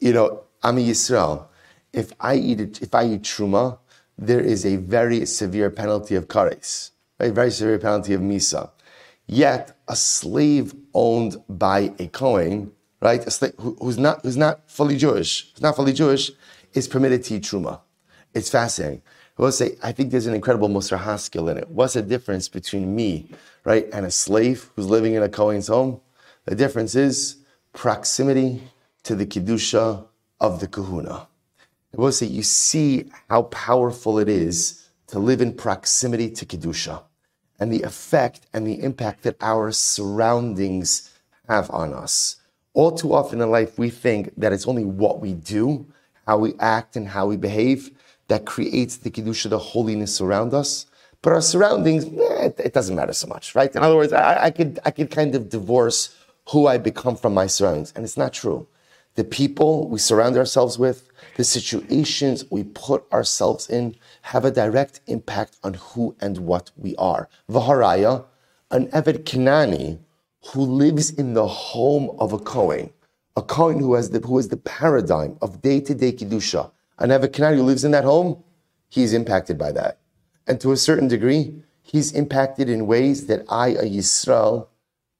you 0.00 0.12
know, 0.12 0.42
I'm 0.62 0.78
a 0.78 0.80
Yisrael. 0.80 1.46
If 1.92 2.12
I 2.20 2.36
eat, 2.36 2.60
it, 2.60 2.82
if 2.82 2.94
I 2.94 3.04
eat 3.04 3.22
truma, 3.22 3.78
there 4.18 4.40
is 4.40 4.64
a 4.64 4.76
very 4.76 5.24
severe 5.26 5.70
penalty 5.70 6.14
of 6.14 6.28
kares, 6.28 6.90
a 7.20 7.30
very 7.30 7.50
severe 7.50 7.78
penalty 7.78 8.14
of 8.14 8.20
misa. 8.20 8.70
Yet, 9.26 9.76
a 9.88 9.96
slave 9.96 10.74
owned 10.94 11.36
by 11.48 11.92
a 11.98 12.06
Kohen, 12.08 12.72
right, 13.00 13.24
a 13.26 13.30
slave 13.30 13.54
who, 13.58 13.76
who's 13.80 13.98
not 13.98 14.22
who's 14.22 14.36
not 14.36 14.70
fully 14.70 14.96
Jewish, 14.96 15.52
who's 15.52 15.62
not 15.62 15.76
fully 15.76 15.92
Jewish, 15.92 16.30
is 16.74 16.86
permitted 16.86 17.24
to 17.24 17.34
eat 17.34 17.42
truma. 17.42 17.80
It's 18.34 18.50
fascinating. 18.50 19.02
I 19.38 19.42
will 19.42 19.52
say, 19.52 19.76
I 19.82 19.92
think 19.92 20.10
there's 20.10 20.26
an 20.26 20.34
incredible 20.34 20.68
Musar 20.68 20.98
Haskell 20.98 21.50
in 21.50 21.58
it. 21.58 21.68
What's 21.68 21.94
the 21.94 22.02
difference 22.02 22.48
between 22.48 22.96
me, 22.96 23.30
right, 23.64 23.86
and 23.92 24.06
a 24.06 24.10
slave 24.10 24.70
who's 24.74 24.88
living 24.88 25.14
in 25.14 25.22
a 25.22 25.28
Kohen's 25.28 25.68
home? 25.68 26.00
The 26.46 26.54
difference 26.54 26.94
is 26.94 27.36
proximity 27.74 28.62
to 29.06 29.14
the 29.14 29.24
Kedusha 29.24 30.04
of 30.40 30.58
the 30.58 30.66
Kahuna. 30.66 31.28
I 31.96 32.00
will 32.00 32.10
say, 32.10 32.26
you 32.26 32.42
see 32.42 33.08
how 33.30 33.42
powerful 33.42 34.18
it 34.18 34.28
is 34.28 34.88
to 35.06 35.20
live 35.20 35.40
in 35.40 35.54
proximity 35.54 36.28
to 36.30 36.44
Kedusha 36.44 37.04
and 37.60 37.72
the 37.72 37.82
effect 37.82 38.40
and 38.52 38.66
the 38.66 38.82
impact 38.82 39.22
that 39.22 39.36
our 39.40 39.70
surroundings 39.70 41.16
have 41.48 41.70
on 41.70 41.94
us. 41.94 42.36
All 42.74 42.90
too 42.90 43.14
often 43.14 43.40
in 43.40 43.48
life, 43.48 43.78
we 43.78 43.90
think 43.90 44.32
that 44.36 44.52
it's 44.52 44.66
only 44.66 44.84
what 44.84 45.20
we 45.20 45.34
do, 45.34 45.86
how 46.26 46.38
we 46.38 46.54
act, 46.58 46.96
and 46.96 47.06
how 47.06 47.28
we 47.28 47.36
behave 47.36 47.92
that 48.26 48.44
creates 48.44 48.96
the 48.96 49.10
Kedusha, 49.10 49.48
the 49.48 49.58
holiness 49.58 50.20
around 50.20 50.52
us. 50.52 50.86
But 51.22 51.32
our 51.32 51.40
surroundings, 51.40 52.06
eh, 52.06 52.50
it, 52.58 52.72
doesn't 52.72 52.96
matter 52.96 53.12
so 53.12 53.28
much, 53.28 53.54
right? 53.54 53.72
In 53.72 53.84
other 53.84 53.94
words, 53.94 54.12
I, 54.12 54.46
I, 54.46 54.50
could, 54.50 54.80
I 54.84 54.90
could 54.90 55.12
kind 55.12 55.36
of 55.36 55.48
divorce 55.48 56.12
who 56.48 56.66
I 56.66 56.76
become 56.76 57.14
from 57.14 57.34
my 57.34 57.46
surroundings. 57.46 57.92
And 57.94 58.04
it's 58.04 58.16
not 58.16 58.32
true. 58.32 58.66
The 59.16 59.24
people 59.24 59.88
we 59.88 59.98
surround 59.98 60.36
ourselves 60.36 60.78
with, 60.78 61.08
the 61.36 61.44
situations 61.44 62.44
we 62.50 62.64
put 62.64 63.10
ourselves 63.12 63.68
in, 63.68 63.96
have 64.22 64.44
a 64.44 64.50
direct 64.50 65.00
impact 65.06 65.56
on 65.64 65.74
who 65.74 66.14
and 66.20 66.38
what 66.38 66.70
we 66.76 66.94
are. 66.96 67.28
Vaharaya, 67.50 68.26
an 68.70 68.88
Eved 68.88 69.24
Kanani 69.24 69.98
who 70.52 70.60
lives 70.60 71.10
in 71.10 71.32
the 71.32 71.46
home 71.46 72.14
of 72.18 72.32
a 72.34 72.38
Kohen, 72.38 72.90
a 73.36 73.42
Kohen 73.42 73.80
who 73.80 73.94
has 73.94 74.10
the, 74.10 74.20
who 74.20 74.38
is 74.38 74.48
the 74.48 74.58
paradigm 74.58 75.38
of 75.40 75.62
day 75.62 75.80
to 75.80 75.94
day 75.94 76.12
Kedusha, 76.12 76.70
an 76.98 77.08
Nebuchadnezzar 77.08 77.56
who 77.56 77.62
lives 77.62 77.84
in 77.84 77.92
that 77.92 78.04
home, 78.04 78.42
he's 78.88 79.12
impacted 79.12 79.56
by 79.56 79.72
that. 79.72 79.98
And 80.46 80.60
to 80.60 80.72
a 80.72 80.76
certain 80.76 81.08
degree, 81.08 81.62
he's 81.82 82.12
impacted 82.12 82.68
in 82.68 82.86
ways 82.86 83.26
that 83.26 83.44
I, 83.48 83.68
a 83.68 83.84
Yisrael, 83.84 84.68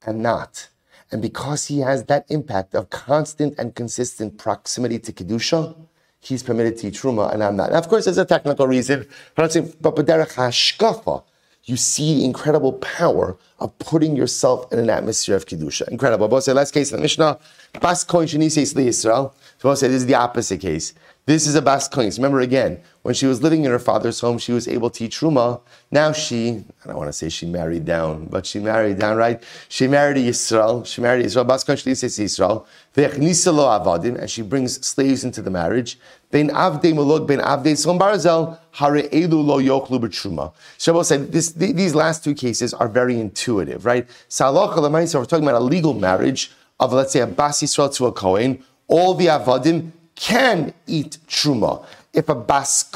am 0.06 0.20
not. 0.20 0.68
And 1.12 1.22
because 1.22 1.66
he 1.66 1.80
has 1.80 2.04
that 2.04 2.26
impact 2.28 2.74
of 2.74 2.90
constant 2.90 3.54
and 3.58 3.74
consistent 3.74 4.38
proximity 4.38 4.98
to 4.98 5.12
Kedusha, 5.12 5.76
he's 6.20 6.42
permitted 6.42 6.78
to 6.78 6.88
eat 6.88 6.94
Truma 6.94 7.32
and 7.32 7.42
I'm 7.42 7.56
not. 7.56 7.70
Now, 7.70 7.78
of 7.78 7.88
course, 7.88 8.06
there's 8.06 8.18
a 8.18 8.24
technical 8.24 8.66
reason, 8.66 9.06
but 9.34 9.50
B'derech 9.50 10.34
HaShkafa, 10.34 11.22
you 11.64 11.76
see 11.76 12.16
the 12.16 12.24
incredible 12.24 12.74
power 12.74 13.36
of 13.58 13.76
putting 13.78 14.16
yourself 14.16 14.72
in 14.72 14.78
an 14.78 14.90
atmosphere 14.90 15.36
of 15.36 15.46
Kedusha. 15.46 15.88
Incredible. 15.88 16.28
But 16.28 16.42
say, 16.42 16.52
last 16.52 16.72
case 16.72 16.92
in 16.92 16.96
the 16.98 17.02
Mishnah, 17.02 17.38
Bas 17.80 18.04
Koin 18.04 18.24
Shani 18.24 18.86
Israel. 18.86 19.34
So 19.58 19.74
say 19.74 19.88
this 19.88 19.96
is 19.96 20.06
the 20.06 20.14
opposite 20.14 20.60
case. 20.60 20.94
This 21.26 21.48
is 21.48 21.56
a 21.56 21.60
Bas 21.60 21.88
Koin. 21.88 22.16
Remember 22.16 22.38
again, 22.38 22.80
when 23.02 23.12
she 23.12 23.26
was 23.26 23.42
living 23.42 23.64
in 23.64 23.72
her 23.72 23.80
father's 23.80 24.20
home, 24.20 24.38
she 24.38 24.52
was 24.52 24.68
able 24.68 24.90
to 24.90 25.04
eat 25.06 25.10
Truma. 25.10 25.60
Now 25.90 26.12
she, 26.12 26.64
I 26.84 26.86
don't 26.86 26.96
want 26.96 27.08
to 27.08 27.12
say 27.12 27.28
she 27.30 27.46
married 27.46 27.84
down, 27.84 28.26
but 28.26 28.46
she 28.46 28.60
married 28.60 29.00
down, 29.00 29.16
right? 29.16 29.42
She 29.68 29.88
married 29.88 30.18
Israel. 30.18 30.84
She 30.84 31.00
married 31.00 31.24
Israel. 31.26 31.44
Bas 31.44 31.64
Koin 31.64 31.74
Shani 31.74 32.20
Israel. 32.20 32.64
avadim, 32.94 34.20
and 34.20 34.30
she 34.30 34.42
brings 34.42 34.86
slaves 34.86 35.24
into 35.24 35.42
the 35.42 35.50
marriage. 35.50 35.98
Ben 36.30 36.48
avdei 36.50 36.92
mulog, 36.94 37.26
ben 37.26 37.40
avdei 37.40 37.76
son 37.76 37.98
barzel, 37.98 38.56
hare 38.70 39.02
elu 39.08 39.44
lo 39.44 39.60
yochlu 39.60 39.98
b'truma. 39.98 40.52
Shabbos 40.78 41.08
said 41.08 41.32
this, 41.32 41.50
these 41.50 41.96
last 41.96 42.22
two 42.22 42.34
cases 42.34 42.72
are 42.72 42.86
very 42.86 43.18
intuitive, 43.18 43.84
right? 43.84 44.08
Salacha 44.28 44.76
l'maisa, 44.76 45.18
we're 45.18 45.24
talking 45.24 45.44
about 45.44 45.60
a 45.60 45.64
legal 45.64 45.92
marriage 45.92 46.52
of, 46.78 46.92
let's 46.92 47.12
say, 47.12 47.18
a 47.18 47.26
Bas 47.26 47.62
Yisrael 47.62 47.92
to 47.96 48.06
a 48.06 48.12
Kohen. 48.12 48.62
All 48.86 49.14
the 49.14 49.26
avadim 49.26 49.90
can 50.16 50.74
eat 50.86 51.18
truma. 51.28 51.84
If 52.12 52.28
a 52.28 52.34
Bas 52.34 52.90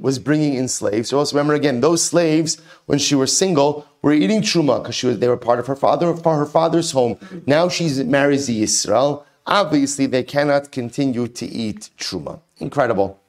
was 0.00 0.18
bringing 0.18 0.54
in 0.54 0.68
slaves, 0.68 1.10
so 1.10 1.22
remember 1.22 1.54
again, 1.54 1.80
those 1.80 2.02
slaves, 2.02 2.58
when 2.86 2.98
she 2.98 3.14
was 3.14 3.36
single, 3.36 3.86
were 4.00 4.12
eating 4.12 4.40
truma 4.40 4.82
because 4.82 4.94
she 4.94 5.06
was, 5.06 5.18
they 5.18 5.28
were 5.28 5.36
part 5.36 5.58
of 5.58 5.66
her 5.66 5.76
father, 5.76 6.14
her 6.14 6.46
father's 6.46 6.92
home. 6.92 7.18
Now 7.46 7.68
she 7.68 8.02
marries 8.04 8.46
the 8.46 8.62
Yisrael. 8.62 9.24
Obviously, 9.46 10.06
they 10.06 10.22
cannot 10.22 10.72
continue 10.72 11.28
to 11.28 11.46
eat 11.46 11.90
truma. 11.98 12.40
Incredible. 12.58 13.20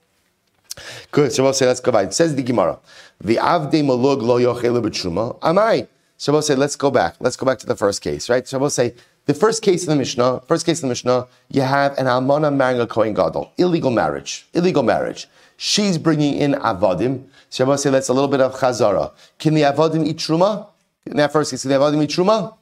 Good. 1.12 1.34
So 1.34 1.43
we'll 1.43 1.53
say, 1.53 1.65
let's 1.65 1.79
go 1.82 1.91
back. 1.91 2.08
It 2.08 2.13
says 2.13 2.36
the 2.36 2.43
Gemara, 2.43 2.79
the 3.19 3.36
avde 3.36 3.84
malug 3.84 4.21
lo 4.21 4.39
yochelu 4.39 4.82
b'truma. 4.86 5.39
Amai. 5.39 5.88
So 6.17 6.32
we'll 6.34 6.41
say, 6.41 6.55
let's 6.55 6.75
go 6.75 6.91
back. 6.91 7.15
Let's 7.19 7.36
go 7.36 7.45
back 7.45 7.60
to 7.60 7.65
the 7.65 7.75
first 7.75 8.01
case, 8.01 8.29
right? 8.29 8.47
So 8.47 8.60
we'll 8.60 8.69
say, 8.69 8.93
the 9.29 9.35
first 9.35 9.61
case 9.61 9.83
in 9.83 9.91
the 9.91 9.95
Mishnah, 9.95 10.41
first 10.47 10.65
case 10.65 10.81
in 10.81 10.87
the 10.87 10.91
Mishnah, 10.91 11.27
you 11.49 11.61
have 11.61 11.95
an 11.99 12.07
almana 12.07 12.51
marrying 12.51 12.81
a 12.81 12.87
kohen 12.87 13.13
gadol, 13.13 13.51
illegal 13.59 13.91
marriage, 13.91 14.47
illegal 14.55 14.81
marriage. 14.81 15.27
She's 15.55 15.99
bringing 15.99 16.33
in 16.33 16.53
avodim. 16.53 17.25
So 17.51 17.63
we'll 17.63 17.77
say, 17.77 17.91
that's 17.91 18.09
a 18.09 18.13
little 18.13 18.27
bit 18.27 18.41
of 18.41 18.55
chazara. 18.55 19.11
Can 19.37 19.53
the 19.53 19.61
avodim 19.61 20.03
eat 20.07 20.17
truma? 20.17 20.69
In 21.05 21.17
that 21.17 21.31
first 21.31 21.51
case, 21.51 21.61
can 21.61 21.69
the 21.69 21.77
avodim 21.77 22.01
eat 22.03 22.09
truma? 22.09 22.57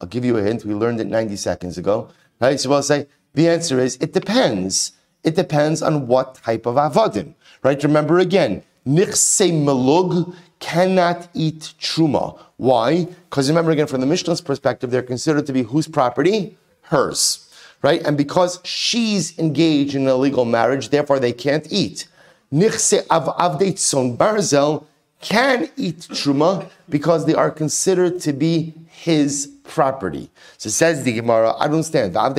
I'll 0.00 0.08
give 0.08 0.24
you 0.24 0.38
a 0.38 0.42
hint. 0.42 0.64
We 0.64 0.72
learned 0.72 0.98
it 0.98 1.08
90 1.08 1.36
seconds 1.36 1.76
ago. 1.76 2.08
Right? 2.40 2.58
So 2.58 2.70
we'll 2.70 2.82
say, 2.82 3.06
the 3.34 3.50
answer 3.50 3.78
is 3.78 3.98
it 4.00 4.14
depends. 4.14 4.92
It 5.22 5.36
depends 5.36 5.82
on 5.82 6.06
what 6.06 6.36
type 6.36 6.64
of 6.64 6.76
avodim. 6.76 7.34
Right? 7.62 7.82
Remember 7.82 8.18
again, 8.18 8.62
nichse 8.86 9.52
melug 9.52 10.34
cannot 10.58 11.28
eat 11.34 11.74
truma. 11.80 12.38
Why? 12.56 13.06
Because 13.28 13.48
remember 13.48 13.70
again, 13.70 13.86
from 13.86 14.00
the 14.00 14.06
Mishnah's 14.06 14.40
perspective, 14.40 14.90
they're 14.90 15.02
considered 15.02 15.46
to 15.46 15.52
be 15.52 15.62
whose 15.62 15.88
property? 15.88 16.56
Hers. 16.82 17.42
Right? 17.82 18.02
And 18.06 18.16
because 18.16 18.60
she's 18.64 19.38
engaged 19.38 19.94
in 19.94 20.02
an 20.02 20.08
illegal 20.08 20.44
marriage, 20.44 20.88
therefore 20.88 21.18
they 21.18 21.32
can't 21.32 21.66
eat. 21.70 22.08
Nichse 22.52 23.04
av 23.10 23.24
avdeitzon 23.36 24.16
barzel 24.16 24.84
can 25.20 25.68
eat 25.76 26.08
truma 26.10 26.68
because 26.88 27.26
they 27.26 27.34
are 27.34 27.50
considered 27.50 28.20
to 28.20 28.32
be 28.32 28.72
his 28.88 29.52
property. 29.64 30.30
So 30.58 30.70
says 30.70 31.02
the 31.02 31.12
Gemara, 31.12 31.54
I 31.58 31.66
don't 31.66 31.76
understand. 31.76 32.14
Why 32.14 32.32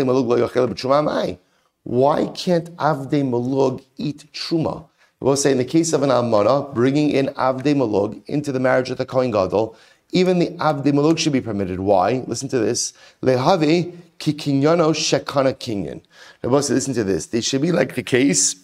can't 2.28 2.76
Avde 2.78 3.24
Malug 3.24 3.84
eat 3.98 4.26
truma? 4.34 4.86
We'll 5.20 5.36
say 5.36 5.52
in 5.52 5.58
the 5.58 5.66
case 5.66 5.94
of 5.94 6.04
an 6.04 6.10
Almana, 6.10 6.74
bringing 6.74 7.10
in 7.10 7.28
Avde 7.30 7.76
Malug 7.76 8.22
into 8.28 8.52
the 8.52 8.60
marriage 8.60 8.92
of 8.92 8.98
the 8.98 9.06
Kohen 9.06 9.32
Gadol, 9.32 9.76
even 10.12 10.40
the 10.40 10.50
Avde 10.52 10.86
Malug 10.86 11.18
should 11.18 11.34
be 11.34 11.42
permitted. 11.42 11.80
Why? 11.80 12.24
Listen 12.28 12.48
to 12.50 12.60
this. 12.60 12.94
Lehave 13.24 13.98
kikinyano 14.20 14.94
shekana 14.94 15.54
kinyan. 15.54 16.02
We'll 16.44 16.62
say, 16.62 16.76
listen 16.76 16.94
to 16.94 17.04
this. 17.04 17.26
They 17.26 17.42
should 17.42 17.62
be 17.62 17.72
like 17.72 17.96
the 17.96 18.04
case 18.04 18.56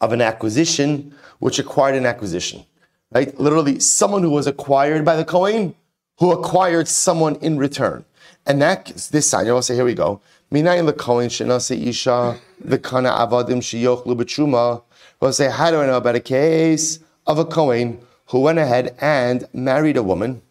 of 0.00 0.12
an 0.12 0.20
acquisition 0.20 1.14
which 1.38 1.58
acquired 1.58 1.94
an 1.94 2.04
acquisition. 2.04 2.64
Right? 3.12 3.38
Literally, 3.38 3.78
someone 3.78 4.22
who 4.22 4.30
was 4.30 4.46
acquired 4.46 5.04
by 5.04 5.16
the 5.16 5.24
Kohen 5.24 5.74
who 6.18 6.32
acquired 6.32 6.88
someone 6.88 7.36
in 7.36 7.58
return. 7.58 8.04
And 8.46 8.60
that 8.60 8.86
this 9.12 9.30
sign, 9.30 9.46
you'll 9.46 9.62
say, 9.62 9.74
here 9.74 9.84
we 9.84 9.94
go. 9.94 10.20
Minayin 10.50 10.90
lekohen 10.90 11.28
shenase 11.28 11.80
isha 11.86 12.38
v'kana 12.64 13.16
avadim 13.16 13.58
sheyochlu 13.58 14.16
b'truma. 14.16 14.82
We'll 15.22 15.32
say, 15.32 15.50
how 15.50 15.70
do 15.70 15.80
I 15.80 15.86
know 15.86 15.98
about 15.98 16.16
a 16.16 16.20
case 16.20 16.98
of 17.28 17.38
a 17.38 17.44
kohen 17.44 18.00
who 18.30 18.40
went 18.40 18.58
ahead 18.58 18.96
and 19.00 19.46
married 19.52 19.96
a 19.96 20.02
woman, 20.02 20.42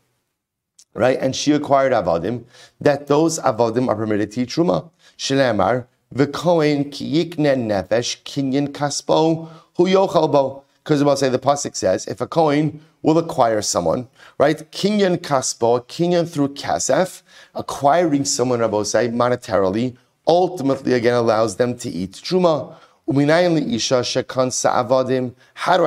right? 0.93 1.19
And 1.19 1.35
she 1.35 1.51
acquired 1.51 1.91
avadim, 1.91 2.45
that 2.79 3.07
those 3.07 3.37
avadim 3.39 3.89
are 3.89 3.97
permitted 3.97 4.31
to 4.31 4.43
eat 4.43 4.47
truma. 4.47 4.89
Shlemar, 5.17 5.87
v'kohen 6.15 6.89
ki 6.89 7.25
yikne 7.25 7.57
nefesh 7.57 8.23
kinyan 8.23 8.69
kaspo 8.69 9.49
hu 9.75 9.87
yochal 9.87 10.31
bo. 10.31 10.63
Because 10.85 11.01
about 11.01 11.19
say 11.19 11.27
the 11.27 11.37
pasuk 11.37 11.75
says, 11.75 12.07
if 12.07 12.21
a 12.21 12.27
kohen 12.27 12.79
will 13.01 13.17
acquire 13.17 13.61
someone, 13.61 14.07
right? 14.37 14.71
Kinyan 14.71 15.17
kaspo, 15.17 15.85
kinyan 15.87 16.29
through 16.29 16.53
kasef, 16.53 17.23
acquiring 17.53 18.23
someone, 18.23 18.61
Rabbi 18.61 18.83
say, 18.83 19.09
monetarily, 19.09 19.97
ultimately 20.25 20.93
again 20.93 21.15
allows 21.15 21.57
them 21.57 21.77
to 21.79 21.89
eat 21.89 22.13
truma. 22.13 22.73
How 23.11 23.17
do 23.17 23.25
I 23.25 23.43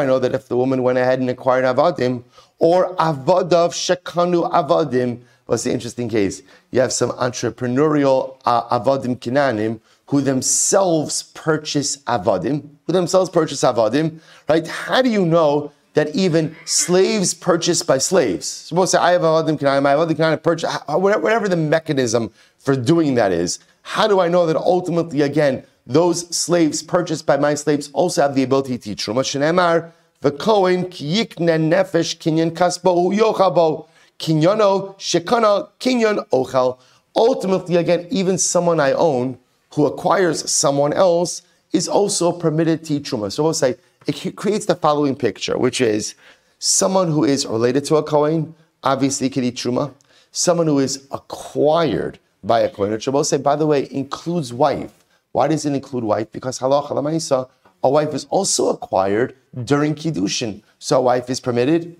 know 0.04 0.18
that 0.18 0.34
if 0.34 0.46
the 0.46 0.56
woman 0.58 0.82
went 0.82 0.98
ahead 0.98 1.20
and 1.20 1.30
acquired 1.30 1.64
avadim, 1.64 2.22
or 2.58 2.94
avadav 2.96 3.72
shekanu 3.72 4.52
avadim? 4.52 5.20
What's 5.46 5.62
the 5.62 5.72
interesting 5.72 6.10
case? 6.10 6.42
You 6.70 6.82
have 6.82 6.92
some 6.92 7.12
entrepreneurial 7.12 8.36
uh, 8.44 8.78
avadim 8.78 9.16
kinanim 9.16 9.80
who 10.08 10.20
themselves 10.20 11.22
purchase 11.22 11.96
avadim, 11.98 12.68
who 12.86 12.92
themselves 12.92 13.30
purchase 13.30 13.62
avadim, 13.62 14.20
right? 14.46 14.66
How 14.66 15.00
do 15.00 15.08
you 15.08 15.24
know 15.24 15.72
that 15.94 16.14
even 16.14 16.54
slaves 16.66 17.32
purchased 17.32 17.86
by 17.86 17.96
slaves? 17.96 18.46
Suppose 18.46 18.90
say 18.90 18.98
I 18.98 19.12
have 19.12 19.22
avadim 19.22 19.58
kinanim, 19.58 19.86
I 19.86 19.92
have 19.92 20.00
avadim 20.06 20.16
kinanim 20.16 20.42
purchase, 20.42 20.76
whatever 20.88 21.48
the 21.48 21.56
mechanism 21.56 22.30
for 22.58 22.76
doing 22.76 23.14
that 23.14 23.32
is. 23.32 23.60
How 23.80 24.06
do 24.08 24.20
I 24.20 24.28
know 24.28 24.44
that 24.44 24.56
ultimately, 24.56 25.22
again, 25.22 25.64
those 25.86 26.34
slaves 26.34 26.82
purchased 26.82 27.26
by 27.26 27.36
my 27.36 27.54
slaves 27.54 27.90
also 27.92 28.22
have 28.22 28.34
the 28.34 28.42
ability 28.42 28.78
to 28.78 28.82
teach 28.82 29.04
Truma. 29.04 29.20
Shenemar, 29.20 29.92
the 30.20 30.30
Kohen, 30.30 30.86
yikne 30.86 31.58
nefesh 31.70 32.16
kinyan 32.16 32.52
kasbo 32.52 33.14
yochabo, 33.14 33.86
kinyano 34.18 34.96
shekana 34.96 35.68
kinyan 35.78 36.26
ochal. 36.30 36.78
Ultimately, 37.14 37.76
again, 37.76 38.06
even 38.10 38.38
someone 38.38 38.80
I 38.80 38.92
own 38.92 39.38
who 39.74 39.86
acquires 39.86 40.50
someone 40.50 40.92
else 40.92 41.42
is 41.72 41.86
also 41.86 42.32
permitted 42.32 42.84
to 42.84 42.94
eat 42.94 43.04
Truma. 43.04 43.30
So 43.30 43.42
we'll 43.42 43.54
say, 43.54 43.76
it 44.06 44.36
creates 44.36 44.66
the 44.66 44.74
following 44.74 45.14
picture, 45.14 45.58
which 45.58 45.80
is 45.80 46.14
someone 46.58 47.08
who 47.08 47.24
is 47.24 47.44
related 47.44 47.84
to 47.86 47.96
a 47.96 48.02
Kohen, 48.02 48.54
obviously 48.82 49.28
can 49.28 49.44
eat 49.44 49.56
Truma. 49.56 49.92
Someone 50.32 50.66
who 50.66 50.78
is 50.78 51.06
acquired 51.10 52.18
by 52.42 52.60
a 52.60 52.70
Kohen, 52.70 52.92
which 52.92 53.06
will 53.06 53.24
say, 53.24 53.36
by 53.36 53.54
the 53.56 53.66
way, 53.66 53.88
includes 53.90 54.52
wife 54.52 55.03
why 55.34 55.48
does 55.48 55.66
it 55.66 55.74
include 55.74 56.04
wife? 56.04 56.30
Because 56.30 56.60
halacha 56.60 56.90
lamaisa, 56.90 57.48
a 57.82 57.90
wife 57.90 58.14
is 58.14 58.24
also 58.26 58.68
acquired 58.68 59.34
during 59.64 59.96
kiddushin. 59.96 60.62
So 60.78 60.98
a 60.98 61.02
wife 61.02 61.28
is 61.28 61.40
permitted. 61.40 61.96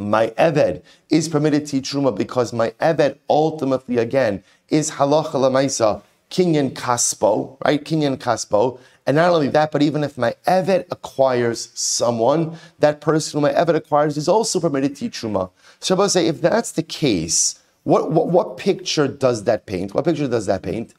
My 0.00 0.30
eved 0.30 0.82
is 1.10 1.28
permitted 1.28 1.64
to 1.66 1.80
truma 1.80 2.12
because 2.16 2.52
my 2.52 2.70
eved 2.80 3.18
ultimately 3.28 3.98
again 3.98 4.42
is 4.68 4.90
halacha 4.90 5.34
lamaisa 5.34 6.02
kinyan 6.28 6.72
kaspo, 6.72 7.56
right? 7.64 7.84
Kinyan 7.84 8.16
kaspo. 8.16 8.80
And 9.06 9.14
not 9.14 9.30
only 9.30 9.48
that, 9.50 9.70
but 9.70 9.82
even 9.82 10.02
if 10.02 10.18
my 10.18 10.34
eved 10.48 10.86
acquires 10.90 11.70
someone, 11.74 12.56
that 12.80 13.00
person 13.00 13.38
who 13.38 13.46
my 13.46 13.52
eved 13.52 13.76
acquires 13.76 14.16
is 14.16 14.26
also 14.26 14.58
permitted 14.58 14.96
to 14.96 15.08
truma. 15.08 15.52
So 15.78 16.00
I 16.00 16.08
say, 16.08 16.26
if 16.26 16.40
that's 16.40 16.72
the 16.72 16.82
case, 16.82 17.60
what, 17.84 18.10
what, 18.10 18.26
what 18.26 18.56
picture 18.56 19.06
does 19.06 19.44
that 19.44 19.66
paint? 19.66 19.94
What 19.94 20.04
picture 20.04 20.26
does 20.26 20.46
that 20.46 20.64
paint? 20.64 20.94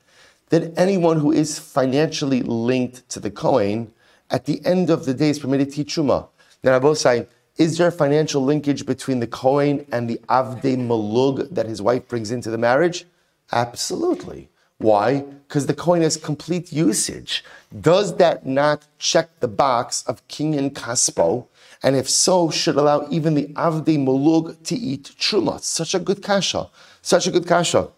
That 0.52 0.78
anyone 0.78 1.20
who 1.20 1.32
is 1.32 1.60
financially 1.60 2.42
linked 2.44 3.10
to 3.10 3.20
the 3.20 3.32
Kohen 3.32 3.92
at 4.30 4.46
the 4.46 4.64
end 4.66 4.90
of 4.90 5.06
the 5.06 5.14
day 5.14 5.30
is 5.30 5.40
permitted 5.40 5.74
to 5.74 5.84
Truma. 5.84 6.28
Both 6.62 7.00
say, 7.00 7.28
is 7.58 7.78
there 7.78 7.90
financial 7.90 8.44
linkage 8.44 8.86
between 8.86 9.20
the 9.20 9.28
Kohen 9.28 9.86
and 9.92 10.10
the 10.10 10.20
Avde 10.30 10.78
Malug 10.78 11.50
that 11.56 11.68
his 11.68 11.82
wife 11.82 12.08
brings 12.08 12.32
into 12.32 12.50
the 12.50 12.58
marriage? 12.58 13.06
Absolutely. 13.52 14.50
Why? 14.78 15.22
Because 15.48 15.68
the 15.68 15.74
Kohen 15.74 16.02
has 16.02 16.18
complete 16.18 16.74
usage. 16.74 17.44
Does 17.80 18.18
that 18.18 18.46
not 18.46 18.86
check 18.98 19.30
the 19.40 19.48
box 19.48 20.04
of 20.08 20.28
kinyan 20.28 20.72
kaspo? 20.72 21.48
And 21.84 21.96
if 21.96 22.10
so, 22.10 22.50
should 22.50 22.76
allow 22.76 23.08
even 23.10 23.36
the 23.36 23.48
Avde 23.54 23.98
Malug 24.06 24.64
to 24.64 24.76
eat 24.76 25.12
Truma. 25.18 25.62
Such 25.62 25.94
a 25.94 26.00
good 26.00 26.22
kasha. 26.22 26.70
Such 27.02 27.28
a 27.28 27.32
good 27.32 27.48
kasha. 27.48 27.90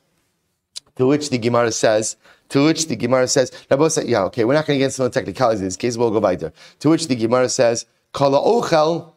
To 0.97 1.07
which 1.07 1.29
the 1.29 1.37
Gemara 1.39 1.71
says, 1.71 2.17
to 2.53 2.63
which 2.65 2.87
the 2.87 2.95
Gemara 2.95 3.27
says, 3.27 3.51
say, 3.89 4.05
yeah, 4.05 4.21
okay, 4.25 4.45
we're 4.45 4.53
not 4.53 4.67
going 4.67 4.77
to 4.77 4.79
get 4.79 4.91
into 4.91 5.01
the 5.01 5.09
technicalities 5.09 5.59
in 5.59 5.65
this 5.65 5.75
case, 5.75 5.97
we'll 5.97 6.11
go 6.11 6.19
weiter. 6.19 6.53
To 6.81 6.89
which 6.89 7.07
the 7.07 7.15
Gemara 7.15 7.49
says, 7.49 7.87
Kala 8.11 8.39
ochel 8.39 9.13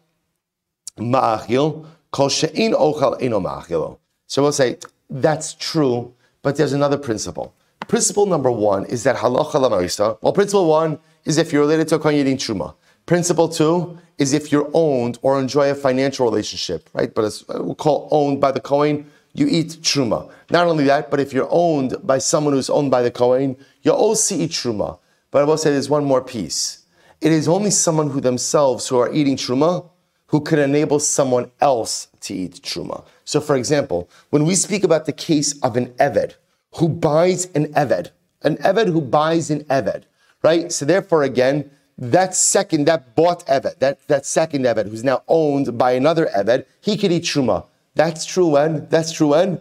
ma'achil, 0.96 1.84
kol 2.12 2.30
she'in 2.30 2.72
ochel 2.72 3.20
eno 3.20 3.38
ma'achilo. 3.38 3.98
So 4.26 4.40
we'll 4.40 4.52
say, 4.52 4.78
that's 5.10 5.52
true, 5.52 6.14
but 6.40 6.56
there's 6.56 6.72
another 6.72 6.96
principle. 6.96 7.54
Principle 7.88 8.24
number 8.24 8.50
one 8.50 8.86
is 8.86 9.02
that 9.02 9.16
halacha 9.16 9.60
lamaisa. 9.60 10.16
Well, 10.22 10.32
principle 10.32 10.66
one 10.66 10.98
is 11.26 11.36
if 11.36 11.52
you're 11.52 11.60
related 11.60 11.88
to 11.88 11.96
a 11.96 11.98
kohen 11.98 12.16
eating 12.16 12.38
truma. 12.38 12.74
Principle 13.04 13.50
two 13.50 13.98
is 14.16 14.32
if 14.32 14.50
you're 14.50 14.70
owned 14.72 15.18
or 15.20 15.38
enjoy 15.38 15.70
a 15.70 15.74
financial 15.74 16.24
relationship, 16.24 16.88
right? 16.94 17.14
But 17.14 17.26
it's, 17.26 17.42
uh, 17.50 17.60
we'll 17.62 17.74
call 17.74 18.08
owned 18.10 18.40
by 18.40 18.50
the 18.50 18.60
kohen 18.60 19.10
you 19.36 19.46
eat 19.48 19.68
truma. 19.82 20.30
Not 20.50 20.66
only 20.66 20.84
that, 20.84 21.10
but 21.10 21.20
if 21.20 21.32
you're 21.32 21.48
owned 21.50 21.94
by 22.02 22.18
someone 22.18 22.54
who's 22.54 22.70
owned 22.70 22.90
by 22.90 23.02
the 23.02 23.10
Kohen, 23.10 23.56
you 23.82 23.92
also 23.92 24.34
eat 24.34 24.50
truma. 24.50 24.98
But 25.30 25.42
I 25.42 25.44
will 25.44 25.58
say 25.58 25.70
there's 25.70 25.90
one 25.90 26.04
more 26.04 26.22
piece. 26.22 26.84
It 27.20 27.32
is 27.32 27.46
only 27.46 27.70
someone 27.70 28.10
who 28.10 28.20
themselves 28.20 28.88
who 28.88 28.98
are 28.98 29.12
eating 29.12 29.36
truma 29.36 29.88
who 30.28 30.40
could 30.40 30.58
enable 30.58 30.98
someone 30.98 31.50
else 31.60 32.08
to 32.20 32.34
eat 32.34 32.60
truma. 32.62 33.04
So, 33.24 33.40
for 33.40 33.56
example, 33.56 34.08
when 34.30 34.44
we 34.44 34.54
speak 34.54 34.84
about 34.84 35.04
the 35.04 35.12
case 35.12 35.58
of 35.60 35.76
an 35.76 35.88
eved 35.94 36.34
who 36.76 36.88
buys 36.88 37.46
an 37.54 37.66
eved, 37.74 38.10
an 38.42 38.56
eved 38.58 38.88
who 38.88 39.00
buys 39.02 39.50
an 39.50 39.64
eved, 39.64 40.04
right? 40.42 40.72
So, 40.72 40.84
therefore, 40.84 41.22
again, 41.22 41.70
that 41.98 42.34
second, 42.34 42.86
that 42.86 43.14
bought 43.14 43.46
eved, 43.46 43.78
that, 43.78 44.06
that 44.08 44.24
second 44.26 44.64
eved 44.64 44.88
who's 44.88 45.04
now 45.04 45.22
owned 45.28 45.76
by 45.76 45.92
another 45.92 46.28
eved, 46.34 46.64
he 46.80 46.96
could 46.96 47.12
eat 47.12 47.24
truma. 47.24 47.66
That's 47.96 48.26
true 48.26 48.48
when? 48.48 48.86
That's 48.88 49.10
true 49.10 49.28
when? 49.28 49.58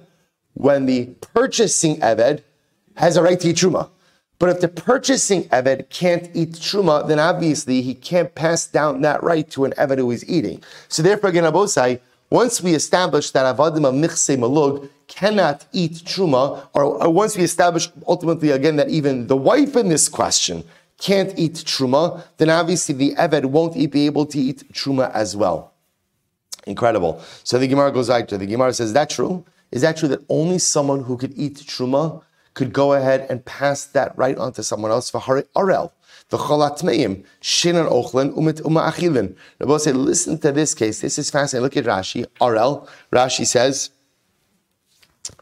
When 0.53 0.85
the 0.85 1.05
purchasing 1.33 1.97
Eved 2.01 2.43
has 2.97 3.17
a 3.17 3.23
right 3.23 3.39
to 3.39 3.49
eat 3.49 3.55
Truma. 3.55 3.89
But 4.39 4.49
if 4.49 4.59
the 4.59 4.67
purchasing 4.67 5.45
Eved 5.45 5.89
can't 5.89 6.29
eat 6.33 6.51
Truma, 6.51 7.07
then 7.07 7.17
obviously 7.17 7.81
he 7.81 7.93
can't 7.93 8.35
pass 8.35 8.67
down 8.67 9.01
that 9.01 9.23
right 9.23 9.49
to 9.51 9.63
an 9.63 9.71
Eved 9.77 9.97
who 9.97 10.11
is 10.11 10.27
eating. 10.29 10.61
So 10.89 11.01
therefore, 11.01 11.29
again, 11.29 11.45
Abosai, 11.45 12.01
once 12.29 12.61
we 12.61 12.73
establish 12.73 13.31
that 13.31 13.55
Avadim 13.55 13.85
of 13.85 13.95
Michse 13.95 14.37
Malug 14.37 14.89
cannot 15.07 15.65
eat 15.71 15.93
Truma, 15.93 16.67
or, 16.73 16.83
or 16.83 17.09
once 17.09 17.37
we 17.37 17.43
establish 17.43 17.89
ultimately 18.05 18.51
again 18.51 18.75
that 18.75 18.89
even 18.89 19.27
the 19.27 19.37
wife 19.37 19.77
in 19.77 19.87
this 19.87 20.09
question 20.09 20.65
can't 20.97 21.33
eat 21.37 21.53
Truma, 21.53 22.23
then 22.35 22.49
obviously 22.49 22.95
the 22.95 23.15
Eved 23.15 23.45
won't 23.45 23.75
be 23.91 24.05
able 24.05 24.25
to 24.25 24.37
eat 24.37 24.69
Truma 24.73 25.09
as 25.13 25.37
well. 25.37 25.74
Incredible. 26.65 27.21
So 27.43 27.59
the 27.59 27.67
Gemara 27.67 27.91
goes 27.91 28.09
right 28.09 28.27
to 28.27 28.37
the 28.37 28.45
Gemara 28.45 28.73
says, 28.73 28.87
"Is 28.87 28.93
that 28.93 29.09
true? 29.09 29.45
Is 29.71 29.81
that 29.81 29.97
true 29.97 30.09
that 30.09 30.21
only 30.29 30.59
someone 30.59 31.03
who 31.03 31.17
could 31.17 31.33
eat 31.35 31.57
truma 31.57 32.21
could 32.53 32.73
go 32.73 32.93
ahead 32.93 33.27
and 33.29 33.43
pass 33.45 33.85
that 33.85 34.17
right 34.17 34.37
on 34.37 34.53
to 34.53 34.63
someone 34.63 34.91
else 34.91 35.09
for 35.09 35.19
arel?" 35.19 35.91
The 36.29 36.37
cholatmeim 36.37 37.23
shinan 37.41 37.87
ochlen 37.89 38.33
umit 38.35 38.65
uma 38.65 38.91
achilin. 38.91 39.35
Rabbi 39.59 39.77
said, 39.77 39.95
"Listen 39.95 40.39
to 40.39 40.51
this 40.51 40.73
case. 40.73 41.01
This 41.01 41.19
is 41.19 41.29
fascinating. 41.29 41.63
Look 41.63 41.77
at 41.77 41.85
Rashi. 41.85 42.25
Arel. 42.41 42.87
Rashi 43.11 43.45
says." 43.45 43.91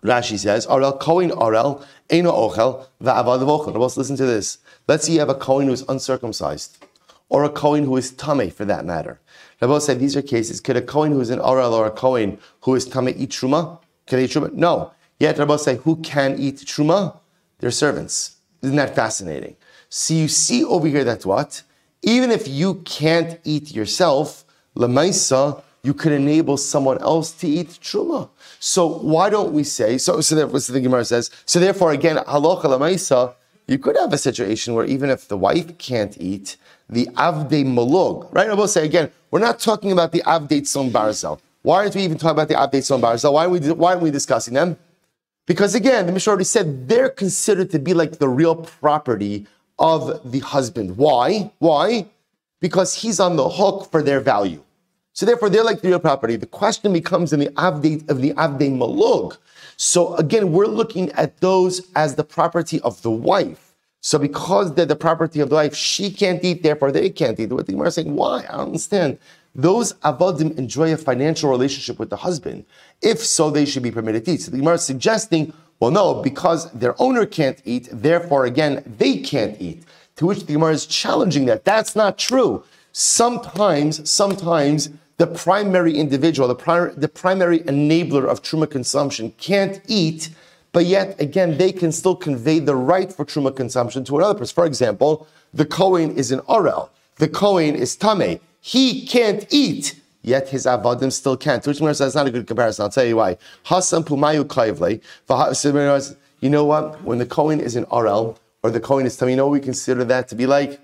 Rashi 0.01 0.39
says, 0.39 0.65
Arel 0.67 0.97
Kohen 0.99 1.31
Arel 1.31 1.83
Eino 2.09 2.31
Ochel 2.31 2.86
Va'avad 3.01 3.41
Vochel. 3.43 3.97
Listen 3.97 4.15
to 4.15 4.25
this. 4.25 4.57
Let's 4.88 5.05
see 5.05 5.13
you 5.13 5.19
have 5.19 5.29
a 5.29 5.36
Kohen 5.36 5.67
who 5.67 5.73
is 5.73 5.83
uncircumcised, 5.88 6.77
or 7.29 7.43
a 7.43 7.49
Kohen 7.49 7.83
who 7.86 7.97
is 7.97 8.12
tame 8.12 8.50
for 8.50 8.65
that 8.65 8.85
matter. 8.85 9.19
Rabbi 9.63 9.79
said 9.79 9.99
these 9.99 10.17
are 10.17 10.21
cases. 10.21 10.59
Could 10.59 10.75
a 10.75 10.81
Kohen 10.81 11.13
who 11.13 11.21
is 11.21 11.29
an 11.29 11.39
Oral 11.39 11.73
or 11.73 11.85
a 11.85 11.91
Kohen 11.91 12.37
who 12.61 12.75
is 12.75 12.87
Tameh 12.87 13.15
eat 13.17 13.29
Truma? 13.29 13.79
Can 14.07 14.17
they 14.17 14.25
eat 14.25 14.31
Truma? 14.31 14.51
No. 14.51 14.91
Yet 15.19 15.37
Rabbi 15.37 15.55
say 15.55 15.77
who 15.77 15.95
can 15.97 16.37
eat 16.37 16.57
Truma? 16.57 17.17
Their 17.59 17.71
servants. 17.71 18.37
Isn't 18.61 18.75
that 18.75 18.93
fascinating? 18.93 19.55
So 19.87 20.13
you 20.15 20.27
see 20.27 20.65
over 20.65 20.87
here 20.87 21.05
that 21.05 21.25
what? 21.25 21.63
Even 22.01 22.29
if 22.29 22.45
you 22.45 22.75
can't 22.83 23.39
eat 23.45 23.73
yourself, 23.73 24.43
Lamaisa, 24.75 25.61
you 25.83 25.93
could 25.93 26.11
enable 26.11 26.57
someone 26.57 26.97
else 26.99 27.31
to 27.31 27.47
eat 27.47 27.69
Truma. 27.81 28.29
So 28.59 28.87
why 28.87 29.29
don't 29.29 29.53
we 29.53 29.63
say, 29.63 29.97
so, 29.97 30.19
so 30.19 30.35
that 30.35 30.51
was 30.51 30.67
the 30.67 30.81
Gemara 30.81 31.05
says, 31.05 31.29
so 31.45 31.59
therefore 31.59 31.91
again, 31.91 32.17
halacha 32.17 32.63
lamaisa, 32.63 33.35
you 33.67 33.77
could 33.77 33.95
have 33.95 34.11
a 34.11 34.17
situation 34.17 34.73
where 34.73 34.85
even 34.85 35.09
if 35.09 35.27
the 35.27 35.37
wife 35.37 35.77
can't 35.77 36.17
eat, 36.19 36.57
the 36.90 37.06
Avde 37.15 37.65
Malug, 37.65 38.34
right? 38.34 38.50
I 38.50 38.54
will 38.54 38.67
say 38.67 38.86
again, 38.86 39.12
we're 39.31 39.40
not 39.40 39.60
talking 39.60 39.92
about 39.92 40.12
the 40.12 40.21
Avde 40.21 40.62
Tzon 40.62 40.92
Barzel. 40.92 41.40
Why 41.63 41.77
aren't 41.77 41.96
we 41.96 42.02
even 42.04 42.17
talking 42.17 42.31
about 42.31 42.50
the 42.50 42.56
Avde 42.56 42.81
Tzon 42.81 43.02
Barzel? 43.02 43.34
Why 43.34 43.46
are 43.46 43.50
we, 43.50 43.60
why 43.71 43.92
aren't 43.92 44.04
we 44.04 44.12
discussing 44.12 44.54
them? 44.54 44.77
Because 45.46 45.75
again, 45.75 46.06
the 46.06 46.12
Mishnah 46.12 46.31
already 46.31 46.46
said 46.46 46.88
they're 46.88 47.10
considered 47.10 47.69
to 47.71 47.79
be 47.79 47.94
like 47.94 48.19
the 48.19 48.29
real 48.29 48.56
property 48.56 49.46
of 49.79 50.31
the 50.31 50.40
husband. 50.40 50.98
Why? 50.98 51.52
Why? 51.60 52.08
Because 52.62 52.94
he's 52.94 53.19
on 53.19 53.36
the 53.36 53.50
hook 53.50 53.92
for 53.92 54.02
their 54.02 54.21
value. 54.21 54.63
So 55.13 55.25
therefore, 55.25 55.50
they're 55.50 55.63
like 55.63 55.81
the 55.81 55.90
real 55.90 56.00
property. 56.00 56.38
The 56.38 56.48
question 56.48 56.94
becomes 56.94 57.34
in 57.34 57.40
the 57.40 57.50
avdate 57.50 58.10
of 58.10 58.21
the 58.21 58.34
avdei 58.34 58.71
malug. 58.71 59.38
So 59.77 60.15
again, 60.15 60.52
we're 60.52 60.67
looking 60.67 61.12
at 61.12 61.38
those 61.40 61.81
as 61.96 62.15
the 62.15 62.23
property 62.23 62.79
of 62.81 63.02
the 63.02 63.12
wife. 63.12 63.73
So 64.06 64.19
because 64.19 64.73
they're 64.73 64.85
the 64.85 64.97
property 64.97 65.39
of 65.39 65.47
the 65.49 65.56
wife, 65.56 65.73
she 65.73 66.12
can't 66.12 66.43
eat, 66.43 66.62
therefore 66.62 66.91
they 66.91 67.10
can't 67.10 67.39
eat. 67.39 67.54
What 67.54 67.67
the 67.67 67.71
Gemara 67.71 67.87
is 67.87 67.95
saying, 67.95 68.13
why? 68.13 68.43
I 68.49 68.58
don't 68.58 68.67
understand. 68.67 69.17
Those 69.56 69.93
avodim 69.93 70.58
enjoy 70.58 70.91
a 70.91 70.97
financial 70.97 71.49
relationship 71.49 71.99
with 71.99 72.10
the 72.10 72.17
husband. 72.17 72.65
If 73.01 73.19
so, 73.19 73.49
they 73.49 73.63
should 73.63 73.81
be 73.81 73.91
permitted 73.91 74.25
to 74.25 74.31
eat. 74.31 74.41
So 74.41 74.51
the 74.51 74.58
Gemara 74.58 74.75
is 74.75 74.83
suggesting, 74.83 75.54
well, 75.79 75.89
no, 75.89 76.21
because 76.21 76.69
their 76.71 77.01
owner 77.01 77.25
can't 77.25 77.62
eat, 77.63 77.87
therefore, 77.93 78.43
again, 78.43 78.83
they 78.97 79.19
can't 79.19 79.56
eat. 79.62 79.83
To 80.17 80.25
which 80.25 80.47
the 80.47 80.54
Gemara 80.54 80.73
is 80.73 80.85
challenging 80.85 81.45
that. 81.45 81.63
That's 81.63 81.95
not 81.95 82.17
true. 82.17 82.65
Sometimes, 82.91 84.10
sometimes 84.10 84.89
the 85.15 85.27
primary 85.27 85.97
individual, 85.97 86.49
the, 86.49 86.93
the 86.97 87.08
primary 87.08 87.60
enabler 87.60 88.25
of 88.25 88.41
truma 88.41 88.69
consumption 88.69 89.31
can't 89.37 89.79
eat, 89.87 90.29
but 90.74 90.86
yet 90.86 91.19
again, 91.21 91.58
they 91.58 91.71
can 91.71 91.92
still 91.92 92.15
convey 92.15 92.60
the 92.60 92.76
right 92.76 93.13
for 93.13 93.24
truma 93.24 93.56
consumption 93.56 94.04
to 94.06 94.17
another 94.17 94.38
person. 94.38 94.54
For 94.54 94.65
example, 94.65 95.28
the 95.54 95.65
Kohen 95.65 96.15
is 96.17 96.32
an 96.32 96.40
Orel, 96.42 96.90
the 97.17 97.30
Kohen 97.30 97.76
is 97.76 97.96
Tame. 97.96 98.40
He 98.60 99.06
can't 99.06 99.46
eat, 99.50 100.00
yet 100.21 100.50
his 100.50 100.65
avadim 100.65 101.12
still 101.12 101.38
can't. 101.38 101.65
Which 101.65 101.80
means 101.80 102.00
that's 102.00 102.15
not 102.15 102.28
a 102.28 102.32
good 102.32 102.48
comparison. 102.48 102.84
I'll 102.84 102.90
tell 102.90 103.06
you 103.06 103.17
why. 103.17 103.38
Hasan 103.63 104.04
pumayu. 104.04 104.44
You 106.42 106.50
know 106.50 106.65
what? 106.65 107.02
When 107.04 107.19
the 107.19 107.26
Kohen 107.26 107.60
is 107.62 107.76
an 107.76 107.86
Orel, 107.86 108.38
or 108.63 108.71
the 108.71 108.80
Kohen 108.80 109.06
is 109.06 109.15
Tame, 109.15 109.30
you 109.30 109.36
know 109.36 109.48
we 109.48 109.60
consider 109.60 110.04
that 110.06 110.28
to 110.30 110.36
be 110.36 110.46
like? 110.46 110.80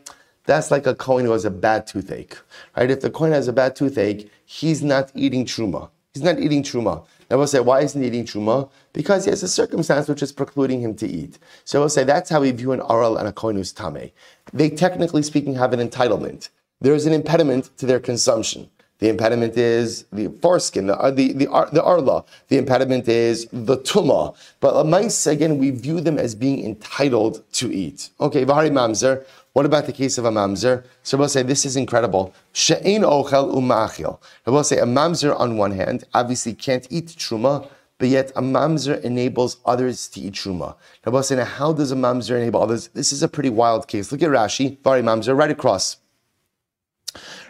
That's 0.45 0.71
like 0.71 0.87
a 0.87 0.95
Kohen 0.95 1.25
who 1.25 1.31
has 1.31 1.45
a 1.45 1.51
bad 1.51 1.85
toothache, 1.87 2.37
right? 2.75 2.89
If 2.89 3.01
the 3.01 3.09
Kohen 3.09 3.31
has 3.31 3.47
a 3.47 3.53
bad 3.53 3.75
toothache, 3.75 4.29
he's 4.45 4.83
not 4.83 5.11
eating 5.15 5.45
truma. 5.45 5.89
He's 6.13 6.23
not 6.23 6.39
eating 6.39 6.63
truma. 6.63 7.05
I 7.31 7.35
will 7.35 7.47
say, 7.47 7.59
why 7.59 7.81
isn't 7.81 8.01
he 8.01 8.07
eating 8.07 8.25
truma? 8.25 8.69
Because 8.91 9.25
he 9.25 9.29
has 9.29 9.43
a 9.43 9.47
circumstance 9.47 10.07
which 10.07 10.23
is 10.23 10.31
precluding 10.31 10.81
him 10.81 10.95
to 10.95 11.07
eat. 11.07 11.37
So 11.63 11.79
I 11.79 11.81
will 11.81 11.89
say 11.89 12.03
that's 12.03 12.29
how 12.29 12.41
we 12.41 12.51
view 12.51 12.71
an 12.71 12.81
aral 12.89 13.17
and 13.17 13.27
a 13.27 13.39
who's 13.39 13.71
tame. 13.71 14.11
They 14.51 14.69
technically 14.69 15.21
speaking 15.21 15.55
have 15.55 15.73
an 15.73 15.87
entitlement. 15.87 16.49
There 16.81 16.93
is 16.93 17.05
an 17.05 17.13
impediment 17.13 17.69
to 17.77 17.85
their 17.85 17.99
consumption. 17.99 18.69
The 18.99 19.07
impediment 19.07 19.57
is 19.57 20.05
the 20.11 20.27
foreskin, 20.41 20.87
the 20.87 20.97
uh, 20.97 21.11
the 21.11 21.31
the, 21.31 21.45
the 21.71 21.81
arla. 21.81 22.25
The 22.49 22.57
impediment 22.57 23.07
is 23.07 23.47
the 23.51 23.77
tuma. 23.77 24.35
But 24.59 24.85
mice 24.85 25.25
again, 25.25 25.57
we 25.57 25.71
view 25.71 26.01
them 26.01 26.17
as 26.17 26.35
being 26.35 26.65
entitled 26.65 27.41
to 27.53 27.73
eat. 27.73 28.09
Okay, 28.19 28.43
v'hari 28.45 28.69
mamzer. 28.69 29.25
What 29.53 29.65
about 29.65 29.87
the 29.87 29.93
case 29.93 30.17
of 30.17 30.25
a 30.25 30.31
mamzer? 30.31 30.85
So 31.03 31.17
we'll 31.17 31.29
say 31.29 31.41
this 31.41 31.65
is 31.65 31.75
incredible. 31.75 32.33
She'ein 32.53 33.01
ochel 33.01 33.53
umachil. 33.53 34.19
We'll 34.45 34.63
say 34.63 34.77
a 34.77 34.85
mamzer 34.85 35.37
on 35.37 35.57
one 35.57 35.71
hand 35.71 36.03
obviously 36.13 36.53
can't 36.53 36.87
eat 36.89 37.07
truma, 37.07 37.67
but 37.97 38.09
yet 38.09 38.31
a 38.35 38.41
mamzer 38.41 39.01
enables 39.01 39.57
others 39.65 40.07
to 40.09 40.21
eat 40.21 40.33
truma. 40.33 40.75
We'll 41.05 41.23
say 41.23 41.35
now 41.35 41.45
how 41.45 41.73
does 41.73 41.91
a 41.91 41.95
mamzer 41.95 42.39
enable 42.39 42.61
others? 42.61 42.89
This 42.89 43.11
is 43.11 43.23
a 43.23 43.27
pretty 43.27 43.49
wild 43.49 43.87
case. 43.87 44.11
Look 44.11 44.21
at 44.21 44.29
Rashi, 44.29 44.79
Vari 44.83 45.01
mamzer, 45.01 45.37
right 45.37 45.51
across. 45.51 45.97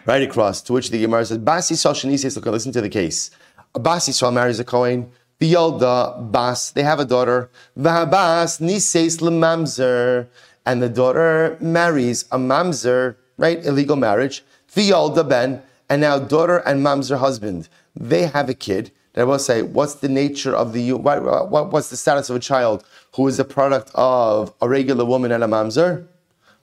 Right 0.06 0.24
across, 0.24 0.62
to 0.64 0.74
which 0.74 0.89
the 0.89 1.02
Gemara 1.02 1.26
says, 1.26 1.38
Basi 1.38 1.74
Shani 1.74 2.36
look, 2.36 2.45
listen 2.45 2.72
to 2.72 2.82
the 2.82 2.89
case. 2.89 3.30
A 3.76 3.80
Bas 3.80 4.08
Yisrael 4.08 4.34
marries 4.34 4.60
a 4.60 4.64
Kohen, 4.64 5.12
the 5.38 5.54
Yolda, 5.54 6.32
Bas, 6.32 6.72
they 6.72 6.84
have 6.84 7.00
a 7.00 7.06
daughter, 7.06 7.52
Vahabas, 7.78 8.60
Nises 8.60 9.20
Lemamzer 9.20 10.28
and 10.66 10.82
the 10.82 10.89
daughter 10.89 11.57
marries 11.60 12.26
a 12.32 12.38
mamzer, 12.38 13.16
right? 13.38 13.64
Illegal 13.66 13.95
marriage, 13.95 14.43
Fialda 14.72 15.28
ben, 15.28 15.62
and 15.89 16.01
now 16.01 16.20
daughter 16.20 16.57
and 16.57 16.86
mamzer 16.86 17.18
husband, 17.18 17.68
they 17.95 18.28
have 18.28 18.49
a 18.49 18.53
kid. 18.53 18.91
I 19.16 19.24
will 19.24 19.39
say, 19.39 19.64
what's 19.64 19.95
the 19.95 20.07
nature 20.07 20.55
of 20.55 20.72
the, 20.72 20.93
what, 20.93 21.49
what, 21.49 21.72
what's 21.74 21.89
the 21.89 21.97
status 21.97 22.30
of 22.30 22.38
a 22.38 22.39
child 22.39 22.86
who 23.16 23.28
is 23.28 23.38
a 23.39 23.43
product 23.43 23.91
of 23.95 24.53
a 24.62 24.70
regular 24.70 25.03
woman 25.03 25.32
and 25.32 25.43
a 25.43 25.47
mamzer? 25.47 26.05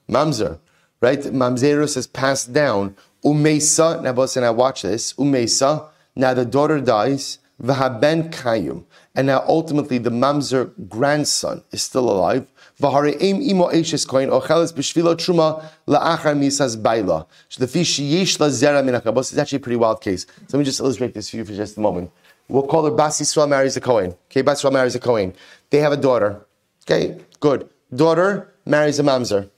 Mamzer, 0.09 0.57
right? 1.01 1.19
Mamzerus 1.19 1.97
is 1.97 2.07
passed 2.07 2.53
down. 2.53 2.95
Umesa, 3.23 4.01
now, 4.01 4.41
now 4.41 4.53
watch 4.53 4.81
this. 4.81 5.13
Umesa, 5.13 5.87
now 6.15 6.33
the 6.33 6.45
daughter 6.45 6.79
dies. 6.79 7.39
Vahaben 7.61 8.31
kayum. 8.31 8.85
And 9.15 9.27
now 9.27 9.43
ultimately 9.47 9.97
the 9.97 10.11
mamzer 10.11 10.71
grandson 10.87 11.63
is 11.71 11.81
still 11.81 12.09
alive. 12.09 12.47
V'hareim 12.81 13.41
imo 13.41 13.69
eishes 13.69 14.05
koin 14.05 14.29
ocheles 14.29 14.71
b'shvilo 14.71 15.15
truma 15.15 15.65
la'achar 15.87 16.37
misas 16.37 16.79
baila. 16.79 17.25
So 17.49 17.59
the 17.59 17.67
fish 17.67 17.97
yesh 17.97 18.39
la 18.39 18.47
zera 18.47 18.85
min 18.85 18.93
It's 18.95 19.37
actually 19.37 19.57
a 19.57 19.59
pretty 19.61 19.77
wild 19.77 20.01
case. 20.01 20.27
So 20.47 20.57
let 20.57 20.59
me 20.59 20.65
just 20.65 20.79
illustrate 20.79 21.13
this 21.15 21.29
for 21.29 21.37
you 21.37 21.45
for 21.45 21.53
just 21.53 21.77
a 21.77 21.79
moment. 21.79 22.11
We'll 22.47 22.67
call 22.67 22.85
her 22.85 22.91
Bas 22.91 23.19
Yisrael 23.19 23.49
marries 23.49 23.75
a 23.77 23.81
Kohen. 23.81 24.15
Okay, 24.29 24.41
Bas 24.41 24.61
Yisrael 24.61 24.73
marries 24.73 24.95
a 24.95 24.99
Kohen. 24.99 25.33
They 25.71 25.79
have 25.79 25.91
a 25.91 25.97
daughter. 25.97 26.45
Okay, 26.85 27.19
good. 27.39 27.67
Daughter 27.93 28.53
marries 28.65 28.99
a 28.99 29.03
mamzer. 29.03 29.49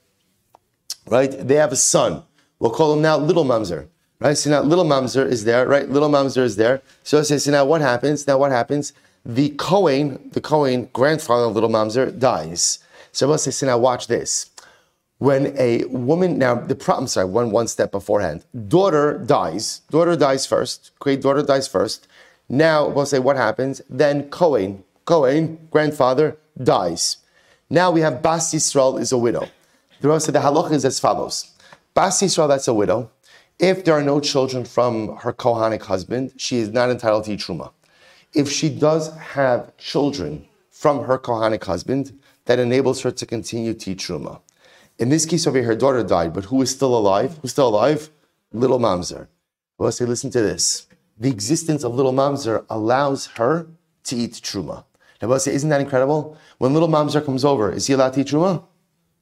Right? 1.06 1.30
They 1.30 1.56
have 1.56 1.72
a 1.72 1.76
son. 1.76 2.24
We'll 2.60 2.72
call 2.72 2.94
him 2.94 3.02
now 3.02 3.18
little 3.18 3.46
mamzer. 3.46 3.88
Right? 4.20 4.38
So 4.38 4.50
now 4.50 4.62
little 4.62 4.86
mamzer 4.86 5.28
is 5.28 5.44
there, 5.44 5.68
right? 5.68 5.88
Little 5.90 6.10
mamzer 6.10 6.44
is 6.44 6.56
there. 6.56 6.82
So, 7.04 7.22
so 7.22 7.52
now 7.52 7.66
what 7.66 7.82
happens? 7.82 8.26
Now 8.28 8.38
what 8.38 8.52
happens? 8.52 8.94
The 9.26 9.50
Kohen, 9.52 10.30
the 10.32 10.42
Kohen, 10.42 10.90
grandfather 10.94 11.46
of 11.46 11.54
little 11.54 11.70
mamzer, 11.70 12.18
dies. 12.18 12.80
So 13.12 13.28
I 13.28 13.30
will 13.30 13.38
say, 13.38 13.52
so 13.52 13.66
now 13.66 13.78
watch 13.78 14.08
this. 14.08 14.52
When 15.18 15.54
a 15.58 15.84
woman, 15.86 16.38
now 16.38 16.56
the 16.56 16.76
problem, 16.76 17.08
sorry, 17.08 17.28
one, 17.28 17.52
one 17.52 17.68
step 17.68 17.92
beforehand, 17.92 18.46
daughter 18.68 19.18
dies, 19.18 19.82
daughter 19.90 20.16
dies 20.16 20.46
first, 20.46 20.92
great 21.00 21.22
daughter 21.22 21.44
dies 21.44 21.68
first. 21.68 22.08
Now 22.48 22.88
we'll 22.88 23.06
say 23.06 23.20
what 23.20 23.36
happens. 23.36 23.82
Then 23.90 24.30
Cohen, 24.30 24.84
Cohen, 25.06 25.68
grandfather, 25.72 26.38
dies. 26.64 27.18
Now 27.70 27.92
we 27.92 28.02
have 28.02 28.22
Bas 28.22 28.54
Yisrael 28.54 29.00
is 29.00 29.12
a 29.12 29.18
widow. 29.18 29.48
The 30.02 30.08
Rose 30.08 30.24
said 30.24 30.36
the 30.36 30.40
halacha 30.40 30.72
is 30.72 30.86
as 30.86 31.00
follows. 31.00 31.52
Bas 31.94 32.22
Yisrael, 32.22 32.48
that's 32.48 32.68
a 32.68 32.74
widow. 32.74 33.12
If 33.60 33.84
there 33.84 33.94
are 33.94 34.02
no 34.02 34.22
children 34.22 34.64
from 34.64 35.18
her 35.18 35.34
Kohanic 35.34 35.82
husband, 35.84 36.32
she 36.38 36.60
is 36.60 36.70
not 36.70 36.90
entitled 36.90 37.26
to 37.26 37.32
truma. 37.36 37.72
If 38.34 38.50
she 38.50 38.70
does 38.70 39.14
have 39.18 39.76
children 39.76 40.48
from 40.72 41.04
her 41.04 41.20
Kohanic 41.20 41.66
husband, 41.66 42.18
that 42.50 42.58
enables 42.58 43.04
her 43.04 43.12
to 43.12 43.28
continue 43.28 43.76
to 43.76 43.92
eat 43.92 44.00
truma. 44.00 44.42
In 44.98 45.10
this 45.10 45.28
case 45.28 45.46
over 45.46 45.60
here, 45.60 45.68
her 45.68 45.76
daughter 45.76 46.02
died, 46.02 46.34
but 46.34 46.46
who 46.46 46.64
is 46.64 46.72
still 46.72 46.98
alive? 46.98 47.38
Who's 47.44 47.52
still 47.52 47.68
alive? 47.68 48.10
Little 48.52 48.80
mamzer. 48.80 49.28
I 49.80 49.84
will 49.84 49.92
say, 49.92 50.06
listen 50.06 50.32
to 50.32 50.42
this. 50.42 50.88
The 51.20 51.30
existence 51.30 51.84
of 51.84 51.94
little 51.94 52.12
mamzer 52.12 52.66
allows 52.68 53.28
her 53.38 53.68
to 54.06 54.16
eat 54.16 54.32
truma. 54.32 54.86
Now, 55.22 55.38
say, 55.38 55.54
isn't 55.54 55.70
that 55.70 55.80
incredible? 55.80 56.40
When 56.58 56.74
little 56.74 56.88
mamzer 56.88 57.24
comes 57.24 57.46
over, 57.46 57.72
is 57.72 57.86
he 57.86 57.94
allowed 57.94 58.14
to 58.14 58.22
eat 58.22 58.28
truma? 58.30 58.64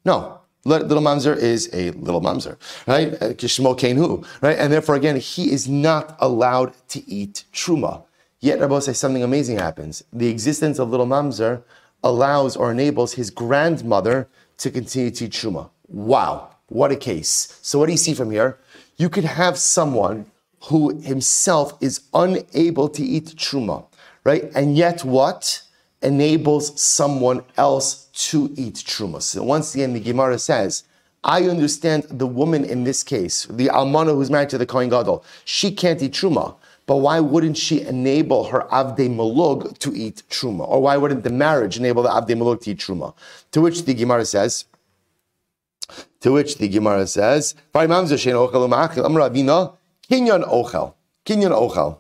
No. 0.06 0.40
Little 0.64 1.02
mamzer 1.02 1.36
is 1.36 1.70
a 1.74 1.92
little 1.92 2.22
mamzer, 2.22 2.56
right? 2.88 3.14
Uh, 3.22 3.34
Kishmo 3.34 3.78
Kenu, 3.78 4.26
right? 4.42 4.58
And 4.58 4.72
therefore, 4.72 4.96
again, 4.96 5.18
he 5.18 5.52
is 5.52 5.68
not 5.68 6.16
allowed 6.22 6.72
to 6.90 7.06
eat 7.10 7.44
truma. 7.52 8.04
Yet, 8.40 8.62
Rabbi 8.62 8.80
say 8.80 8.94
something 8.94 9.24
amazing 9.24 9.58
happens. 9.58 10.02
The 10.14 10.30
existence 10.30 10.80
of 10.80 10.90
little 10.92 11.08
mamzer 11.08 11.64
allows 12.04 12.56
or 12.56 12.72
enables 12.72 13.14
his 13.14 13.30
grandmother 13.30 14.28
to 14.58 14.72
continue 14.72 15.12
to 15.12 15.26
eat 15.26 15.32
truma. 15.32 15.70
Wow, 15.88 16.50
what 16.68 16.92
a 16.92 16.96
case. 16.96 17.60
So, 17.62 17.80
what 17.80 17.86
do 17.86 17.92
you 17.92 17.98
see 17.98 18.14
from 18.14 18.32
here? 18.32 18.58
You 18.98 19.10
could 19.10 19.24
have 19.24 19.58
someone 19.58 20.26
who 20.66 21.00
himself 21.00 21.78
is 21.82 22.02
unable 22.14 22.90
to 22.90 23.04
eat 23.04 23.26
truma, 23.36 23.86
right? 24.24 24.52
And 24.56 24.76
yet, 24.76 25.04
what 25.04 25.62
enables 26.02 26.80
someone 26.82 27.44
else 27.58 28.06
to 28.30 28.54
eat 28.58 28.76
truma? 28.76 29.22
So, 29.22 29.44
once 29.44 29.74
again, 29.76 29.94
the 29.94 30.00
Gemara 30.00 30.40
says, 30.40 30.84
I 31.24 31.44
understand 31.44 32.06
the 32.10 32.28
woman 32.28 32.64
in 32.64 32.84
this 32.84 33.04
case, 33.04 33.46
the 33.46 33.68
almana 33.68 34.14
who's 34.14 34.30
married 34.30 34.50
to 34.50 34.58
the 34.58 34.66
Kohen 34.66 34.90
Gadol, 34.90 35.26
she 35.46 35.72
can't 35.72 36.02
eat 36.02 36.14
truma. 36.14 36.56
But 36.88 36.98
why 36.98 37.20
wouldn't 37.20 37.58
she 37.58 37.82
enable 37.82 38.46
her 38.46 38.62
Avdei 38.72 39.14
Malug 39.14 39.78
to 39.80 39.94
eat 39.94 40.24
Truma? 40.30 40.68
Or 40.68 40.82
why 40.82 40.98
wouldn't 40.98 41.24
the 41.24 41.30
marriage 41.30 41.78
enable 41.78 42.02
the 42.02 42.10
Avdei 42.10 42.36
Malug 42.36 42.62
to 42.62 42.72
eat 42.72 42.80
Truma? 42.80 43.14
To 43.52 43.62
which 43.62 43.84
the 43.84 43.94
Gemara 43.94 44.26
says, 44.26 44.66
to 46.22 46.32
which 46.32 46.58
the 46.58 46.68
Gemara 46.70 47.06
says, 47.06 47.54
Kinyan 47.76 48.08
Ochel. 50.10 50.94
Kinyan 51.26 51.52
Ochel. 51.52 51.98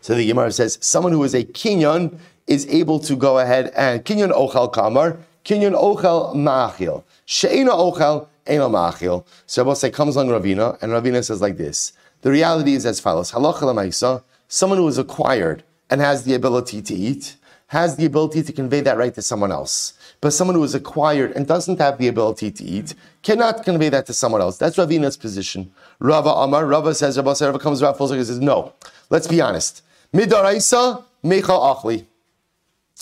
So 0.00 0.14
the 0.14 0.26
Gemara 0.26 0.50
says, 0.50 0.78
someone 0.80 1.12
who 1.12 1.22
is 1.22 1.34
a 1.34 1.44
Kinyan 1.44 2.18
is 2.46 2.66
able 2.66 2.98
to 3.00 3.16
go 3.16 3.38
ahead 3.38 3.72
and 3.76 4.04
Kinyan 4.04 4.32
Ochel 4.32 4.72
Kamar, 4.72 5.16
Kinyan 5.44 5.74
Ochel 5.80 6.34
Ma'achil. 6.34 7.04
She'ena 7.24 7.70
Ochel, 7.70 8.26
Eno 8.46 8.68
Ma'achil. 8.68 9.24
So 9.46 9.62
we'll 9.64 9.74
say, 9.76 9.90
comes 9.90 10.16
along 10.16 10.28
Ravina, 10.28 10.76
and 10.82 10.92
Ravina 10.92 11.24
says 11.24 11.40
like 11.40 11.56
this. 11.56 11.92
The 12.24 12.30
reality 12.30 12.72
is 12.72 12.86
as 12.86 13.00
follows: 13.00 13.32
Halacha 13.32 14.22
someone 14.48 14.78
who 14.78 14.88
is 14.88 14.96
acquired 14.96 15.62
and 15.90 16.00
has 16.00 16.24
the 16.24 16.32
ability 16.32 16.80
to 16.80 16.94
eat 16.94 17.36
has 17.66 17.96
the 17.96 18.06
ability 18.06 18.42
to 18.42 18.52
convey 18.52 18.80
that 18.80 18.96
right 18.96 19.14
to 19.14 19.20
someone 19.20 19.52
else. 19.52 19.92
But 20.22 20.32
someone 20.32 20.54
who 20.56 20.64
is 20.64 20.74
acquired 20.74 21.32
and 21.32 21.46
doesn't 21.46 21.78
have 21.80 21.98
the 21.98 22.08
ability 22.08 22.50
to 22.52 22.64
eat 22.64 22.94
cannot 23.22 23.62
convey 23.62 23.90
that 23.90 24.06
to 24.06 24.14
someone 24.14 24.40
else. 24.40 24.56
That's 24.56 24.78
Ravina's 24.78 25.18
position. 25.18 25.70
Rava 25.98 26.30
Amar, 26.30 26.64
Rava 26.64 26.94
says, 26.94 27.18
Rava, 27.18 27.36
says, 27.36 27.46
Rava 27.46 27.58
comes 27.58 27.82
around 27.82 27.96
full 27.96 28.08
circle 28.08 28.24
says, 28.24 28.40
no, 28.40 28.72
let's 29.10 29.26
be 29.26 29.40
honest. 29.40 29.82
Midaraisa, 30.14 31.04
Mecha 31.24 31.42
Achli. 31.42 32.06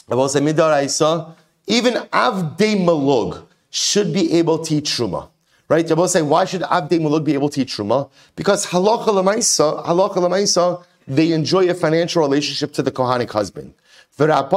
Rava 0.09 0.29
say, 0.29 0.41
Midaraisa, 0.41 1.35
even 1.66 1.95
Avdei 1.95 2.77
Malug 2.77 3.45
should 3.70 4.12
be 4.12 4.33
able 4.33 4.59
to 4.64 4.77
eat 4.77 4.85
Truma. 4.85 5.29
Right? 5.73 5.89
Rabbi 5.89 6.05
say, 6.05 6.20
why 6.20 6.45
should 6.45 6.61
Avdei 6.61 7.01
Malug 7.01 7.25
be 7.25 7.33
able 7.33 7.49
to 7.49 7.62
eat 7.62 7.68
Truma? 7.68 8.11
Because 8.37 8.66
halacha 8.66 9.07
lemaisa, 9.07 9.83
halacha 9.87 10.16
lemaisa, 10.16 10.85
they 11.09 11.33
enjoy 11.33 11.66
a 11.70 11.73
financial 11.73 12.20
relationship 12.20 12.75
to 12.75 12.83
the 12.83 12.91
Kohanic 12.91 13.31
husband. 13.31 13.73
Kadesha 14.18 14.51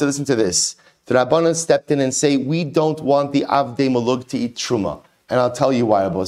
listen 0.00 0.24
to 0.24 0.36
this. 0.36 0.76
The 1.06 1.14
Rabbanan 1.14 1.56
stepped 1.56 1.90
in 1.90 1.98
and 1.98 2.14
say, 2.14 2.36
we 2.36 2.62
don't 2.62 3.00
want 3.00 3.32
the 3.32 3.44
Avdei 3.48 3.90
Malug 3.90 4.28
to 4.28 4.38
eat 4.38 4.54
Truma. 4.54 5.02
And 5.28 5.40
I'll 5.40 5.50
tell 5.50 5.72
you 5.72 5.84
why, 5.84 6.04
Rabbi 6.04 6.22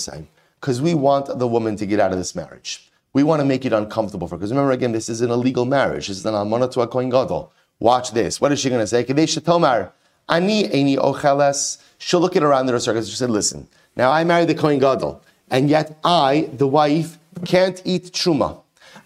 Because 0.60 0.82
we 0.82 0.94
want 0.94 1.38
the 1.38 1.46
woman 1.46 1.76
to 1.76 1.86
get 1.86 2.00
out 2.00 2.10
of 2.10 2.18
this 2.18 2.34
marriage. 2.34 2.90
We 3.12 3.22
want 3.22 3.38
to 3.38 3.44
make 3.44 3.64
it 3.64 3.72
uncomfortable 3.72 4.26
for 4.26 4.34
her. 4.34 4.38
Because 4.38 4.50
remember, 4.50 4.72
again, 4.72 4.90
this 4.90 5.08
is 5.08 5.20
an 5.20 5.30
illegal 5.30 5.66
marriage. 5.66 6.08
This 6.08 6.18
is 6.18 6.26
an 6.26 6.34
almana 6.34 6.68
to 6.72 6.80
a 6.80 6.88
kohen 6.88 7.10
gadol. 7.10 7.52
Watch 7.78 8.10
this. 8.10 8.40
What 8.40 8.50
is 8.50 8.58
she 8.58 8.70
going 8.70 8.80
to 8.80 8.88
say? 8.88 9.04
Kadesha 9.04 9.44
Tomar, 9.44 9.92
ani 10.30 10.68
eni 10.68 10.96
ocheles. 10.96 11.78
She'll 11.98 12.20
look 12.20 12.36
at 12.36 12.42
around 12.42 12.66
the 12.66 12.80
circles. 12.80 13.10
She 13.10 13.16
said, 13.16 13.30
listen, 13.30 13.68
now 13.96 14.10
I 14.10 14.24
married 14.24 14.48
the 14.48 14.54
kohen 14.54 14.78
gadol, 14.78 15.22
and 15.50 15.68
yet 15.68 15.98
I, 16.02 16.48
the 16.52 16.66
wife, 16.66 17.18
can't 17.44 17.82
eat 17.84 18.04
truma. 18.12 18.62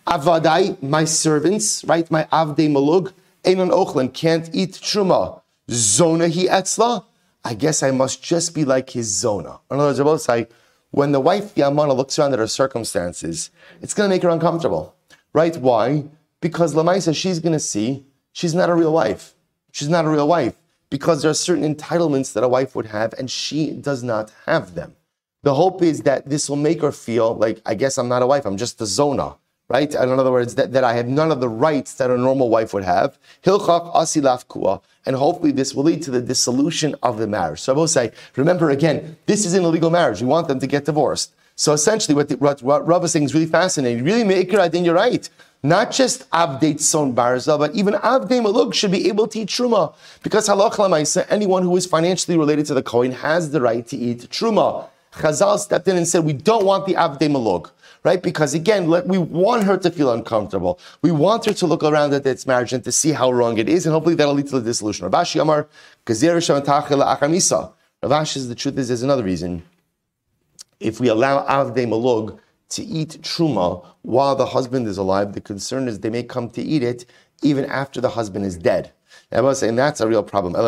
Avadai, 0.06 0.80
my 0.82 1.04
servants, 1.04 1.84
right, 1.84 2.08
my 2.10 2.24
avdei 2.24 2.68
malug, 2.70 3.12
Einon 3.44 3.70
Ochlan 3.70 4.12
can't 4.12 4.48
eat 4.52 4.72
truma. 4.72 5.40
Zona 5.70 6.28
he 6.28 6.46
etzla. 6.46 7.04
I 7.44 7.54
guess 7.54 7.82
I 7.82 7.90
must 7.90 8.22
just 8.22 8.54
be 8.54 8.64
like 8.64 8.90
his 8.90 9.06
zona. 9.06 9.58
In 9.70 9.78
other 9.78 9.88
words, 9.88 10.00
will 10.00 10.18
say, 10.18 10.46
when 10.92 11.12
the 11.12 11.20
wife 11.20 11.54
Yamana 11.54 11.94
looks 11.94 12.18
around 12.18 12.32
at 12.32 12.38
her 12.38 12.46
circumstances, 12.46 13.50
it's 13.82 13.92
going 13.92 14.08
to 14.08 14.14
make 14.14 14.22
her 14.22 14.30
uncomfortable, 14.30 14.94
right? 15.34 15.54
Why? 15.56 16.04
Because 16.40 16.74
Lamaisa, 16.74 17.14
she's 17.14 17.40
going 17.40 17.52
to 17.52 17.60
see 17.60 18.06
she's 18.32 18.54
not 18.54 18.70
a 18.70 18.74
real 18.74 18.92
wife. 18.92 19.34
She's 19.72 19.88
not 19.88 20.06
a 20.06 20.08
real 20.08 20.28
wife 20.28 20.54
because 20.90 21.22
there 21.22 21.30
are 21.30 21.34
certain 21.34 21.74
entitlements 21.74 22.32
that 22.32 22.44
a 22.44 22.48
wife 22.48 22.74
would 22.74 22.86
have, 22.86 23.12
and 23.14 23.30
she 23.30 23.70
does 23.70 24.02
not 24.02 24.32
have 24.46 24.74
them. 24.74 24.96
The 25.42 25.54
hope 25.54 25.82
is 25.82 26.02
that 26.02 26.28
this 26.28 26.48
will 26.48 26.56
make 26.56 26.80
her 26.80 26.92
feel 26.92 27.34
like, 27.34 27.60
I 27.66 27.74
guess 27.74 27.98
I'm 27.98 28.08
not 28.08 28.22
a 28.22 28.26
wife, 28.26 28.46
I'm 28.46 28.56
just 28.56 28.80
a 28.80 28.86
zona 28.86 29.36
right? 29.68 29.94
And 29.94 30.10
in 30.10 30.18
other 30.18 30.30
words, 30.30 30.54
that, 30.56 30.72
that 30.72 30.84
I 30.84 30.94
have 30.94 31.08
none 31.08 31.30
of 31.30 31.40
the 31.40 31.48
rights 31.48 31.94
that 31.94 32.10
a 32.10 32.18
normal 32.18 32.50
wife 32.50 32.74
would 32.74 32.84
have. 32.84 33.18
Hilchak 33.42 33.94
asilaf 33.94 34.46
kua. 34.48 34.80
And 35.06 35.16
hopefully 35.16 35.52
this 35.52 35.74
will 35.74 35.84
lead 35.84 36.02
to 36.02 36.10
the 36.10 36.20
dissolution 36.20 36.94
of 37.02 37.18
the 37.18 37.26
marriage. 37.26 37.60
So 37.60 37.72
I 37.72 37.76
will 37.76 37.88
say, 37.88 38.12
remember 38.36 38.70
again, 38.70 39.16
this 39.26 39.44
is 39.44 39.54
an 39.54 39.64
illegal 39.64 39.90
marriage. 39.90 40.20
We 40.20 40.28
want 40.28 40.48
them 40.48 40.60
to 40.60 40.66
get 40.66 40.84
divorced. 40.84 41.34
So 41.56 41.72
essentially 41.72 42.14
what, 42.14 42.28
the, 42.28 42.36
what, 42.36 42.62
what 42.62 42.86
Rav 42.86 43.04
is 43.04 43.12
saying 43.12 43.26
is 43.26 43.34
really 43.34 43.46
fascinating. 43.46 44.04
Really 44.04 44.52
I 44.58 44.68
think 44.68 44.84
you're 44.84 44.94
right. 44.94 45.28
Not 45.62 45.92
just 45.92 46.28
Avdate 46.30 46.80
Son 46.80 47.14
Barza, 47.14 47.58
but 47.58 47.74
even 47.74 47.94
Avdei 47.94 48.42
Malug 48.44 48.74
should 48.74 48.90
be 48.90 49.08
able 49.08 49.26
to 49.28 49.40
eat 49.40 49.48
Truma. 49.48 49.94
Because 50.22 50.46
halach 50.48 50.72
lamaisa, 50.72 51.24
anyone 51.30 51.62
who 51.62 51.74
is 51.76 51.86
financially 51.86 52.36
related 52.36 52.66
to 52.66 52.74
the 52.74 52.82
Kohen 52.82 53.12
has 53.12 53.50
the 53.50 53.60
right 53.62 53.86
to 53.86 53.96
eat 53.96 54.28
Truma. 54.30 54.88
Chazal 55.12 55.58
stepped 55.58 55.88
in 55.88 55.96
and 55.96 56.06
said, 56.06 56.24
we 56.24 56.34
don't 56.34 56.66
want 56.66 56.86
the 56.86 56.94
Avdei 56.94 57.30
Malug 57.30 57.70
right? 58.04 58.22
Because 58.22 58.54
again, 58.54 58.88
let, 58.88 59.06
we 59.06 59.18
want 59.18 59.64
her 59.64 59.76
to 59.78 59.90
feel 59.90 60.12
uncomfortable. 60.12 60.78
We 61.02 61.10
want 61.10 61.46
her 61.46 61.54
to 61.54 61.66
look 61.66 61.82
around 61.82 62.12
at 62.12 62.26
its 62.26 62.46
marriage 62.46 62.72
and 62.72 62.84
to 62.84 62.92
see 62.92 63.12
how 63.12 63.32
wrong 63.32 63.58
it 63.58 63.68
is, 63.68 63.86
and 63.86 63.92
hopefully 63.92 64.14
that'll 64.14 64.34
lead 64.34 64.48
to 64.48 64.60
the 64.60 64.64
dissolution. 64.64 65.08
Rav 65.08 65.24
Ashi 65.24 65.40
Amar, 65.40 65.66
Rav 66.06 66.16
Ashi 68.10 68.26
says 68.26 68.48
the 68.48 68.54
truth 68.54 68.78
is 68.78 68.88
there's 68.88 69.02
another 69.02 69.24
reason. 69.24 69.62
If 70.80 71.00
we 71.00 71.08
allow 71.08 71.44
Avdei 71.46 71.86
Malug 71.86 72.38
to 72.70 72.82
eat 72.82 73.18
truma 73.22 73.84
while 74.02 74.34
the 74.36 74.46
husband 74.46 74.86
is 74.86 74.98
alive, 74.98 75.32
the 75.32 75.40
concern 75.40 75.88
is 75.88 76.00
they 76.00 76.10
may 76.10 76.22
come 76.22 76.50
to 76.50 76.62
eat 76.62 76.82
it 76.82 77.06
even 77.42 77.64
after 77.66 78.00
the 78.00 78.10
husband 78.10 78.44
is 78.44 78.56
dead. 78.56 78.92
And 79.30 79.78
that's 79.78 80.00
a 80.00 80.08
real 80.08 80.22
problem. 80.22 80.54
So 80.54 80.60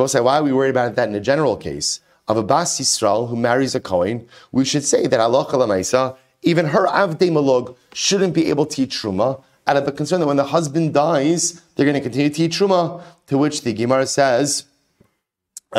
we'll 0.00 0.08
say, 0.08 0.20
why 0.20 0.38
are 0.38 0.42
we 0.42 0.52
worried 0.52 0.70
about 0.70 0.94
that 0.96 1.08
in 1.08 1.14
a 1.14 1.20
general 1.20 1.56
case? 1.56 2.00
of 2.28 2.36
a 2.36 2.42
Bas 2.42 2.80
Yisrael 2.80 3.28
who 3.28 3.36
marries 3.36 3.74
a 3.74 3.80
Kohen, 3.80 4.26
we 4.52 4.64
should 4.64 4.84
say 4.84 5.06
that 5.06 6.16
even 6.42 6.66
her 6.66 6.86
Avdei 6.86 7.30
Malug 7.30 7.76
shouldn't 7.92 8.34
be 8.34 8.46
able 8.50 8.66
to 8.66 8.82
eat 8.82 8.90
Truma 8.90 9.42
out 9.66 9.76
of 9.76 9.84
the 9.84 9.92
concern 9.92 10.20
that 10.20 10.26
when 10.26 10.36
the 10.36 10.44
husband 10.44 10.94
dies, 10.94 11.60
they're 11.74 11.86
going 11.86 11.94
to 11.94 12.00
continue 12.00 12.30
to 12.30 12.42
eat 12.42 12.52
Truma, 12.52 13.02
to 13.26 13.38
which 13.38 13.62
the 13.62 13.72
Gemara 13.72 14.06
says, 14.06 14.64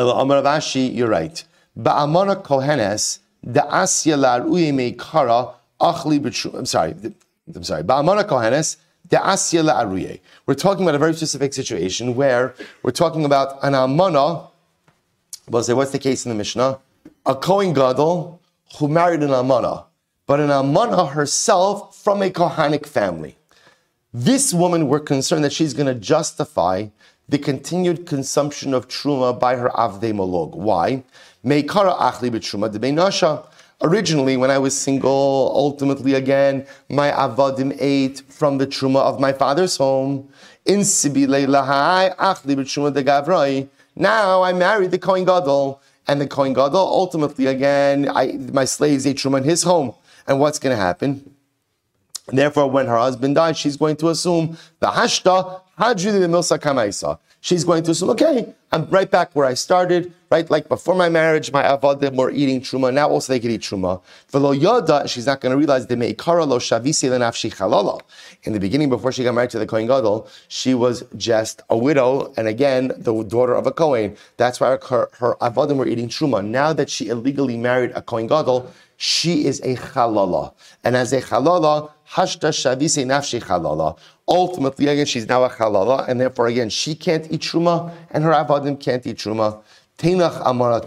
Amar 0.05 0.61
you're 0.73 1.09
right. 1.09 1.43
Ba'amana 1.77 2.43
Kohenes, 2.43 3.19
La'ruye 3.45 4.95
Achli 5.79 6.55
I'm 6.55 6.65
sorry, 6.65 6.95
I'm 7.55 7.63
sorry. 7.63 7.83
Kohenes, 7.83 8.77
La'ruye. 9.09 10.19
We're 10.45 10.55
talking 10.55 10.83
about 10.83 10.95
a 10.95 10.99
very 10.99 11.13
specific 11.13 11.53
situation 11.53 12.15
where 12.15 12.53
we're 12.83 12.91
talking 12.91 13.25
about 13.25 13.57
an 13.63 13.75
Amana 13.75 14.47
We'll 15.49 15.63
say, 15.63 15.73
what's 15.73 15.91
the 15.91 15.99
case 15.99 16.25
in 16.25 16.29
the 16.29 16.35
Mishnah? 16.35 16.79
A 17.25 17.35
Kohen 17.35 17.73
Gadol 17.73 18.41
who 18.77 18.89
married 18.89 19.21
an 19.21 19.31
Amana, 19.31 19.85
but 20.25 20.41
an 20.41 20.51
Amana 20.51 21.05
herself 21.05 21.95
from 21.95 22.21
a 22.21 22.29
Kohanic 22.29 22.85
family. 22.85 23.37
This 24.13 24.53
woman, 24.53 24.89
we're 24.89 24.99
concerned 24.99 25.45
that 25.45 25.53
she's 25.53 25.73
going 25.73 25.87
to 25.87 25.95
justify 25.95 26.87
the 27.29 27.37
continued 27.37 28.05
consumption 28.05 28.73
of 28.73 28.87
truma 28.87 29.37
by 29.37 29.55
her 29.55 29.69
avdei 29.69 30.13
malug. 30.13 30.55
Why? 30.55 31.03
Meikara 31.45 31.97
achli 31.97 32.29
b'truma 32.29 32.71
de 32.71 33.47
Originally, 33.81 34.37
when 34.37 34.49
I 34.49 34.57
was 34.57 34.77
single, 34.77 35.51
ultimately 35.53 36.15
again, 36.15 36.65
my 36.89 37.11
avadim 37.11 37.75
ate 37.79 38.21
from 38.29 38.57
the 38.57 38.65
truma 38.65 39.01
of 39.01 39.19
my 39.19 39.33
father's 39.33 39.77
home. 39.77 40.29
In 40.65 40.79
sibile 40.79 41.45
lahai 41.45 42.15
achli 42.15 42.55
b'truma 42.55 42.93
de 42.93 43.03
gavrai. 43.03 43.67
Now 43.95 44.43
I 44.43 44.53
married 44.53 44.91
the 44.91 44.99
Kohen 44.99 45.25
Gadol, 45.25 45.81
and 46.07 46.21
the 46.21 46.27
Kohen 46.27 46.53
Gadol 46.53 46.77
ultimately, 46.77 47.47
again, 47.47 48.09
I, 48.09 48.33
my 48.53 48.65
slaves 48.65 49.05
ate 49.05 49.17
Truma 49.17 49.39
in 49.39 49.43
his 49.43 49.63
home. 49.63 49.93
And 50.25 50.39
what's 50.39 50.59
going 50.59 50.75
to 50.75 50.81
happen? 50.81 51.35
Therefore, 52.27 52.69
when 52.69 52.87
her 52.87 52.97
husband 52.97 53.35
dies, 53.35 53.57
she's 53.57 53.77
going 53.77 53.95
to 53.97 54.09
assume 54.09 54.57
the 54.79 54.87
hashta 54.87 55.61
the 55.77 57.19
she's 57.39 57.63
going 57.63 57.83
to 57.83 57.91
assume, 57.91 58.09
okay, 58.09 58.53
I'm 58.71 58.89
right 58.89 59.09
back 59.09 59.29
where 59.33 59.45
I 59.45 59.53
started, 59.53 60.11
right? 60.31 60.49
Like 60.49 60.67
before 60.67 60.95
my 60.95 61.07
marriage, 61.07 61.51
my 61.51 61.63
avodim 61.63 62.15
were 62.15 62.31
eating 62.31 62.61
truma. 62.61 62.93
Now 62.93 63.09
also 63.09 63.31
they 63.31 63.39
can 63.39 63.51
eat 63.51 63.61
truma. 63.61 64.01
Yoda, 64.31 65.07
she's 65.07 65.27
not 65.27 65.39
going 65.39 65.51
to 65.51 65.57
realize 65.57 65.87
they 65.87 65.95
may 65.95 66.09
lo 66.09 66.59
shavisi 66.59 67.09
lenafshi 67.09 67.53
chalala. 67.53 68.01
In 68.43 68.53
the 68.53 68.59
beginning, 68.59 68.89
before 68.89 69.11
she 69.11 69.23
got 69.23 69.35
married 69.35 69.51
to 69.51 69.59
the 69.59 69.67
Kohen 69.67 69.87
Gadol, 69.87 70.27
she 70.47 70.73
was 70.73 71.03
just 71.15 71.61
a 71.69 71.77
widow, 71.77 72.33
and 72.37 72.47
again, 72.47 72.91
the 72.97 73.23
daughter 73.23 73.53
of 73.53 73.67
a 73.67 73.71
Kohen. 73.71 74.17
That's 74.37 74.59
why 74.59 74.69
her, 74.89 75.09
her 75.19 75.35
avodim 75.39 75.77
were 75.77 75.87
eating 75.87 76.09
truma. 76.09 76.45
Now 76.45 76.73
that 76.73 76.89
she 76.89 77.09
illegally 77.09 77.55
married 77.55 77.91
a 77.93 78.01
Kohen 78.01 78.27
Gadol, 78.27 78.71
she 78.97 79.45
is 79.45 79.59
a 79.61 79.75
chalala. 79.75 80.53
And 80.83 80.95
as 80.95 81.13
a 81.13 81.21
chalala, 81.21 81.91
hashta 82.11 82.49
shavise 82.49 83.05
nafshi 83.05 83.41
chalala. 83.41 83.97
Ultimately, 84.27 84.87
again, 84.87 85.05
she's 85.05 85.27
now 85.27 85.43
a 85.43 85.49
chalala, 85.49 86.07
and 86.07 86.19
therefore, 86.19 86.47
again, 86.47 86.69
she 86.69 86.95
can't 86.95 87.31
eat 87.31 87.41
truma, 87.41 87.93
and 88.11 88.23
her 88.23 88.31
avadim 88.31 88.79
can't 88.79 89.05
eat 89.07 89.17
truma. 89.17 89.61
Teinach 89.97 90.41
amara 90.45 90.81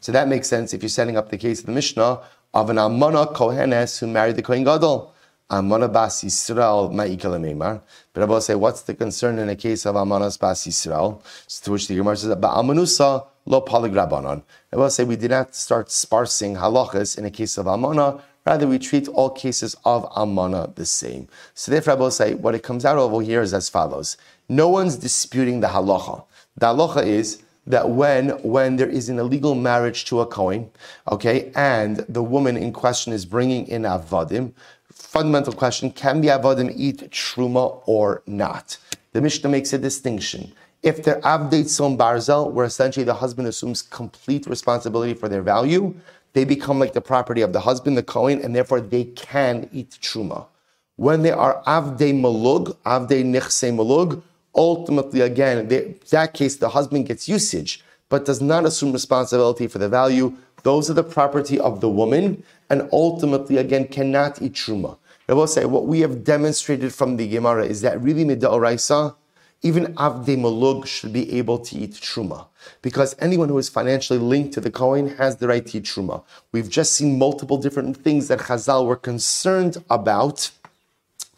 So 0.00 0.12
that 0.12 0.28
makes 0.28 0.48
sense 0.48 0.72
if 0.72 0.82
you're 0.82 0.88
setting 0.88 1.16
up 1.16 1.30
the 1.30 1.38
case 1.38 1.60
of 1.60 1.66
the 1.66 1.72
Mishnah 1.72 2.20
of 2.54 2.70
an 2.70 2.78
amana 2.78 3.26
kohenes 3.26 3.98
who 3.98 4.06
married 4.06 4.36
the 4.36 4.42
kohen 4.42 4.64
gadol. 4.64 5.12
Amana 5.48 5.86
bas 5.86 6.24
Yisrael 6.24 6.92
ma'ikal 6.92 7.80
But 8.12 8.22
I 8.22 8.26
will 8.26 8.40
say, 8.40 8.56
what's 8.56 8.82
the 8.82 8.94
concern 8.94 9.38
in 9.38 9.48
a 9.48 9.54
case 9.54 9.86
of 9.86 9.94
amanas 9.94 10.36
bas 10.40 10.66
Yisrael? 10.66 11.22
To 11.62 11.70
which 11.70 11.86
the 11.86 11.94
Gemara 11.94 12.16
says, 12.16 12.34
ba'amanusa 12.34 13.26
lo 13.46 13.60
poligrabanon. 13.60 14.42
I 14.72 14.76
will 14.76 14.90
say 14.90 15.04
we 15.04 15.16
did 15.16 15.30
not 15.30 15.54
start 15.54 15.90
sparsing 15.90 16.56
halachas 16.56 17.16
in 17.16 17.24
a 17.24 17.30
case 17.30 17.56
of 17.56 17.66
amana. 17.66 18.20
Rather, 18.44 18.66
we 18.66 18.78
treat 18.78 19.08
all 19.08 19.30
cases 19.30 19.74
of 19.84 20.06
amana 20.14 20.70
the 20.74 20.86
same. 20.86 21.26
So 21.54 21.72
therefore, 21.72 21.94
I 21.94 21.96
will 21.96 22.10
say 22.10 22.34
what 22.34 22.54
it 22.54 22.62
comes 22.62 22.84
out 22.84 22.98
over 22.98 23.20
here 23.22 23.42
is 23.42 23.54
as 23.54 23.68
follows: 23.68 24.16
No 24.48 24.68
one's 24.68 24.96
disputing 24.96 25.60
the 25.60 25.68
halacha. 25.68 26.24
The 26.56 26.66
halacha 26.66 27.06
is 27.06 27.42
that 27.66 27.90
when 27.90 28.30
when 28.42 28.76
there 28.76 28.88
is 28.88 29.08
an 29.08 29.18
illegal 29.18 29.54
marriage 29.54 30.04
to 30.06 30.20
a 30.20 30.26
kohen, 30.26 30.70
okay, 31.10 31.50
and 31.54 31.98
the 32.08 32.22
woman 32.22 32.56
in 32.56 32.72
question 32.72 33.12
is 33.12 33.24
bringing 33.24 33.66
in 33.66 33.82
avadim, 33.82 34.52
fundamental 34.92 35.52
question: 35.52 35.90
Can 35.90 36.20
the 36.20 36.28
avadim 36.28 36.72
eat 36.76 37.10
truma 37.10 37.82
or 37.86 38.22
not? 38.26 38.78
The 39.12 39.20
Mishnah 39.20 39.48
makes 39.48 39.72
a 39.72 39.78
distinction. 39.78 40.52
If 40.86 41.02
they're 41.02 41.20
avdate 41.22 41.68
son 41.68 41.98
barzel, 41.98 42.52
where 42.52 42.64
essentially 42.64 43.02
the 43.02 43.14
husband 43.14 43.48
assumes 43.48 43.82
complete 43.82 44.46
responsibility 44.46 45.14
for 45.14 45.28
their 45.28 45.42
value, 45.42 45.92
they 46.32 46.44
become 46.44 46.78
like 46.78 46.92
the 46.92 47.00
property 47.00 47.40
of 47.40 47.52
the 47.52 47.58
husband, 47.58 47.96
the 47.96 48.04
Kohen, 48.04 48.40
and 48.40 48.54
therefore 48.54 48.80
they 48.80 49.02
can 49.02 49.68
eat 49.72 49.98
truma. 50.00 50.46
When 50.94 51.22
they 51.22 51.32
are 51.32 51.60
avdei 51.64 52.14
malug, 52.14 52.76
avdei 52.86 53.24
nichse 53.24 53.74
malug, 53.74 54.22
ultimately, 54.54 55.22
again, 55.22 55.58
in 55.58 55.98
that 56.10 56.34
case, 56.34 56.54
the 56.54 56.68
husband 56.68 57.06
gets 57.06 57.28
usage, 57.28 57.82
but 58.08 58.24
does 58.24 58.40
not 58.40 58.64
assume 58.64 58.92
responsibility 58.92 59.66
for 59.66 59.78
the 59.78 59.88
value. 59.88 60.36
Those 60.62 60.88
are 60.88 60.94
the 60.94 61.02
property 61.02 61.58
of 61.58 61.80
the 61.80 61.88
woman, 61.88 62.44
and 62.70 62.88
ultimately, 62.92 63.56
again, 63.56 63.88
cannot 63.88 64.40
eat 64.40 64.52
truma. 64.52 64.98
I 65.28 65.32
will 65.32 65.48
say 65.48 65.64
what 65.64 65.88
we 65.88 65.98
have 66.02 66.22
demonstrated 66.22 66.94
from 66.94 67.16
the 67.16 67.26
Gemara 67.26 67.66
is 67.66 67.80
that 67.80 68.00
really 68.00 68.24
midah 68.24 69.16
even 69.62 69.94
avdei 69.94 70.36
malug 70.36 70.86
should 70.86 71.12
be 71.12 71.38
able 71.38 71.58
to 71.58 71.76
eat 71.76 71.92
truma 71.92 72.46
because 72.82 73.16
anyone 73.18 73.48
who 73.48 73.58
is 73.58 73.68
financially 73.68 74.18
linked 74.18 74.52
to 74.54 74.60
the 74.60 74.70
Kohen 74.70 75.16
has 75.16 75.36
the 75.36 75.48
right 75.48 75.66
to 75.66 75.78
eat 75.78 75.84
truma. 75.84 76.22
We've 76.52 76.68
just 76.68 76.92
seen 76.92 77.18
multiple 77.18 77.56
different 77.56 77.96
things 77.96 78.28
that 78.28 78.40
Chazal 78.40 78.86
were 78.86 78.96
concerned 78.96 79.82
about 79.90 80.50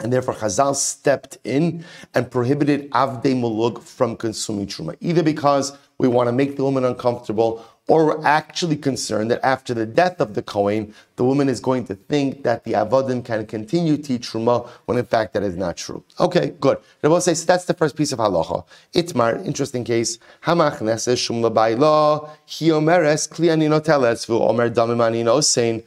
and 0.01 0.13
therefore, 0.13 0.35
Chazal 0.35 0.77
stepped 0.77 1.39
in 1.45 1.85
and 2.15 2.31
prohibited 2.31 2.89
Avdei 2.91 3.35
Malug 3.35 3.83
from 3.83 4.17
consuming 4.17 4.67
Truma, 4.67 4.97
either 5.01 5.23
because 5.23 5.77
we 5.99 6.07
want 6.07 6.29
to 6.29 6.33
make 6.33 6.57
the 6.57 6.63
woman 6.63 6.85
uncomfortable, 6.85 7.65
or 7.89 8.05
we're 8.05 8.25
actually 8.25 8.77
concerned 8.77 9.31
that 9.31 9.41
after 9.43 9.73
the 9.75 9.87
death 9.87 10.21
of 10.21 10.35
the 10.35 10.43
Kohen, 10.43 10.95
the 11.17 11.25
woman 11.25 11.49
is 11.49 11.59
going 11.59 11.87
to 11.87 11.95
think 11.95 12.45
that 12.45 12.65
the 12.65 12.73
Avodim 12.73 13.25
can 13.25 13.47
continue 13.47 13.97
to 13.97 14.15
eat 14.15 14.23
Truma, 14.23 14.69
when 14.85 14.99
in 14.99 15.05
fact 15.07 15.33
that 15.33 15.43
is 15.43 15.57
not 15.57 15.77
true. 15.77 16.05
Okay, 16.21 16.55
good. 16.61 16.79
Rabbi 17.03 17.19
says 17.19 17.45
that's 17.47 17.65
the 17.65 17.75
first 17.75 17.97
piece 17.97 18.13
of 18.13 18.19
halacha. 18.19 18.65
Itmar, 18.95 19.45
interesting 19.45 19.85
case. 19.85 20.19
Hamach 20.45 20.79
neses 20.79 21.19
shum 21.19 21.37
labayla, 21.43 22.29
hi 22.47 22.67
omeres 22.67 23.29
kli 23.29 23.51
ani 23.51 23.67
noteles, 23.67 24.27
vu 24.27 24.39
omer 24.39 24.69
damim 24.71 25.25
nosein. 25.25 25.83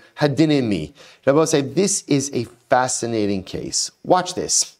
Rabbi 1.25 1.45
say 1.45 1.61
this 1.61 2.03
is 2.07 2.31
a 2.33 2.45
fascinating 2.69 3.43
case. 3.43 3.91
Watch 4.03 4.33
this. 4.33 4.77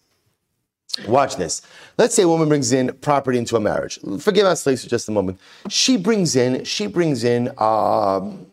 Watch 1.08 1.38
this. 1.38 1.62
Let's 1.98 2.14
say 2.14 2.24
a 2.24 2.28
woman 2.28 2.50
brings 2.50 2.74
in 2.74 2.94
property 3.02 3.38
into 3.38 3.56
a 3.56 3.60
marriage. 3.60 3.98
Forgive 4.20 4.46
us, 4.46 4.64
slaves, 4.64 4.84
for 4.84 4.90
just 4.90 5.08
a 5.08 5.12
moment. 5.12 5.40
She 5.70 5.96
brings 5.96 6.36
in, 6.36 6.66
she 6.66 6.88
brings 6.88 7.24
in 7.24 7.48
um, 7.58 8.48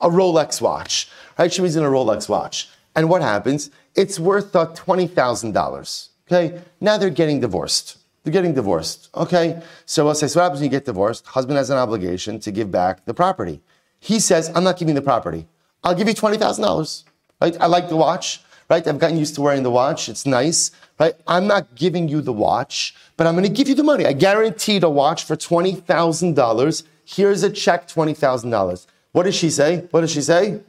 a 0.00 0.08
Rolex 0.08 0.60
watch, 0.60 1.08
right? 1.38 1.52
She 1.52 1.60
brings 1.60 1.76
in 1.76 1.84
a 1.84 1.88
Rolex 1.88 2.28
watch, 2.28 2.68
and 2.96 3.08
what 3.08 3.22
happens? 3.22 3.70
It's 3.94 4.18
worth 4.18 4.56
uh, 4.56 4.66
twenty 4.74 5.06
thousand 5.06 5.52
dollars. 5.52 6.10
Okay, 6.26 6.60
now 6.80 6.96
they're 6.96 7.10
getting 7.10 7.38
divorced. 7.38 7.98
They're 8.24 8.32
getting 8.32 8.54
divorced. 8.54 9.10
Okay, 9.14 9.62
so 9.86 10.08
I'll 10.08 10.14
say, 10.14 10.26
so 10.26 10.40
what 10.40 10.44
happens 10.44 10.60
when 10.60 10.70
you 10.70 10.76
get 10.78 10.86
divorced? 10.86 11.26
Husband 11.26 11.56
has 11.56 11.70
an 11.70 11.76
obligation 11.78 12.40
to 12.40 12.50
give 12.50 12.70
back 12.70 13.04
the 13.04 13.14
property. 13.14 13.60
He 14.00 14.18
says, 14.18 14.50
I'm 14.54 14.64
not 14.64 14.78
giving 14.78 14.94
the 14.94 15.02
property. 15.02 15.46
I'll 15.84 15.94
give 15.94 16.08
you 16.08 16.14
twenty 16.14 16.38
thousand 16.38 16.64
dollars. 16.64 17.04
Right? 17.40 17.56
I 17.60 17.66
like 17.66 17.88
the 17.88 17.96
watch 17.96 18.42
right? 18.68 18.86
I've 18.86 18.98
gotten 18.98 19.16
used 19.16 19.34
to 19.36 19.42
wearing 19.42 19.62
the 19.62 19.70
watch. 19.70 20.08
It's 20.08 20.26
nice, 20.26 20.70
right? 20.98 21.14
I'm 21.26 21.46
not 21.46 21.74
giving 21.74 22.08
you 22.08 22.20
the 22.20 22.32
watch, 22.32 22.94
but 23.16 23.26
I'm 23.26 23.34
going 23.34 23.44
to 23.44 23.52
give 23.52 23.68
you 23.68 23.74
the 23.74 23.82
money. 23.82 24.06
I 24.06 24.12
guaranteed 24.12 24.82
a 24.82 24.90
watch 24.90 25.24
for 25.24 25.36
$20,000. 25.36 26.82
Here's 27.04 27.42
a 27.42 27.50
check, 27.50 27.88
$20,000. 27.88 28.86
What 29.12 29.24
does 29.24 29.34
she 29.34 29.50
say? 29.50 29.86
What 29.90 30.00
does 30.00 30.10
she 30.10 30.22
say? 30.22 30.60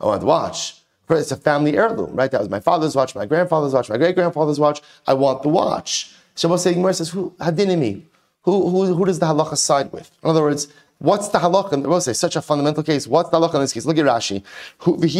I 0.00 0.06
want 0.06 0.20
the 0.20 0.26
watch. 0.26 0.82
It's 1.10 1.32
a 1.32 1.36
family 1.36 1.76
heirloom, 1.76 2.14
right? 2.14 2.30
That 2.30 2.40
was 2.40 2.50
my 2.50 2.60
father's 2.60 2.94
watch, 2.94 3.14
my 3.14 3.24
grandfather's 3.24 3.72
watch, 3.72 3.88
my 3.88 3.96
great 3.96 4.14
grandfather's 4.14 4.60
watch. 4.60 4.82
I 5.06 5.14
want 5.14 5.42
the 5.42 5.48
watch. 5.48 6.14
Shabbos 6.36 6.64
Gemara 6.64 6.94
says, 6.94 7.10
who, 7.10 7.30
hadinimi? 7.40 8.02
Who, 8.42 8.68
who, 8.70 8.94
who 8.94 9.04
does 9.04 9.18
the 9.18 9.26
halacha 9.26 9.56
side 9.56 9.92
with? 9.92 10.10
In 10.22 10.30
other 10.30 10.42
words, 10.42 10.68
What's 11.00 11.28
the 11.28 11.38
halacha? 11.38 11.86
We'll 11.86 12.00
say 12.00 12.12
such 12.12 12.34
a 12.34 12.42
fundamental 12.42 12.82
case. 12.82 13.06
What's 13.06 13.30
the 13.30 13.38
halacha 13.38 13.54
in 13.54 13.60
this 13.60 13.72
case? 13.72 13.86
Look 13.86 13.98
at 13.98 14.04
Rashi. 14.04 14.42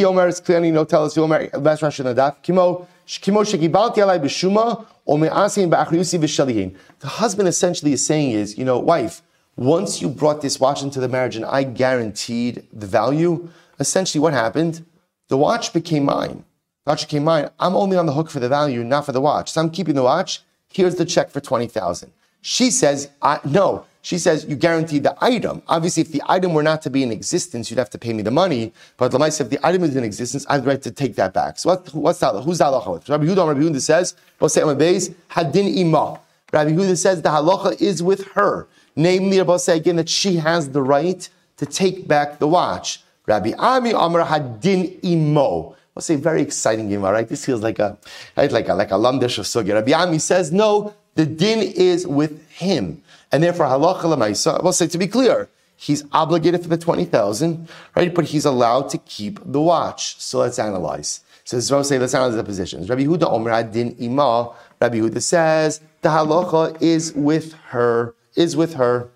Omer 0.04 0.26
is 0.26 0.40
clearly 0.40 0.72
no 0.72 0.84
tell 0.84 1.04
us. 1.04 1.14
He 1.14 1.20
Omer 1.20 1.48
last 1.54 1.82
Rashi 1.82 2.00
in 2.00 2.06
the 2.06 2.14
daf. 2.20 2.42
Kimo 2.42 2.88
kimo 3.06 3.42
alai 3.42 4.18
b'shuma 4.20 4.86
o 5.06 5.16
ba'achriyusi 5.16 6.18
v'shalihin. 6.18 6.76
The 6.98 7.06
husband 7.06 7.48
essentially 7.48 7.92
is 7.92 8.04
saying 8.04 8.32
is, 8.32 8.58
you 8.58 8.64
know, 8.64 8.78
wife, 8.78 9.22
once 9.56 10.02
you 10.02 10.08
brought 10.08 10.42
this 10.42 10.58
watch 10.58 10.82
into 10.82 10.98
the 10.98 11.08
marriage 11.08 11.36
and 11.36 11.44
I 11.44 11.62
guaranteed 11.62 12.66
the 12.72 12.86
value, 12.86 13.48
essentially 13.78 14.20
what 14.20 14.32
happened? 14.32 14.84
The 15.28 15.36
watch 15.36 15.72
became 15.72 16.04
mine. 16.04 16.44
The 16.86 16.90
watch 16.90 17.06
became 17.06 17.22
mine. 17.22 17.50
I'm 17.60 17.76
only 17.76 17.96
on 17.96 18.06
the 18.06 18.14
hook 18.14 18.30
for 18.30 18.40
the 18.40 18.48
value, 18.48 18.82
not 18.82 19.06
for 19.06 19.12
the 19.12 19.20
watch. 19.20 19.52
So 19.52 19.60
I'm 19.60 19.70
keeping 19.70 19.94
the 19.94 20.02
watch. 20.02 20.42
Here's 20.72 20.96
the 20.96 21.04
check 21.04 21.30
for 21.30 21.40
twenty 21.40 21.68
thousand. 21.68 22.12
She 22.40 22.70
says, 22.70 23.10
no. 23.44 23.84
She 24.08 24.16
says, 24.16 24.46
you 24.48 24.56
guarantee 24.56 25.00
the 25.00 25.14
item. 25.22 25.60
Obviously, 25.68 26.00
if 26.00 26.12
the 26.12 26.22
item 26.24 26.54
were 26.54 26.62
not 26.62 26.80
to 26.80 26.88
be 26.88 27.02
in 27.02 27.12
existence, 27.12 27.70
you'd 27.70 27.76
have 27.76 27.90
to 27.90 27.98
pay 27.98 28.14
me 28.14 28.22
the 28.22 28.30
money. 28.30 28.72
But 28.96 29.10
the 29.10 29.18
if 29.22 29.50
the 29.50 29.58
item 29.62 29.84
is 29.84 29.94
in 29.96 30.02
existence, 30.02 30.46
I 30.48 30.54
have 30.54 30.64
the 30.64 30.70
right 30.70 30.80
to 30.80 30.90
take 30.90 31.14
that 31.16 31.34
back. 31.34 31.58
So 31.58 31.68
what, 31.68 31.92
what's 31.92 32.18
that? 32.20 32.32
Who's 32.42 32.56
the 32.56 32.64
halacha 32.64 32.90
with? 32.90 33.06
Rabbi 33.06 33.26
Yehuda, 33.26 33.46
Rabbi 33.46 33.60
Yehuda 33.60 33.82
says, 33.82 34.14
hadin 34.40 35.76
ima. 35.76 36.20
Rabbi 36.50 36.70
Yehuda 36.70 36.96
says 36.96 37.20
the 37.20 37.28
halacha 37.28 37.82
is 37.82 38.02
with 38.02 38.26
her. 38.28 38.66
Namely, 38.96 39.36
Rabbi 39.36 39.58
say 39.58 39.76
again 39.76 39.96
that 39.96 40.08
she 40.08 40.36
has 40.36 40.70
the 40.70 40.80
right 40.80 41.28
to 41.58 41.66
take 41.66 42.08
back 42.08 42.38
the 42.38 42.48
watch. 42.48 43.02
Rabbi 43.26 43.52
Ami 43.58 43.90
Amar 43.90 44.24
hadin 44.24 45.04
imo. 45.04 45.76
I'll 45.94 46.00
say 46.00 46.16
very 46.16 46.40
exciting 46.40 46.88
game, 46.88 47.02
right? 47.02 47.28
This 47.28 47.44
feels 47.44 47.62
like 47.62 47.78
a 47.78 47.98
right, 48.38 48.50
like 48.50 48.70
a 48.70 48.74
like 48.74 48.90
a 48.90 48.94
lamdish 48.94 49.36
of 49.36 49.44
sugi. 49.44 49.74
Rabbi 49.74 49.92
Ami 49.92 50.18
says 50.18 50.50
no, 50.50 50.94
the 51.14 51.26
din 51.26 51.58
is 51.60 52.06
with 52.06 52.48
him. 52.48 53.02
And 53.30 53.42
therefore, 53.42 53.66
halacha 53.66 54.02
lemaisa, 54.02 54.62
we'll 54.62 54.72
say 54.72 54.86
to 54.86 54.98
be 54.98 55.06
clear, 55.06 55.48
he's 55.76 56.04
obligated 56.12 56.62
for 56.62 56.68
the 56.68 56.78
20,000, 56.78 57.68
right? 57.94 58.14
But 58.14 58.26
he's 58.26 58.44
allowed 58.44 58.88
to 58.90 58.98
keep 58.98 59.40
the 59.44 59.60
watch. 59.60 60.20
So 60.20 60.38
let's 60.40 60.58
analyze. 60.58 61.20
So 61.44 61.56
this 61.56 61.64
is 61.64 61.72
what 61.72 61.84
say, 61.84 61.98
let's 61.98 62.14
analyze 62.14 62.36
the 62.36 62.44
positions. 62.44 62.90
Rabbi 62.90 63.04
Huda 63.04 63.32
Omer 63.32 63.52
Adin 63.52 63.96
ima. 63.98 64.54
Rabbi 64.80 64.98
Huda 64.98 65.22
says 65.22 65.80
the 66.02 66.10
halacha 66.10 66.80
is 66.82 67.12
with 67.14 67.54
her, 67.68 68.14
is 68.36 68.56
with 68.56 68.74
her. 68.74 69.08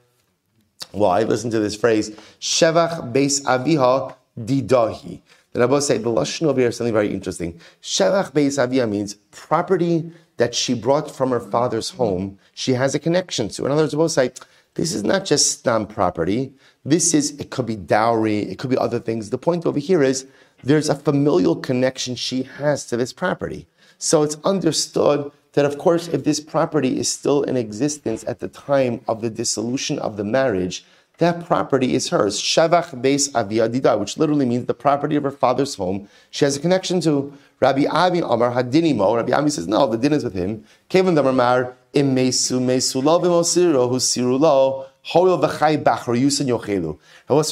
Why? 0.93 1.23
Listen 1.23 1.51
to 1.51 1.59
this 1.59 1.77
phrase. 1.77 2.11
Shevach 2.41 3.13
beis 3.13 3.43
aviha 3.43 4.15
didahi. 4.39 5.21
The 5.53 5.61
Rabbi 5.61 5.79
say 5.81 5.99
the 5.99 6.09
lashon 6.09 6.47
over 6.47 6.61
here 6.61 6.71
is 6.71 6.77
something 6.77 6.95
very 6.95 7.13
interesting. 7.13 7.61
Shevach 7.83 8.33
beis 8.33 8.59
aviha 8.59 8.89
means 8.89 9.15
property 9.31 10.11
that 10.37 10.55
she 10.55 10.75
brought 10.75 11.11
from 11.11 11.31
her 11.31 11.41
father's 11.41 11.91
home, 11.91 12.39
she 12.55 12.73
has 12.73 12.95
a 12.95 12.99
connection 12.99 13.49
to. 13.51 13.67
In 13.67 13.73
other 13.73 13.83
words, 13.83 13.95
both 13.95 14.13
say, 14.13 14.33
this 14.75 14.95
is 14.95 15.05
not 15.05 15.25
just 15.25 15.59
stam 15.59 15.87
property. 15.87 16.55
This 16.85 17.13
is, 17.13 17.39
it 17.39 17.51
could 17.51 17.67
be 17.67 17.77
dowry, 17.77 18.39
it 18.39 18.59
could 18.59 18.71
be 18.71 18.79
other 18.79 18.99
things. 18.99 19.31
The 19.31 19.39
point 19.39 19.67
over 19.67 19.79
here 19.79 20.03
is 20.03 20.27
there's 20.65 20.89
a 20.89 20.95
familial 20.95 21.57
connection 21.57 22.15
she 22.15 22.45
has 22.45 22.87
to 22.87 22.97
this 22.97 23.13
property. 23.13 23.67
So 23.99 24.23
it's 24.23 24.37
understood 24.45 25.31
that, 25.53 25.67
of 25.67 25.77
course, 25.79 26.09
if 26.09 26.25
this 26.25 26.41
property 26.41 26.99
is 26.99 27.11
still 27.11 27.43
in 27.43 27.57
existence 27.57 28.25
at 28.27 28.41
the 28.41 28.49
time 28.49 29.03
of 29.07 29.21
the 29.21 29.31
dissolution 29.31 29.99
of 29.99 30.17
the 30.17 30.25
marriage, 30.25 30.85
that 31.23 31.47
property 31.47 31.95
is 31.95 32.09
hers. 32.09 32.41
Shavach 32.41 33.01
Beis 33.01 33.31
Aviyadida, 33.33 33.99
which 33.99 34.19
literally 34.19 34.45
means 34.45 34.67
the 34.67 34.75
property 34.75 35.17
of 35.17 35.23
her 35.23 35.31
father's 35.31 35.75
home. 35.77 36.09
She 36.31 36.45
has 36.45 36.57
a 36.57 36.61
connection 36.61 37.01
to 37.03 37.33
Rabbi 37.61 37.85
Ami 37.89 38.21
Amar 38.21 38.53
Hadinimo. 38.53 39.17
Rabbi 39.17 39.33
Ami 39.33 39.51
says, 39.51 39.69
no, 39.69 39.87
the 39.87 39.97
din 39.97 40.13
is 40.13 40.25
with 40.25 40.35
him. 40.35 40.65
Kevin 40.89 41.15
Damar 41.15 41.77
Im 41.93 42.15
Mesu 42.15 42.59
Mesulo 42.61 43.23
Vimosiro 43.23 43.91
Husirulo 43.91 44.87
Hoil 45.03 45.39
V'chai 45.39 45.83
Bachar 45.83 46.21
Yusin 46.21 46.49
Yochelu. 46.49 46.99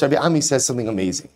Rabbi 0.01 0.15
Ami 0.15 0.41
says 0.41 0.65
something 0.65 0.87
amazing. 0.87 1.29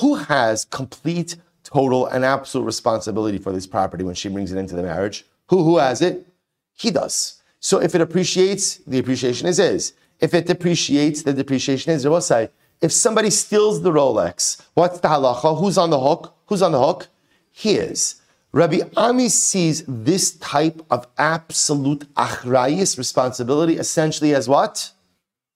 Who 0.00 0.14
has 0.14 0.64
complete, 0.64 1.36
total, 1.64 2.06
and 2.06 2.24
absolute 2.24 2.64
responsibility 2.64 3.38
for 3.38 3.52
this 3.52 3.66
property 3.66 4.04
when 4.04 4.14
she 4.14 4.28
brings 4.28 4.52
it 4.52 4.58
into 4.58 4.74
the 4.74 4.82
marriage? 4.82 5.26
Who 5.48 5.64
who 5.64 5.78
has 5.78 6.00
it? 6.00 6.26
He 6.74 6.90
does. 6.90 7.42
So 7.60 7.80
if 7.80 7.94
it 7.94 8.00
appreciates, 8.00 8.76
the 8.86 8.98
appreciation 8.98 9.48
is 9.48 9.58
his. 9.58 9.92
If 10.22 10.34
it 10.34 10.46
depreciates, 10.46 11.24
the 11.24 11.32
depreciation 11.32 11.92
is 11.92 12.06
say, 12.24 12.50
If 12.80 12.92
somebody 12.92 13.28
steals 13.28 13.82
the 13.82 13.90
Rolex, 13.90 14.62
what's 14.74 15.00
the 15.00 15.08
halacha? 15.08 15.58
Who's 15.58 15.76
on 15.76 15.90
the 15.90 15.98
hook? 15.98 16.32
Who's 16.46 16.62
on 16.62 16.70
the 16.70 16.78
hook? 16.78 17.08
He 17.50 17.74
is. 17.74 18.22
Rabbi 18.52 18.80
Ami 18.96 19.28
sees 19.28 19.82
this 19.88 20.36
type 20.36 20.80
of 20.90 21.08
absolute 21.18 22.06
achrayis 22.14 22.96
responsibility 22.96 23.76
essentially 23.78 24.32
as 24.32 24.48
what? 24.48 24.92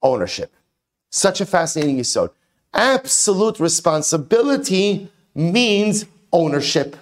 Ownership. 0.02 0.52
Such 1.10 1.40
a 1.40 1.46
fascinating 1.46 1.98
yisod. 1.98 2.30
Absolute 2.74 3.60
responsibility 3.60 5.08
means 5.34 6.06
ownership. 6.32 6.96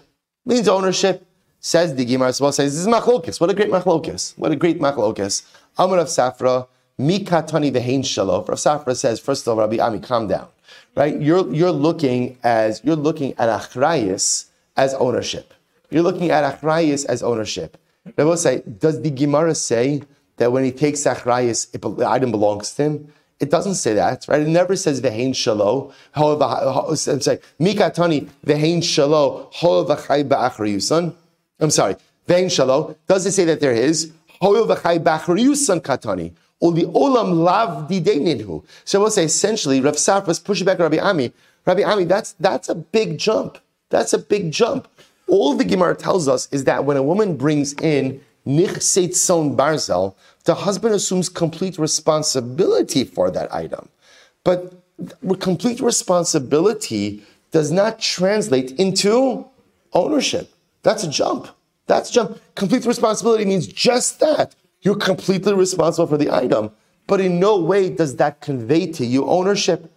Means 0.45 0.69
ownership. 0.69 1.27
Says 1.61 1.95
the 1.95 2.05
Gemara 2.05 2.35
well 2.41 2.53
says, 2.53 2.75
this 2.75 2.83
is 2.83 2.87
machlokis. 2.87 3.41
What 3.41 3.49
a 3.49 3.55
great 3.55 3.71
machlokis. 3.71 4.37
What 4.37 4.53
a 4.53 4.57
great 4.57 4.81
machlokis. 4.81 5.45
Amar 5.79 5.97
Rav 5.97 6.09
Safra, 6.09 6.67
Mikatani 6.99 7.72
vehein 7.72 8.03
shalof. 8.03 8.49
Rav 8.49 8.59
Safra 8.59 8.97
says, 8.97 9.20
first 9.20 9.47
of 9.47 9.59
all, 9.59 9.66
Rabbi 9.66 9.78
Ami, 9.78 9.99
calm 10.01 10.28
down. 10.28 10.49
Right? 10.97 11.20
You're, 11.20 11.53
you're 11.53 11.72
looking 11.72 12.38
as, 12.42 12.80
you're 12.84 12.97
looking 12.97 13.34
at 13.38 13.49
achrayis 13.49 14.47
as 14.76 14.95
ownership. 14.95 15.53
You're 15.90 16.03
looking 16.03 16.30
at 16.30 16.61
achrayis 16.61 17.05
as 17.07 17.22
ownership. 17.22 17.76
Rabbi 18.16 18.34
say, 18.36 18.62
does 18.78 19.03
the 19.03 19.11
Gemara 19.11 19.55
say 19.55 20.03
that 20.36 20.53
when 20.53 20.64
he 20.64 20.72
takes 20.72 21.03
achrayis, 21.05 21.70
the 21.72 22.09
item 22.09 22.30
belongs 22.30 22.74
to 22.74 22.82
him? 22.84 23.12
It 23.40 23.51
doesn't 23.51 23.74
say 23.74 23.95
that, 23.95 24.26
right? 24.28 24.40
It 24.40 24.49
never 24.49 24.76
says 24.76 25.01
vehein 25.01 25.32
shalo. 25.34 25.92
I'm 26.14 26.97
sorry, 26.97 27.38
mikatani 27.61 28.28
vehein 28.47 28.78
shalo 28.78 29.53
hol 29.53 29.84
v'chai 29.84 30.26
ba'achriyusan. 30.26 31.14
I'm 31.59 31.70
sorry, 31.70 31.97
vehein 32.28 32.47
shalo. 32.47 32.97
Does 33.09 33.26
it 33.26 33.32
say 33.32 33.45
that 33.47 33.59
there 33.61 33.72
is 33.72 34.12
hol 34.40 34.55
v'chai 34.55 35.01
ba'achriyusan 35.03 35.80
katani? 35.80 36.32
The 36.73 36.85
olam 36.85 37.45
lav 37.45 37.89
dideinidhu. 37.89 38.65
So 38.85 39.01
we'll 39.01 39.11
say 39.11 39.25
essentially, 39.25 39.81
Rav 39.81 39.95
Safras 39.95 40.43
pushing 40.43 40.65
back 40.65 40.79
Rabbi 40.79 40.99
Ami. 40.99 41.33
Rabbi 41.67 41.83
Ami, 41.83 42.05
that's 42.05 42.33
that's 42.33 42.69
a 42.69 42.75
big 42.75 43.19
jump. 43.19 43.59
That's 43.91 44.12
a 44.12 44.19
big 44.19 44.51
jump. 44.51 44.89
All 45.29 45.55
the 45.55 45.65
Gemara 45.65 45.95
tells 45.95 46.29
us 46.29 46.49
is 46.53 46.65
that 46.65 46.85
when 46.85 46.97
a 46.97 47.03
woman 47.03 47.37
brings 47.37 47.75
in 47.75 48.21
nichseit 48.47 49.15
son 49.15 49.57
barzel, 49.57 50.15
the 50.45 50.55
husband 50.55 50.95
assumes 50.95 51.29
complete 51.29 51.79
responsibility 51.79 53.05
for 53.05 53.31
that 53.31 53.53
item. 53.55 53.89
But 54.43 54.75
complete 55.41 55.81
responsibility 55.81 57.23
does 57.51 57.71
not 57.73 58.01
translate 58.01 58.73
into 58.73 59.47
ownership. 59.93 60.53
That's 60.83 61.05
a 61.05 61.11
jump. 61.11 61.49
That's 61.87 62.11
a 62.11 62.12
jump. 62.12 62.41
Complete 62.55 62.85
responsibility 62.85 63.45
means 63.45 63.67
just 63.67 64.21
that. 64.21 64.55
You're 64.85 64.95
completely 64.95 65.55
responsible 65.55 66.07
for 66.07 66.16
the 66.16 66.30
item. 66.30 66.70
But 67.07 67.20
in 67.20 67.41
no 67.41 67.59
way 67.61 67.91
does 67.91 68.16
that 68.16 68.41
convey 68.41 68.87
to 68.93 69.05
you 69.05 69.26
ownership. 69.26 69.91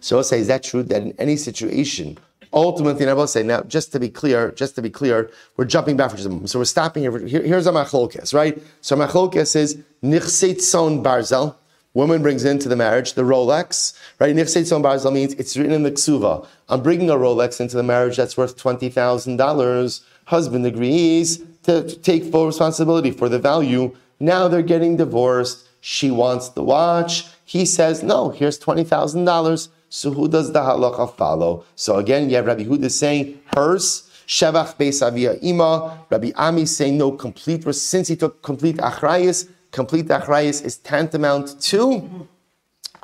So 0.00 0.16
I'll 0.16 0.24
say, 0.24 0.40
is 0.40 0.46
that 0.48 0.62
true 0.62 0.82
that 0.82 1.02
in 1.02 1.14
any 1.18 1.36
situation, 1.36 2.18
ultimately, 2.52 3.02
and 3.02 3.10
I 3.10 3.14
will 3.14 3.26
say 3.26 3.42
now, 3.42 3.62
just 3.62 3.92
to 3.92 4.00
be 4.00 4.10
clear, 4.10 4.50
just 4.50 4.74
to 4.74 4.82
be 4.82 4.90
clear, 4.90 5.30
we're 5.56 5.64
jumping 5.64 5.96
back 5.96 6.10
for 6.10 6.16
just 6.16 6.26
a 6.26 6.30
moment. 6.30 6.50
So 6.50 6.58
we're 6.58 6.66
stopping 6.66 7.02
here. 7.02 7.18
here 7.18 7.42
here's 7.42 7.66
a 7.66 7.72
machlokes, 7.72 8.34
right? 8.34 8.62
So 8.82 8.94
machlokes 8.96 9.56
is 9.56 9.78
nichseit 10.02 10.60
son 10.60 11.02
barzel. 11.02 11.54
Woman 11.94 12.22
brings 12.22 12.44
into 12.44 12.68
the 12.68 12.76
marriage 12.76 13.14
the 13.14 13.22
Rolex, 13.22 13.98
right? 14.18 14.34
Nichseit 14.34 14.66
son 14.66 14.82
barzel 14.82 15.12
means 15.12 15.32
it's 15.34 15.56
written 15.56 15.72
in 15.72 15.82
the 15.82 15.92
ksuva. 15.92 16.46
I'm 16.68 16.82
bringing 16.82 17.08
a 17.08 17.14
Rolex 17.14 17.58
into 17.60 17.76
the 17.76 17.82
marriage 17.82 18.18
that's 18.18 18.36
worth 18.36 18.56
twenty 18.58 18.90
thousand 18.90 19.38
dollars. 19.38 20.02
Husband 20.32 20.64
agrees 20.64 21.42
to 21.64 21.74
take 22.08 22.24
full 22.32 22.46
responsibility 22.46 23.10
for 23.10 23.28
the 23.28 23.38
value. 23.38 23.94
Now 24.18 24.48
they're 24.48 24.70
getting 24.74 24.96
divorced. 24.96 25.68
She 25.82 26.10
wants 26.10 26.48
the 26.48 26.64
watch. 26.64 27.26
He 27.44 27.66
says, 27.66 28.02
no, 28.02 28.30
here's 28.30 28.58
$20,000. 28.58 29.68
So 29.90 30.10
who 30.10 30.26
does 30.28 30.48
the 30.54 30.60
halacha 30.60 31.14
follow? 31.16 31.64
So 31.76 31.96
again, 31.96 32.30
you 32.30 32.36
have 32.36 32.46
Rabbi 32.46 32.64
Huda 32.64 32.90
saying 32.90 33.40
hers, 33.54 34.08
Shevach 34.26 34.76
Beis 34.78 34.98
Ima. 35.42 35.98
Rabbi 36.08 36.30
Ami 36.36 36.64
saying 36.64 36.96
no 36.96 37.12
complete, 37.12 37.62
since 37.74 38.08
he 38.08 38.16
took 38.16 38.42
complete 38.42 38.76
achrayis, 38.78 39.50
complete 39.70 40.06
achrayis 40.06 40.64
is 40.64 40.78
tantamount 40.78 41.60
to 41.60 42.26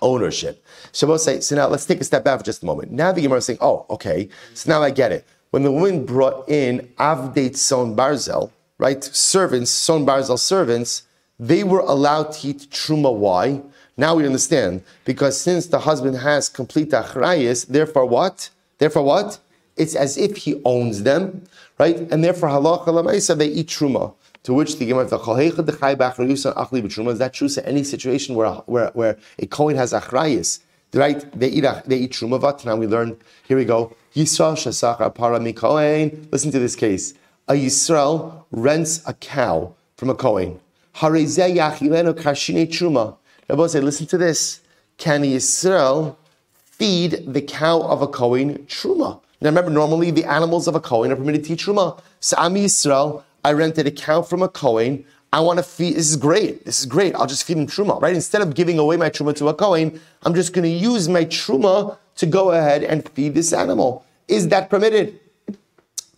ownership. 0.00 0.64
Shabbos 0.92 1.24
say, 1.24 1.40
so 1.40 1.56
now 1.56 1.68
let's 1.68 1.84
take 1.84 2.00
a 2.00 2.04
step 2.04 2.24
back 2.24 2.38
for 2.38 2.44
just 2.44 2.62
a 2.62 2.66
moment. 2.66 2.90
Now 2.90 3.12
the 3.12 3.20
Gemara 3.20 3.38
is 3.38 3.44
saying, 3.44 3.58
oh, 3.60 3.84
okay, 3.90 4.30
so 4.54 4.70
now 4.70 4.82
I 4.82 4.90
get 4.90 5.12
it. 5.12 5.26
When 5.50 5.62
the 5.62 5.72
woman 5.72 6.04
brought 6.04 6.48
in 6.48 6.88
Avdate 6.98 7.56
Son 7.56 7.96
Barzel, 7.96 8.50
right, 8.76 9.02
servants, 9.02 9.70
Son 9.70 10.04
Barzel 10.04 10.38
servants, 10.38 11.04
they 11.40 11.64
were 11.64 11.80
allowed 11.80 12.32
to 12.32 12.48
eat 12.48 12.68
Truma. 12.70 13.14
Why? 13.14 13.62
Now 13.96 14.14
we 14.14 14.26
understand 14.26 14.82
because 15.04 15.40
since 15.40 15.66
the 15.66 15.80
husband 15.80 16.18
has 16.18 16.48
complete 16.48 16.90
achrayis, 16.90 17.66
therefore 17.66 18.06
what? 18.06 18.50
Therefore 18.78 19.04
what? 19.04 19.38
It's 19.76 19.94
as 19.94 20.16
if 20.18 20.36
he 20.36 20.60
owns 20.64 21.02
them, 21.02 21.44
right? 21.78 21.96
And 21.96 22.22
therefore 22.22 22.50
halacha 22.50 22.86
lamaisa 22.86 23.36
they 23.38 23.48
eat 23.48 23.68
truma. 23.68 24.14
To 24.44 24.54
which 24.54 24.78
the 24.78 24.86
Gemara 24.86 25.04
is 25.04 25.10
that 27.18 27.32
true? 27.34 27.48
So 27.48 27.62
any 27.64 27.84
situation 27.84 28.34
where 28.34 28.50
where, 28.66 28.90
where 28.94 29.16
a 29.38 29.46
Kohen 29.46 29.76
has 29.76 29.92
achrayis, 29.92 30.60
right? 30.94 31.20
They 31.38 31.48
eat 31.48 31.64
they 31.86 31.96
eat 31.96 32.12
truma. 32.12 32.64
Now 32.64 32.76
we 32.76 32.86
learn. 32.86 33.16
Here 33.46 33.56
we 33.56 33.64
go. 33.64 33.96
Yisrael 34.18 34.56
shasachar 34.56 35.14
para 35.14 35.38
Kohen. 35.52 36.28
Listen 36.32 36.50
to 36.50 36.58
this 36.58 36.74
case. 36.74 37.14
A 37.46 37.52
Yisrael 37.52 38.42
rents 38.50 39.00
a 39.06 39.14
cow 39.14 39.72
from 39.96 40.10
a 40.10 40.14
Kohen. 40.14 40.58
Truma. 40.92 43.16
Rabbi 43.48 43.66
say, 43.68 43.80
listen 43.80 44.06
to 44.08 44.18
this. 44.18 44.60
Can 44.96 45.22
Yisrael 45.22 46.16
feed 46.64 47.32
the 47.32 47.40
cow 47.40 47.80
of 47.82 48.02
a 48.02 48.08
Kohen 48.08 48.58
truma? 48.66 49.20
Now 49.40 49.50
remember, 49.50 49.70
normally 49.70 50.10
the 50.10 50.24
animals 50.24 50.66
of 50.66 50.74
a 50.74 50.80
Kohen 50.80 51.12
are 51.12 51.16
permitted 51.16 51.44
to 51.44 51.52
eat 51.52 51.60
truma. 51.60 52.00
So 52.18 52.36
I'm 52.40 52.54
Yisrael. 52.54 53.22
I 53.44 53.52
rented 53.52 53.86
a 53.86 53.92
cow 53.92 54.22
from 54.22 54.42
a 54.42 54.48
Kohen. 54.48 55.04
I 55.32 55.38
want 55.38 55.60
to 55.60 55.62
feed. 55.62 55.94
This 55.94 56.10
is 56.10 56.16
great. 56.16 56.64
This 56.64 56.80
is 56.80 56.86
great. 56.86 57.14
I'll 57.14 57.28
just 57.28 57.44
feed 57.44 57.56
him 57.56 57.68
truma, 57.68 58.02
right? 58.02 58.16
Instead 58.16 58.42
of 58.42 58.56
giving 58.56 58.80
away 58.80 58.96
my 58.96 59.10
truma 59.10 59.36
to 59.36 59.46
a 59.46 59.54
Kohen, 59.54 60.00
I'm 60.24 60.34
just 60.34 60.54
going 60.54 60.64
to 60.64 60.68
use 60.68 61.08
my 61.08 61.24
truma 61.24 61.96
to 62.16 62.26
go 62.26 62.50
ahead 62.50 62.82
and 62.82 63.08
feed 63.10 63.34
this 63.34 63.52
animal. 63.52 64.04
Is 64.28 64.48
that 64.48 64.70
permitted? 64.70 65.18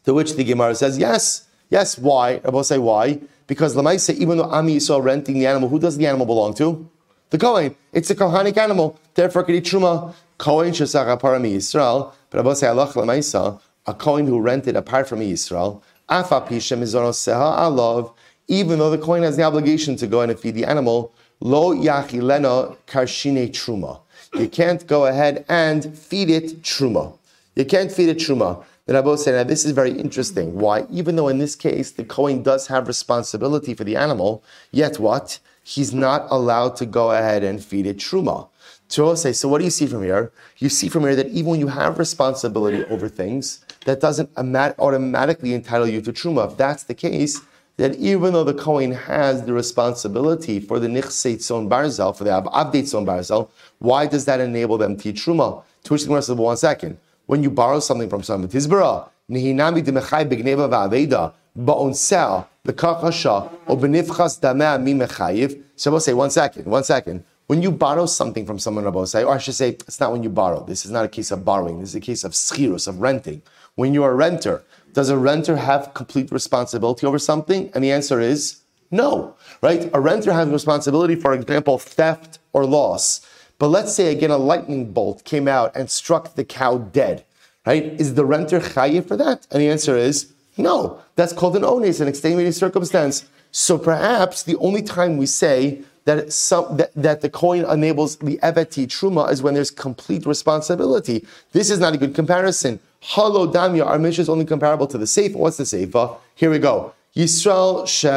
To 0.05 0.15
which 0.15 0.35
the 0.35 0.45
Gemara 0.45 0.75
says, 0.75 0.99
yes. 0.99 1.47
Yes. 1.69 1.97
Why? 1.99 2.41
I 2.45 2.51
will 2.51 2.65
say 2.65 2.79
why. 2.79 3.21
Because 3.47 3.75
Lamaisa, 3.77 4.15
even 4.15 4.39
though 4.39 4.51
Ami 4.51 4.77
Yisrael 4.77 5.03
renting 5.03 5.35
the 5.35 5.47
animal, 5.47 5.69
who 5.69 5.79
does 5.79 5.97
the 5.97 6.07
animal 6.07 6.27
belong 6.27 6.55
to? 6.55 6.89
the 7.31 7.39
Kohen. 7.39 7.75
It's 7.93 8.11
a 8.11 8.15
Kohanic 8.15 8.57
animal. 8.57 8.99
Therefore, 9.15 9.49
eat 9.51 9.65
Truma. 9.65 10.15
Kohen 10.39 10.73
Shesach 10.73 11.21
Parami 11.21 11.57
Yisrael. 11.57 12.13
But 12.29 12.41
Abba 12.41 12.57
say, 12.57 12.67
Allah 12.67 12.89
Lamaisa, 12.89 13.61
a 13.87 13.95
Kohen 13.95 14.27
who 14.27 14.41
rented 14.41 14.77
apart 14.77 15.09
from 15.09 15.21
Yisrael, 15.21 15.83
Afa 16.09 16.41
Pishem 16.41 16.83
Izono 16.83 17.13
Seha 17.13 18.13
even 18.49 18.81
though 18.81 18.91
the 18.91 18.99
Kohen 18.99 19.23
has 19.23 19.37
the 19.37 19.45
obligation 19.45 19.95
to 19.97 20.09
go 20.09 20.23
and 20.23 20.39
feed 20.39 20.57
the 20.57 20.65
animal, 20.65 21.13
Lo 21.41 21.73
Yachilena 21.73 22.77
Karshine 22.87 23.49
Truma. 23.51 24.01
You 24.35 24.49
can't 24.49 24.85
go 24.87 25.07
ahead 25.07 25.45
and 25.49 25.97
feed 25.97 26.31
it 26.31 26.63
Truma. 26.63 27.17
You 27.55 27.65
can't 27.65 27.93
feed 27.93 28.09
it 28.09 28.19
Truma. 28.19 28.65
The 28.87 28.95
Rabbi 28.95 29.15
said, 29.17 29.35
now 29.35 29.45
this 29.45 29.65
is 29.65 29.73
very 29.73 29.93
interesting. 29.93 30.55
Why? 30.55 30.87
Even 30.91 31.17
though 31.17 31.29
in 31.29 31.39
this 31.39 31.55
case 31.55 31.91
the 31.91 32.05
Kohen 32.05 32.43
does 32.43 32.67
have 32.69 32.89
responsibility 32.89 33.75
for 33.75 33.85
the 33.85 33.97
animal, 33.97 34.43
yet 34.73 34.99
what? 34.99 35.39
he's 35.63 35.93
not 35.93 36.27
allowed 36.31 36.77
to 36.77 36.87
go 36.87 37.13
ahead 37.13 37.45
and 37.45 37.63
feed 37.65 37.87
it 37.87 37.99
truma. 37.99 38.49
To 38.91 39.17
say, 39.17 39.33
so 39.33 39.49
what 39.49 39.59
do 39.59 39.65
you 39.65 39.71
see 39.71 39.87
from 39.87 40.03
here? 40.03 40.33
You 40.59 40.69
see 40.69 40.89
from 40.89 41.05
here 41.05 41.15
that 41.15 41.29
even 41.29 41.51
when 41.51 41.61
you 41.61 41.69
have 41.69 41.99
responsibility 41.99 42.85
over 42.87 43.09
things, 43.09 43.65
that 43.85 44.01
doesn't 44.01 44.31
automatically 44.37 45.55
entitle 45.55 45.87
you 45.87 46.01
to 46.01 46.13
truma. 46.13 46.51
If 46.51 46.57
that's 46.57 46.83
the 46.85 46.95
case, 46.95 47.41
that 47.77 47.95
even 47.97 48.33
though 48.33 48.45
the 48.45 48.55
Kohen 48.55 48.91
has 48.93 49.45
the 49.45 49.53
responsibility 49.53 50.59
for 50.59 50.81
the 50.81 50.89
nichseit 50.89 51.41
son 51.41 51.69
barzel, 51.69 52.17
for 52.17 52.25
the 52.25 52.33
abdate 52.53 52.89
son 52.89 53.07
barzel, 53.07 53.49
why 53.79 54.07
does 54.07 54.25
that 54.25 54.41
enable 54.41 54.77
them 54.77 54.97
to 54.97 55.11
eat 55.11 55.17
truma? 55.17 55.63
To 55.85 55.93
which 55.93 56.03
the 56.03 56.09
Gemara 56.09 56.23
says, 56.23 56.35
well, 56.35 56.47
one 56.47 56.57
second. 56.57 56.99
When 57.31 57.45
you 57.45 57.51
borrow 57.53 57.79
something 57.79 58.11
from 58.11 58.25
someone, 58.25 58.51
tizbara, 58.51 59.09
nihinami 59.31 59.85
demechai 59.85 60.29
begneva 60.29 60.69
va'aveda, 60.69 61.33
ba'onsel, 61.57 62.45
the 62.65 62.73
kakasha 62.73 63.49
or 63.69 63.77
benifchas 63.77 64.41
dameh 64.41 64.83
mi 64.83 64.95
mechayiv. 64.95 65.63
So 65.77 65.93
we'll 65.93 66.01
say 66.01 66.13
one 66.13 66.31
second, 66.31 66.65
one 66.67 66.83
second. 66.83 67.23
When 67.47 67.63
you 67.63 67.71
borrow 67.71 68.07
something 68.07 68.45
from 68.45 68.59
someone, 68.59 68.83
Rabbi 68.83 69.05
say, 69.05 69.23
or 69.23 69.37
I 69.37 69.39
should 69.39 69.55
say, 69.55 69.69
it's 69.69 70.01
not 70.01 70.11
when 70.11 70.25
you 70.25 70.29
borrow. 70.29 70.65
This 70.65 70.85
is 70.85 70.91
not 70.91 71.05
a 71.05 71.09
case 71.09 71.31
of 71.31 71.45
borrowing. 71.45 71.79
This 71.79 71.91
is 71.91 71.95
a 71.95 72.01
case 72.01 72.25
of 72.25 72.33
schirus, 72.33 72.89
of 72.89 73.01
renting. 73.01 73.43
When 73.77 73.95
you're 73.95 74.11
a 74.11 74.15
renter, 74.17 74.65
does 74.93 75.09
a 75.09 75.17
renter 75.17 75.55
have 75.55 75.95
complete 75.95 76.33
responsibility 76.33 77.07
over 77.07 77.21
something? 77.21 77.71
And 77.75 77.85
the 77.85 77.93
answer 77.93 78.19
is 78.19 78.63
no, 78.91 79.37
right? 79.63 79.89
A 79.95 80.01
renter 80.01 80.33
has 80.33 80.49
responsibility, 80.49 81.15
for 81.15 81.33
example, 81.35 81.79
theft 81.79 82.41
or 82.53 82.67
loss. 82.67 83.21
But 83.61 83.69
let's 83.69 83.95
say 83.95 84.11
again, 84.11 84.31
a 84.31 84.39
lightning 84.39 84.91
bolt 84.91 85.23
came 85.25 85.47
out 85.47 85.77
and 85.77 85.91
struck 85.91 86.35
the 86.35 86.45
cow 86.45 86.79
dead, 86.79 87.25
right? 87.67 87.85
Is 88.01 88.15
the 88.15 88.25
renter 88.25 88.59
chayiv 88.59 89.07
for 89.07 89.19
that? 89.19 89.47
And 89.51 89.61
the 89.61 89.69
answer 89.69 89.99
is 89.99 90.33
no, 90.57 91.01
that's 91.15 91.35
called 91.35 91.57
an 91.57 91.63
ones, 91.63 92.01
an 92.01 92.09
extenuating 92.09 92.53
circumstance. 92.53 93.29
So 93.53 93.77
perhaps 93.77 94.43
the 94.43 94.57
only 94.57 94.83
time 94.83 95.19
we 95.19 95.27
say 95.27 95.83
that, 96.07 96.33
some, 96.33 96.79
that, 96.79 96.91
that 96.95 97.21
the 97.21 97.29
coin 97.29 97.67
enables 97.67 98.17
the 98.17 98.39
eveti 98.39 98.87
truma 98.87 99.31
is 99.31 99.43
when 99.43 99.53
there's 99.53 99.71
complete 99.71 100.25
responsibility. 100.25 101.27
This 101.53 101.71
is 101.71 101.79
not 101.79 101.95
a 101.95 101.99
good 101.99 102.15
comparison. 102.15 102.81
Halo 103.01 103.47
damya, 103.47 103.85
our 103.85 103.99
mission 103.99 104.23
is 104.23 104.31
only 104.31 104.47
comparable 104.47 104.87
to 104.87 104.97
the 104.97 105.05
Seifa. 105.05 105.37
What's 105.37 105.59
the 105.59 105.65
Seifa? 105.65 106.17
Here 106.35 106.51
we 106.51 106.59
go. 106.59 106.95
Yisrael 107.15 107.87
she 107.87 108.09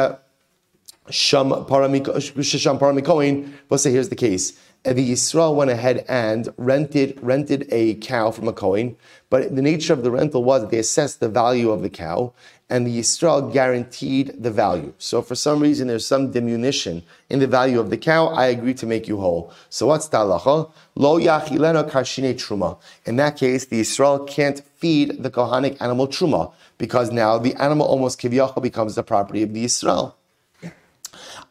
sham 1.10 1.50
paramikoin. 1.50 3.52
We'll 3.68 3.78
say 3.78 3.92
here's 3.92 4.08
the 4.08 4.16
case. 4.16 4.58
The 4.84 5.12
Yisrael 5.12 5.54
went 5.54 5.70
ahead 5.70 6.04
and 6.10 6.52
rented 6.58 7.18
rented 7.22 7.66
a 7.72 7.94
cow 7.94 8.30
from 8.30 8.48
a 8.48 8.52
Kohen, 8.52 8.98
but 9.30 9.56
the 9.56 9.62
nature 9.62 9.94
of 9.94 10.02
the 10.02 10.10
rental 10.10 10.44
was 10.44 10.60
that 10.60 10.70
they 10.70 10.78
assessed 10.78 11.20
the 11.20 11.28
value 11.30 11.70
of 11.70 11.80
the 11.80 11.88
cow, 11.88 12.34
and 12.68 12.86
the 12.86 12.98
Yisrael 12.98 13.50
guaranteed 13.50 14.42
the 14.42 14.50
value. 14.50 14.92
So 14.98 15.22
for 15.22 15.34
some 15.34 15.60
reason 15.60 15.88
there's 15.88 16.06
some 16.06 16.32
diminution 16.32 17.02
in 17.30 17.38
the 17.38 17.46
value 17.46 17.80
of 17.80 17.88
the 17.88 17.96
cow, 17.96 18.26
I 18.26 18.48
agree 18.48 18.74
to 18.74 18.84
make 18.84 19.08
you 19.08 19.16
whole. 19.16 19.54
So 19.70 19.86
what's 19.86 20.08
the 20.08 20.18
halacha? 20.18 20.70
Lo 20.96 21.18
yachilena 21.18 21.88
karshine 21.90 22.34
truma. 22.34 22.76
In 23.06 23.16
that 23.16 23.38
case, 23.38 23.64
the 23.64 23.80
Yisrael 23.80 24.28
can't 24.28 24.60
feed 24.76 25.22
the 25.22 25.30
Kohanic 25.30 25.80
animal 25.80 26.08
truma, 26.08 26.52
because 26.76 27.10
now 27.10 27.38
the 27.38 27.54
animal 27.54 27.86
almost 27.86 28.20
kivyachal 28.20 28.60
becomes 28.60 28.96
the 28.96 29.02
property 29.02 29.42
of 29.42 29.54
the 29.54 29.64
Yisrael. 29.64 30.12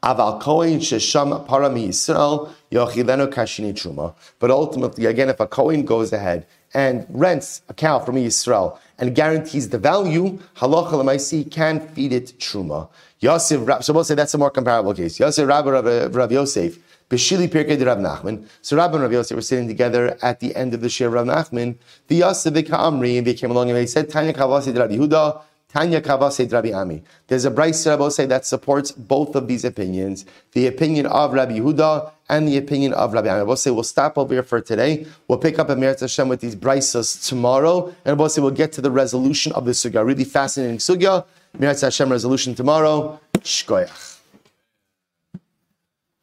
Aval 0.03 0.41
Kohen 0.41 0.79
Shesham 0.79 1.47
Parami 1.47 1.87
Yisrael 1.87 2.51
Yochileno 2.71 3.27
Kashini 3.27 3.73
Truma. 3.73 4.13
But 4.37 4.51
ultimately, 4.51 5.05
again, 5.05 5.29
if 5.29 5.39
a 5.39 5.47
Kohen 5.47 5.85
goes 5.85 6.11
ahead 6.11 6.45
and 6.73 7.05
rents 7.09 7.61
a 7.69 7.73
cow 7.73 7.99
from 7.99 8.15
Yisrael 8.15 8.77
and 8.97 9.15
guarantees 9.15 9.69
the 9.69 9.77
value, 9.77 10.39
halacha 10.57 10.91
lemaisi 10.91 11.49
can 11.49 11.79
feed 11.79 12.11
it 12.11 12.33
truma. 12.37 12.89
Yosef, 13.19 13.61
so 13.83 13.93
we'll 13.93 14.03
say 14.03 14.15
that's 14.15 14.33
a 14.33 14.37
more 14.37 14.51
comparable 14.51 14.93
case. 14.93 15.19
Yosef 15.19 15.47
Rabbi 15.47 15.69
Rav, 15.69 16.13
Rav 16.13 16.31
Yosef, 16.31 16.77
Beshili 17.09 17.47
Pirkei 17.47 17.85
Rav 17.85 17.99
Nachman. 17.99 18.45
So 18.61 18.75
Rabbi 18.75 18.95
and 18.95 19.03
Rav 19.03 19.13
Yosef 19.13 19.35
were 19.35 19.41
sitting 19.41 19.69
together 19.69 20.17
at 20.21 20.41
the 20.41 20.53
end 20.55 20.73
of 20.73 20.81
the 20.81 20.89
Shir 20.89 21.09
Rav 21.09 21.25
Nachman. 21.27 21.77
The 22.07 22.17
Yosef 22.17 22.47
and 22.47 23.25
they 23.25 23.33
came 23.33 23.51
along 23.51 23.69
and 23.69 23.77
they 23.77 23.85
said, 23.85 24.09
Tanya 24.09 24.33
Kavasi 24.33 24.77
Rabbi 24.77 24.95
Yehuda, 24.95 25.41
Tanya 25.73 26.01
Kavase 26.01 26.51
Rabbi 26.53 26.71
Ami. 26.71 27.01
There's 27.27 27.45
a 27.45 27.51
Braisa 27.51 28.27
that 28.29 28.45
supports 28.45 28.91
both 28.91 29.35
of 29.35 29.47
these 29.47 29.65
opinions, 29.65 30.23
the 30.51 30.67
opinion 30.67 31.07
of 31.07 31.33
Rabbi 31.33 31.57
Yehuda 31.57 32.11
and 32.29 32.47
the 32.47 32.57
opinion 32.57 32.93
of 32.93 33.11
Rabbi 33.11 33.27
Ami. 33.27 33.55
say 33.55 33.71
we'll 33.71 33.81
stop 33.81 34.15
over 34.15 34.35
here 34.35 34.43
for 34.43 34.61
today. 34.61 35.07
We'll 35.27 35.39
pick 35.39 35.57
up 35.57 35.69
a 35.69 35.75
Meretz 35.75 36.01
Hashem 36.01 36.29
with 36.29 36.41
these 36.41 36.55
Bryces 36.55 37.27
tomorrow, 37.27 37.91
and 38.05 38.31
say 38.31 38.39
we'll 38.39 38.51
get 38.51 38.71
to 38.73 38.81
the 38.81 38.91
resolution 38.91 39.51
of 39.53 39.65
the 39.65 39.71
sugya. 39.71 40.05
Really 40.05 40.25
fascinating 40.25 40.77
sugya. 40.77 41.25
Meretz 41.57 41.81
Hashem 41.81 42.07
resolution 42.11 42.53
tomorrow. 42.53 43.19
Shkoyach. 43.39 44.12